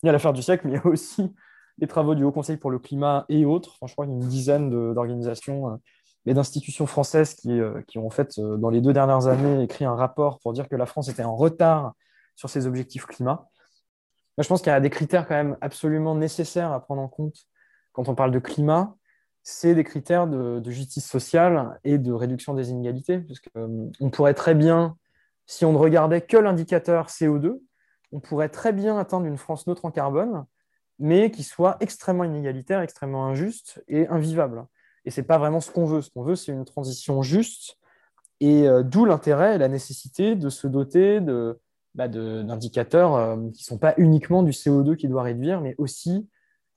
il 0.03 0.07
y 0.07 0.09
a 0.09 0.13
l'affaire 0.13 0.33
du 0.33 0.41
siècle, 0.41 0.69
mais 0.69 0.75
il 0.75 0.77
y 0.77 0.79
a 0.79 0.87
aussi 0.87 1.35
les 1.79 1.87
travaux 1.87 2.15
du 2.15 2.25
Haut 2.25 2.33
Conseil 2.33 2.57
pour 2.57 2.71
le 2.71 2.79
climat 2.79 3.25
et 3.29 3.45
autres. 3.45 3.77
Crois 3.77 4.07
qu'il 4.07 4.15
y 4.15 4.19
a 4.19 4.21
une 4.21 4.29
dizaine 4.29 4.71
d'organisations 4.95 5.81
et 6.27 6.35
d'institutions 6.35 6.87
françaises 6.87 7.35
qui, 7.35 7.61
qui, 7.87 7.99
ont 7.99 8.07
en 8.07 8.11
fait, 8.11 8.39
dans 8.41 8.71
les 8.71 8.81
deux 8.81 8.93
dernières 8.93 9.27
années, 9.27 9.63
écrit 9.63 9.85
un 9.85 9.95
rapport 9.95 10.41
pour 10.41 10.53
dire 10.53 10.69
que 10.69 10.77
la 10.77 10.87
France 10.87 11.09
était 11.09 11.25
en 11.25 11.37
retard 11.37 11.95
sur 12.37 12.51
ses 12.51 12.67
objectifs 12.67 13.07
climat 13.07 13.49
je 14.43 14.49
pense 14.49 14.63
qu'il 14.63 14.71
y 14.71 14.75
a 14.75 14.81
des 14.81 14.91
critères 14.91 15.27
quand 15.27 15.35
même 15.35 15.57
absolument 15.61 16.15
nécessaires 16.15 16.73
à 16.73 16.81
prendre 16.81 17.03
en 17.03 17.09
compte 17.09 17.47
quand 17.93 18.09
on 18.09 18.15
parle 18.15 18.31
de 18.31 18.39
climat. 18.39 18.95
C'est 19.43 19.75
des 19.75 19.85
critères 19.85 20.27
de, 20.27 20.71
justice 20.71 21.09
sociale 21.09 21.79
et 21.85 21.99
de 21.99 22.13
réduction 22.13 22.55
des 22.55 22.71
inégalités. 22.71 23.19
Parce 23.19 23.41
euh, 23.57 23.87
on 24.01 24.11
pourrait 24.11 24.35
très 24.35 24.55
bien, 24.55 24.97
si 25.47 25.65
on 25.65 25.73
ne 25.73 25.79
regardait 25.79 26.21
que 26.21 26.37
l'indicateur 26.37 27.09
CO2, 27.09 27.61
on 28.13 28.21
pourrait 28.21 28.49
très 28.49 28.73
bien 28.73 28.99
atteindre 28.99 29.27
une 29.27 29.39
France 29.39 29.67
neutre 29.67 29.85
en 29.85 29.91
carbone, 29.91 30.45
mais 30.99 31.31
qui 31.31 31.43
soit 31.43 31.77
extrêmement 31.81 32.25
inégalitaire, 32.25 32.81
extrêmement 32.81 33.27
injuste 33.27 33.83
et 33.89 34.07
invivable. 34.09 34.67
Et 35.05 35.11
ce 35.11 35.21
n'est 35.21 35.27
pas 35.27 35.39
vraiment 35.39 35.61
ce 35.61 35.71
qu'on 35.71 35.85
veut. 35.85 36.03
Ce 36.03 36.11
qu'on 36.11 36.23
veut, 36.23 36.37
c'est 36.37 36.53
une 36.53 36.65
transition 36.65 37.23
juste, 37.23 37.79
et 38.41 38.69
euh, 38.69 38.83
d'où 38.83 39.05
l'intérêt 39.05 39.57
et 39.57 39.59
la 39.59 39.69
nécessité 39.69 40.37
de 40.37 40.49
se 40.49 40.67
doter 40.67 41.21
de, 41.21 41.61
bah, 41.95 42.09
d'indicateurs 42.09 43.15
euh, 43.15 43.37
qui 43.53 43.63
ne 43.63 43.67
sont 43.67 43.79
pas 43.79 43.95
uniquement 43.97 44.43
du 44.43 44.53
CO2 44.53 44.97
qui 44.97 45.09
doit 45.09 45.23
réduire, 45.23 45.61
mais 45.61 45.75
aussi 45.79 46.29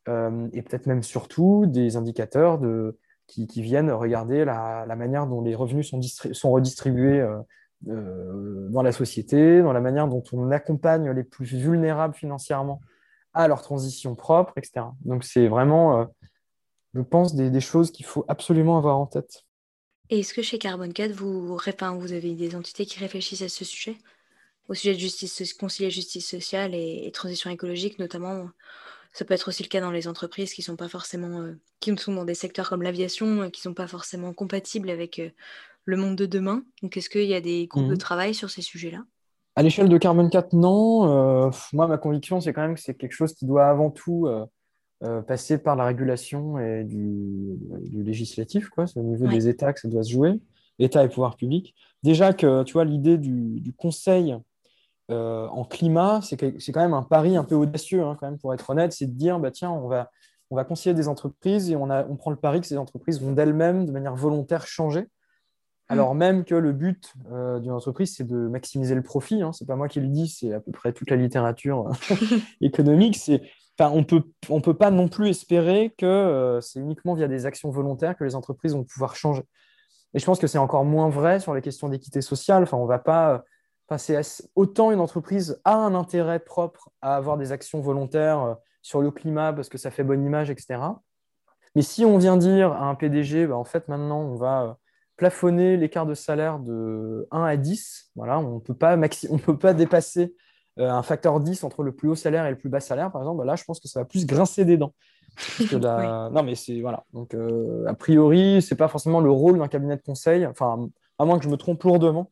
et 0.07 0.61
peut-être 0.63 0.87
même 0.87 1.03
surtout 1.03 1.67
des 1.67 1.95
indicateurs 1.95 2.57
de, 2.57 2.97
qui, 3.27 3.45
viennent 3.61 3.91
regarder 3.91 4.43
la, 4.43 4.95
manière 4.97 5.27
dont 5.27 5.41
les 5.41 5.53
revenus 5.53 5.87
sont, 5.87 6.01
sont 6.01 6.51
redistribués 6.51 7.23
dans 7.81 8.81
la 8.81 8.91
société, 8.91 9.61
dans 9.61 9.73
la 9.73 9.79
manière 9.79 10.07
dont 10.07 10.23
on 10.33 10.49
accompagne 10.49 11.11
les 11.11 11.23
plus 11.23 11.45
vulnérables 11.45 12.15
financièrement 12.15 12.81
à 13.33 13.47
leur 13.47 13.61
transition 13.61 14.15
propre, 14.15 14.53
etc. 14.57 14.85
Donc 15.05 15.23
c'est 15.23 15.47
vraiment, 15.47 16.07
je 16.93 17.01
pense, 17.01 17.35
des, 17.35 17.49
des 17.49 17.61
choses 17.61 17.91
qu'il 17.91 18.05
faut 18.05 18.25
absolument 18.27 18.77
avoir 18.77 18.97
en 18.97 19.05
tête. 19.05 19.45
Et 20.11 20.19
est-ce 20.19 20.33
que 20.33 20.41
chez 20.41 20.59
Carbone 20.59 20.91
4, 20.91 21.13
vous, 21.13 21.47
vous 21.47 22.11
avez 22.11 22.35
des 22.35 22.55
entités 22.55 22.85
qui 22.85 22.99
réfléchissent 22.99 23.43
à 23.43 23.49
ce 23.49 23.63
sujet? 23.63 23.97
Au 24.67 24.73
sujet 24.73 24.93
de 24.93 24.99
justice, 24.99 25.53
concilier 25.53 25.89
justice 25.89 26.29
sociale 26.29 26.75
et, 26.75 27.09
transition 27.13 27.49
écologique, 27.49 27.97
notamment 27.97 28.49
ça 29.13 29.23
peut 29.23 29.33
être 29.33 29.47
aussi 29.47 29.63
le 29.63 29.69
cas 29.69 29.79
dans 29.79 29.91
les 29.91 30.09
entreprises 30.09 30.53
qui 30.53 30.61
sont 30.61 30.75
pas 30.75 30.89
forcément, 30.89 31.41
euh, 31.41 31.53
qui 31.79 31.95
sont 31.97 32.13
dans 32.13 32.25
des 32.25 32.33
secteurs 32.35 32.69
comme 32.69 32.81
l'aviation, 32.81 33.43
euh, 33.43 33.49
qui 33.49 33.61
sont 33.61 33.73
pas 33.73 33.87
forcément 33.87 34.33
compatibles 34.33 34.89
avec 34.89 35.19
euh, 35.19 35.29
le 35.85 35.95
monde 35.95 36.17
de 36.17 36.25
demain. 36.25 36.63
Donc, 36.81 36.95
est-ce 36.97 37.09
qu'il 37.09 37.25
y 37.25 37.33
a 37.33 37.41
des 37.41 37.67
groupes 37.67 37.87
de 37.87 37.95
mmh. 37.95 37.97
travail 37.97 38.35
sur 38.35 38.49
ces 38.49 38.61
sujets-là? 38.61 39.03
À 39.55 39.63
l'échelle 39.63 39.89
de 39.89 39.97
Carbone 39.97 40.29
4, 40.29 40.53
non. 40.53 41.51
moi, 41.73 41.87
ma 41.87 41.97
conviction, 41.97 42.39
c'est 42.39 42.53
quand 42.53 42.61
même 42.61 42.75
que 42.75 42.81
c'est 42.81 42.93
quelque 42.93 43.13
chose 43.13 43.33
qui 43.33 43.45
doit 43.45 43.65
avant 43.65 43.91
tout 43.91 44.27
euh, 45.03 45.23
passer 45.23 45.57
par 45.57 45.75
la 45.75 45.85
régulation 45.85 46.59
et 46.59 46.83
du, 46.83 47.57
législatif, 47.91 48.69
quoi. 48.69 48.85
C'est 48.85 48.99
au 48.99 49.03
niveau 49.03 49.25
des 49.25 49.47
États 49.47 49.73
que 49.73 49.79
ça 49.79 49.87
doit 49.87 50.03
se 50.03 50.11
jouer, 50.11 50.39
État 50.77 51.03
et 51.03 51.09
pouvoir 51.09 51.37
public. 51.37 51.73
Déjà 52.03 52.33
que, 52.33 52.61
tu 52.61 52.73
vois, 52.73 52.85
l'idée 52.85 53.17
du, 53.17 53.73
conseil 53.75 54.37
euh, 55.09 55.47
en 55.47 55.65
climat, 55.65 56.19
c'est 56.21 56.37
quand 56.37 56.81
même 56.81 56.93
un 56.93 57.01
pari 57.01 57.35
un 57.35 57.43
peu 57.43 57.55
audacieux, 57.55 58.03
hein, 58.03 58.15
quand 58.19 58.27
même, 58.27 58.37
pour 58.37 58.53
être 58.53 58.69
honnête, 58.69 58.93
c'est 58.93 59.07
de 59.07 59.17
dire, 59.17 59.39
bah, 59.39 59.49
tiens, 59.49 59.71
on 59.71 59.87
va, 59.87 60.11
on 60.51 60.55
va 60.55 60.65
conseiller 60.65 60.93
des 60.93 61.07
entreprises 61.07 61.71
et 61.71 61.75
on, 61.75 61.89
a, 61.89 62.05
on 62.07 62.15
prend 62.15 62.29
le 62.29 62.37
pari 62.37 62.61
que 62.61 62.67
ces 62.67 62.77
entreprises 62.77 63.19
vont 63.19 63.31
d'elles-mêmes, 63.31 63.87
de 63.87 63.91
manière 63.91 64.15
volontaire, 64.15 64.67
changer. 64.67 65.07
Mm. 65.91 65.93
Alors 65.93 66.15
même 66.15 66.45
que 66.45 66.55
le 66.55 66.71
but 66.71 67.13
euh, 67.31 67.59
d'une 67.59 67.71
entreprise, 67.71 68.15
c'est 68.15 68.27
de 68.27 68.47
maximiser 68.47 68.95
le 68.95 69.03
profit. 69.03 69.41
Hein. 69.41 69.51
Ce 69.51 69.63
n'est 69.63 69.67
pas 69.67 69.75
moi 69.75 69.87
qui 69.87 69.99
le 69.99 70.07
dis, 70.07 70.27
c'est 70.27 70.53
à 70.53 70.59
peu 70.59 70.71
près 70.71 70.93
toute 70.93 71.09
la 71.09 71.17
littérature 71.17 71.89
économique. 72.61 73.17
C'est 73.17 73.41
on 73.89 74.03
peut, 74.03 74.23
on 74.49 74.61
peut 74.61 74.73
pas 74.73 74.91
non 74.91 75.07
plus 75.07 75.29
espérer 75.29 75.93
que 75.97 76.05
euh, 76.05 76.61
c'est 76.61 76.79
uniquement 76.79 77.15
via 77.15 77.27
des 77.27 77.45
actions 77.45 77.69
volontaires 77.69 78.15
que 78.15 78.23
les 78.23 78.35
entreprises 78.35 78.73
vont 78.73 78.83
pouvoir 78.83 79.15
changer. 79.15 79.43
Et 80.13 80.19
je 80.19 80.25
pense 80.25 80.39
que 80.39 80.47
c'est 80.47 80.57
encore 80.57 80.85
moins 80.85 81.09
vrai 81.09 81.39
sur 81.39 81.53
les 81.53 81.61
questions 81.61 81.89
d'équité 81.89 82.21
sociale. 82.21 82.63
Enfin, 82.63 82.77
on 82.77 82.85
va 82.85 82.99
pas 82.99 83.43
passer 83.87 84.19
autant 84.55 84.91
une 84.91 84.99
entreprise 84.99 85.59
a 85.65 85.75
un 85.75 85.95
intérêt 85.95 86.39
propre 86.39 86.89
à 87.01 87.15
avoir 87.15 87.37
des 87.37 87.51
actions 87.51 87.81
volontaires 87.81 88.41
euh, 88.41 88.53
sur 88.81 89.01
le 89.01 89.11
climat 89.11 89.53
parce 89.53 89.69
que 89.69 89.77
ça 89.77 89.91
fait 89.91 90.03
bonne 90.03 90.23
image, 90.23 90.49
etc. 90.49 90.79
Mais 91.75 91.81
si 91.81 92.05
on 92.05 92.17
vient 92.17 92.37
dire 92.37 92.73
à 92.73 92.85
un 92.85 92.95
PDG, 92.95 93.47
bah, 93.47 93.57
en 93.57 93.63
fait, 93.63 93.87
maintenant, 93.87 94.21
on 94.21 94.35
va 94.35 94.63
euh, 94.63 94.73
plafonner 95.21 95.77
l'écart 95.77 96.07
de 96.07 96.15
salaire 96.15 96.57
de 96.57 97.27
1 97.29 97.43
à 97.43 97.55
10, 97.55 98.09
voilà, 98.15 98.39
on 98.39 98.55
ne 98.55 99.37
peut 99.37 99.55
pas 99.55 99.73
dépasser 99.75 100.33
euh, 100.79 100.89
un 100.89 101.03
facteur 101.03 101.39
10 101.39 101.63
entre 101.63 101.83
le 101.83 101.91
plus 101.91 102.09
haut 102.09 102.15
salaire 102.15 102.47
et 102.47 102.49
le 102.49 102.57
plus 102.57 102.69
bas 102.69 102.79
salaire, 102.79 103.11
par 103.11 103.21
exemple, 103.21 103.45
là, 103.45 103.55
je 103.55 103.63
pense 103.63 103.79
que 103.79 103.87
ça 103.87 103.99
va 103.99 104.05
plus 104.05 104.25
grincer 104.25 104.65
des 104.65 104.77
dents. 104.77 104.95
Non, 105.71 106.41
mais 106.41 106.55
c'est 106.55 106.81
voilà. 106.81 107.05
Donc, 107.13 107.35
euh, 107.35 107.85
a 107.85 107.93
priori, 107.93 108.63
c'est 108.63 108.75
pas 108.75 108.87
forcément 108.87 109.19
le 109.19 109.29
rôle 109.29 109.59
d'un 109.59 109.67
cabinet 109.67 109.95
de 109.95 110.01
conseil. 110.01 110.43
Enfin, 110.47 110.89
à 111.19 111.25
moins 111.25 111.37
que 111.37 111.43
je 111.45 111.49
me 111.49 111.55
trompe 111.55 111.83
lourdement. 111.83 112.27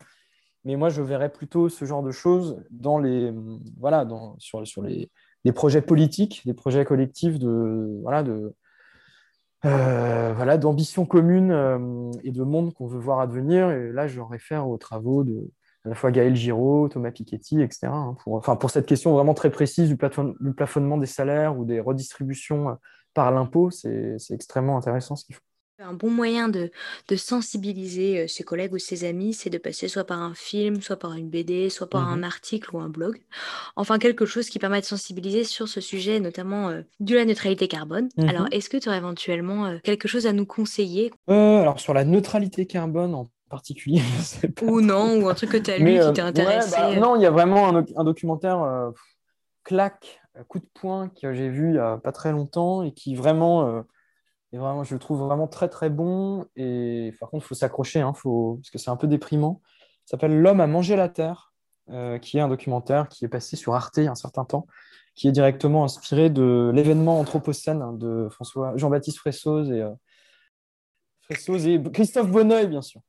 Mais 0.66 0.76
moi, 0.76 0.90
je 0.90 1.04
verrais 1.04 1.32
plutôt 1.32 1.70
ce 1.70 1.86
genre 1.86 2.02
de 2.02 2.10
choses 2.10 2.58
dans 2.72 2.98
les 2.98 3.32
voilà, 3.80 4.04
dans, 4.04 4.36
sur, 4.40 4.66
sur 4.66 4.82
les, 4.82 5.12
les 5.44 5.52
projets 5.52 5.84
politiques, 5.84 6.42
des 6.44 6.56
projets 6.56 6.86
collectifs 6.86 7.38
de 7.38 8.00
voilà 8.02 8.24
de 8.24 8.56
euh, 9.66 10.34
voilà 10.36 10.57
d'ambition 10.57 11.05
commune 11.05 11.51
et 12.24 12.32
de 12.32 12.43
monde 12.43 12.74
qu'on 12.74 12.88
veut 12.88 12.99
voir 12.99 13.20
advenir. 13.20 13.72
Et 13.72 13.91
là, 13.91 14.07
je 14.07 14.22
réfère 14.22 14.68
aux 14.68 14.78
travaux 14.78 15.24
de 15.24 15.49
à 15.86 15.89
la 15.89 15.95
fois 15.95 16.12
Gaël 16.12 16.36
Giraud, 16.36 16.89
Thomas 16.89 17.12
Piketty, 17.12 17.62
etc. 17.62 17.88
Hein, 17.88 18.16
pour, 18.24 18.36
enfin, 18.36 18.55
pour 18.55 18.70
cette 18.70 18.86
question 18.86 19.14
vraiment 19.14 19.34
très 19.34 19.49
précise 19.49 19.89
du, 19.89 19.97
plafonnement 19.97 20.97
des 20.97 21.05
salaires 21.05 21.57
ou 21.57 21.66
des 21.66 21.80
redistributions 21.80 22.70
euh, 22.70 22.74
par 23.14 23.32
l'impôt, 23.32 23.72
c'est 23.72 24.18
extrêmement 24.30 24.78
intéressant 24.78 25.16
ce 25.16 25.26
qu'il 25.26 25.36
faut. 25.36 25.41
Un 25.82 25.94
bon 25.94 26.10
moyen 26.10 26.50
de, 26.50 26.72
sensibiliser 27.16 28.20
euh, 28.20 28.28
ses 28.28 28.44
collègues 28.44 28.74
ou 28.74 28.78
ses 28.78 29.06
amis, 29.06 29.34
c'est 29.34 29.50
de 29.50 29.58
passer 29.58 29.88
soit 29.88 30.04
par 30.04 30.22
un 30.22 30.34
film, 30.34 30.82
soit 30.82 30.98
par 30.98 31.14
une 31.14 31.30
BD, 31.30 31.70
soit 31.70 31.90
par 31.90 32.08
un 32.08 32.18
mhm. 32.18 32.24
article 32.26 32.76
ou 32.76 32.80
un 32.80 32.90
blog. 32.90 33.22
Enfin, 33.76 33.98
quelque 33.98 34.26
chose 34.26 34.50
qui 34.50 34.60
permet 34.60 34.82
de 34.82 34.86
sensibiliser 34.86 35.44
sur 35.44 35.68
ce 35.68 35.82
sujet, 35.82 36.20
notamment 36.20 36.70
euh, 36.70 36.82
de 37.00 37.16
la 37.16 37.26
neutralité 37.26 37.68
carbone. 37.68 38.10
Alors, 38.18 38.44
mhm. 38.44 38.50
est-ce 38.52 38.70
que 38.70 38.78
tu 38.78 38.90
aurais 38.90 38.98
éventuellement 38.98 39.78
quelque 39.84 40.08
chose 40.08 40.28
à 40.28 40.34
nous 40.34 40.46
conseiller? 40.46 41.12
Alors, 41.28 41.80
sur 41.80 41.94
la 41.94 42.04
neutralité 42.04 42.66
carbone 42.66 43.16
en 43.16 43.28
particulier. 43.50 44.02
Ou 44.62 44.80
non, 44.80 45.22
ou 45.22 45.28
un 45.28 45.34
truc 45.34 45.50
que 45.50 45.58
tu 45.58 45.72
as 45.72 45.78
lu 45.78 45.94
qui 45.94 46.00
euh, 46.00 46.12
t'a 46.12 46.26
intéressé. 46.26 46.76
Bah, 46.78 46.96
non, 46.96 47.16
il 47.16 47.22
y 47.22 47.26
a 47.26 47.32
vraiment 47.32 47.68
un, 47.68 48.04
documentaire 48.04 48.62
euh, 48.62 48.92
claque, 49.64 50.22
coup 50.48 50.60
de 50.60 50.68
poing 50.74 51.10
que 51.22 51.34
j'ai 51.34 51.50
vu 51.50 51.70
il 51.70 51.74
n'y 51.74 51.80
a 51.80 51.98
pas 51.98 52.12
très 52.12 52.32
longtemps 52.32 52.84
et 52.84 52.94
qui 52.94 53.16
vraiment, 53.16 53.68
euh, 53.68 53.82
est 54.54 54.58
vraiment, 54.58 54.84
je 54.84 54.93
le 54.93 55.00
trouve 55.00 55.20
vraiment 55.20 55.47
très 55.47 55.70
très 55.70 55.89
bon. 55.89 56.45
Et 56.56 57.14
par 57.20 57.30
contre, 57.30 57.45
il 57.45 57.47
faut 57.47 57.56
s'accrocher, 57.56 58.02
hein, 58.02 58.14
faut... 58.14 58.56
parce 58.56 58.70
que 58.70 58.78
c'est 58.78 58.89
un 58.89 58.95
peu 58.95 59.08
déprimant. 59.08 59.62
Ça 60.06 60.12
s'appelle 60.12 60.39
L'homme 60.39 60.62
a 60.62 60.68
mangé 60.68 60.95
la 60.95 61.10
terre, 61.10 61.54
qui 62.22 62.38
est 62.38 62.41
un 62.41 62.47
documentaire 62.47 63.10
qui 63.10 63.26
est 63.26 63.30
passé 63.30 63.56
sur 63.56 63.74
Arte 63.74 63.97
a 63.97 64.12
un 64.12 64.16
certain 64.16 64.45
temps, 64.45 64.68
qui 65.16 65.28
est 65.28 65.32
directement 65.32 65.84
inspiré 65.84 66.30
de 66.30 66.72
l'événement 66.74 67.20
Anthropocène 67.20 67.82
hein, 67.82 67.93
de 67.93 68.28
François 68.30 68.78
Jean-Baptiste 68.78 69.18
Fressoz 69.18 69.72
et, 69.72 69.84
et 71.30 71.84
Christophe 71.91 72.32
Bonneuil, 72.32 72.68
bien 72.68 72.82
sûr. 72.82 73.02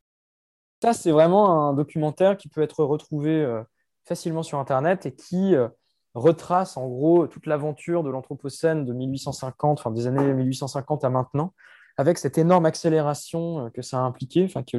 Ça, 0.81 0.93
c'est 0.93 1.11
vraiment 1.11 1.69
un 1.69 1.73
documentaire 1.73 2.37
qui 2.37 2.49
peut 2.49 2.61
être 2.61 2.83
retrouvé 2.83 3.31
euh, 3.31 3.61
facilement 4.05 4.41
sur 4.43 4.57
Internet 4.57 5.05
et 5.05 5.13
qui 5.13 5.55
euh, 5.55 5.67
retrace 6.13 6.77
en 6.77 6.87
gros 6.87 7.27
toute 7.27 7.45
l'aventure 7.45 8.03
de 8.03 8.09
l'Anthropocène 8.09 8.85
de 8.85 8.93
1850, 8.93 9.79
enfin 9.79 9.91
des 9.91 10.07
années 10.07 10.33
1850 10.33 11.03
à 11.03 11.09
maintenant, 11.09 11.53
avec 11.97 12.17
cette 12.17 12.37
énorme 12.37 12.65
accélération 12.65 13.65
euh, 13.65 13.69
que 13.69 13.81
ça 13.81 13.99
a 13.99 14.01
impliqué, 14.01 14.45
enfin 14.45 14.63
que, 14.63 14.77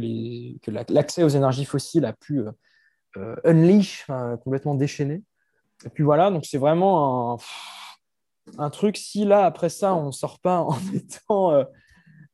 l'accès 0.91 1.23
aux 1.23 1.29
énergies 1.29 1.65
fossiles 1.65 2.05
a 2.05 2.13
pu 2.13 2.43
unleash, 3.45 4.07
complètement 4.43 4.75
déchaîner. 4.75 5.23
Et 5.85 5.91
puis 5.91 6.03
voilà, 6.03 6.31
donc 6.31 6.47
c'est 6.47 6.59
vraiment 6.59 7.39
un, 8.57 8.71
truc. 8.71 8.97
Si 8.97 9.25
là, 9.25 9.45
après 9.45 9.69
ça, 9.69 9.95
on 9.95 10.07
ne 10.07 10.13
sort 10.13 10.39
pas 10.41 10.61
en 10.61 10.79
étant 10.95 11.65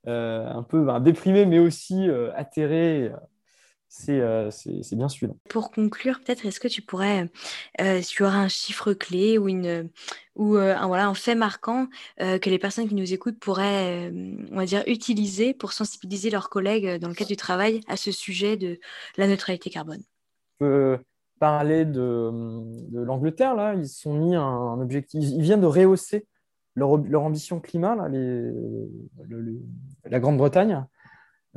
un 0.07 0.62
peu 0.62 0.84
ben, 0.84 1.01
déprimé, 1.01 1.46
mais 1.46 1.59
aussi 1.59 2.09
atterré 2.36 3.09
euh, 3.09 3.16
c'est 3.89 4.95
bien 4.97 5.09
celui-là. 5.09 5.34
Pour 5.49 5.70
conclure, 5.70 6.20
peut-être, 6.20 6.47
est-ce 6.47 6.61
que 6.61 6.68
tu 6.68 6.82
pourrais, 6.82 7.30
euh, 7.80 8.03
si 8.03 8.14
tu 8.14 8.22
aurais 8.22 8.36
un 8.36 8.49
chiffre 8.49 8.93
clé 8.93 9.39
ou, 9.39 9.49
une, 9.49 9.89
ou 10.36 10.57
euh, 10.57 10.76
un, 10.76 10.86
voilà, 10.86 11.09
un 11.09 11.14
fait 11.14 11.34
marquant 11.34 11.89
que 12.18 12.51
les 12.51 12.59
personnes 12.59 12.89
qui 12.89 12.95
nous 12.95 13.12
écoutent 13.12 13.39
pourraient, 13.39 14.12
on 14.53 14.57
va 14.57 14.66
dire, 14.66 14.82
utiliser 14.86 15.55
pour 15.55 15.72
sensibiliser 15.72 16.30
leurs 16.30 16.51
collègues 16.51 16.99
dans 17.01 17.09
le 17.09 17.14
cadre 17.14 17.30
du 17.30 17.36
travail 17.36 17.80
à 17.89 17.97
ce 17.97 18.12
sujet 18.12 18.57
de 18.57 18.78
la 19.16 19.26
neutralité 19.26 19.70
carbone? 19.70 20.03
Je 20.61 20.66
peux 20.66 20.99
parler 21.39 21.84
de, 21.84 22.30
de 22.91 23.01
l'Angleterre, 23.01 23.55
là, 23.55 23.74
ils 23.74 23.89
sont 23.89 24.14
mis 24.14 24.34
un, 24.34 24.80
objectif, 24.80 25.20
ils 25.22 25.43
viennent 25.43 25.61
de 25.61 25.66
rehausser 25.66 26.26
leur, 26.74 26.97
leur 26.97 27.22
ambition 27.22 27.61
climat, 27.61 27.97
là, 27.97 28.09
les, 28.09 28.51
la 30.05 30.20
Grande-Bretagne. 30.20 30.84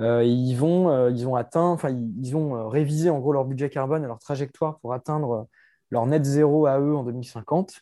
Euh, 0.02 0.24
ils, 0.24 0.56
vont, 0.56 0.90
euh, 0.90 1.12
ils 1.12 1.28
ont 1.28 1.36
atteint, 1.36 1.68
enfin, 1.68 1.90
ils, 1.90 2.36
ont 2.36 2.56
euh, 2.56 2.68
révisé 2.68 3.10
en 3.10 3.20
gros 3.20 3.34
leur 3.34 3.46
budget 3.46 3.70
carbone 3.70 4.04
et 4.04 4.08
leur 4.08 4.20
trajectoire 4.20 4.80
pour 4.80 4.94
atteindre 4.94 5.48
leur 5.92 6.06
net 6.08 6.26
zéro 6.26 6.66
à 6.66 6.80
eux 6.80 6.96
en 6.96 7.04
2050 7.04 7.82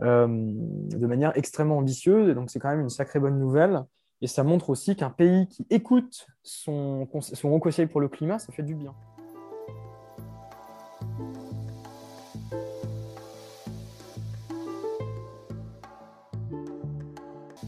de 0.00 1.06
manière 1.06 1.36
extrêmement 1.36 1.78
ambitieuse. 1.78 2.28
Et 2.28 2.34
donc, 2.34 2.50
c'est 2.50 2.60
quand 2.60 2.68
même 2.68 2.80
une 2.80 2.88
sacrée 2.88 3.18
bonne 3.18 3.38
nouvelle. 3.38 3.82
Et 4.20 4.28
ça 4.28 4.44
montre 4.44 4.70
aussi 4.70 4.94
qu'un 4.94 5.10
pays 5.10 5.48
qui 5.48 5.66
écoute 5.70 6.28
son, 6.44 7.08
conseil 7.10 7.86
pour 7.86 8.00
le 8.00 8.08
climat, 8.08 8.38
ça 8.38 8.52
fait 8.52 8.62
du 8.62 8.76
bien. 8.76 8.94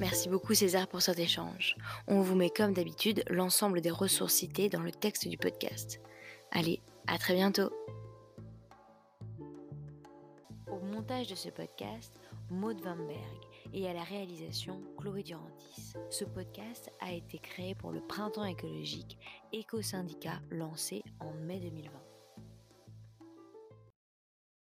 Merci 0.00 0.30
beaucoup 0.30 0.54
César 0.54 0.88
pour 0.88 1.02
cet 1.02 1.18
échange. 1.18 1.76
On 2.08 2.22
vous 2.22 2.34
met 2.34 2.48
comme 2.48 2.72
d'habitude 2.72 3.22
l'ensemble 3.28 3.82
des 3.82 3.90
ressources 3.90 4.32
citées 4.32 4.70
dans 4.70 4.80
le 4.80 4.90
texte 4.90 5.28
du 5.28 5.36
podcast. 5.36 6.00
Allez, 6.52 6.80
à 7.06 7.18
très 7.18 7.34
bientôt. 7.34 7.70
Au 10.72 10.78
montage 10.78 11.28
de 11.28 11.34
ce 11.34 11.50
podcast, 11.50 12.18
Maud 12.48 12.80
Wamberg 12.82 13.44
et 13.74 13.90
à 13.90 13.92
la 13.92 14.02
réalisation, 14.02 14.80
Chloé 14.96 15.22
Durantis. 15.22 15.92
Ce 16.08 16.24
podcast 16.24 16.90
a 17.00 17.12
été 17.12 17.38
créé 17.38 17.74
pour 17.74 17.92
le 17.92 18.00
Printemps 18.00 18.46
écologique, 18.46 19.18
éco-syndicat 19.52 20.40
lancé 20.50 21.02
en 21.20 21.34
mai 21.44 21.60
2020. 21.60 22.09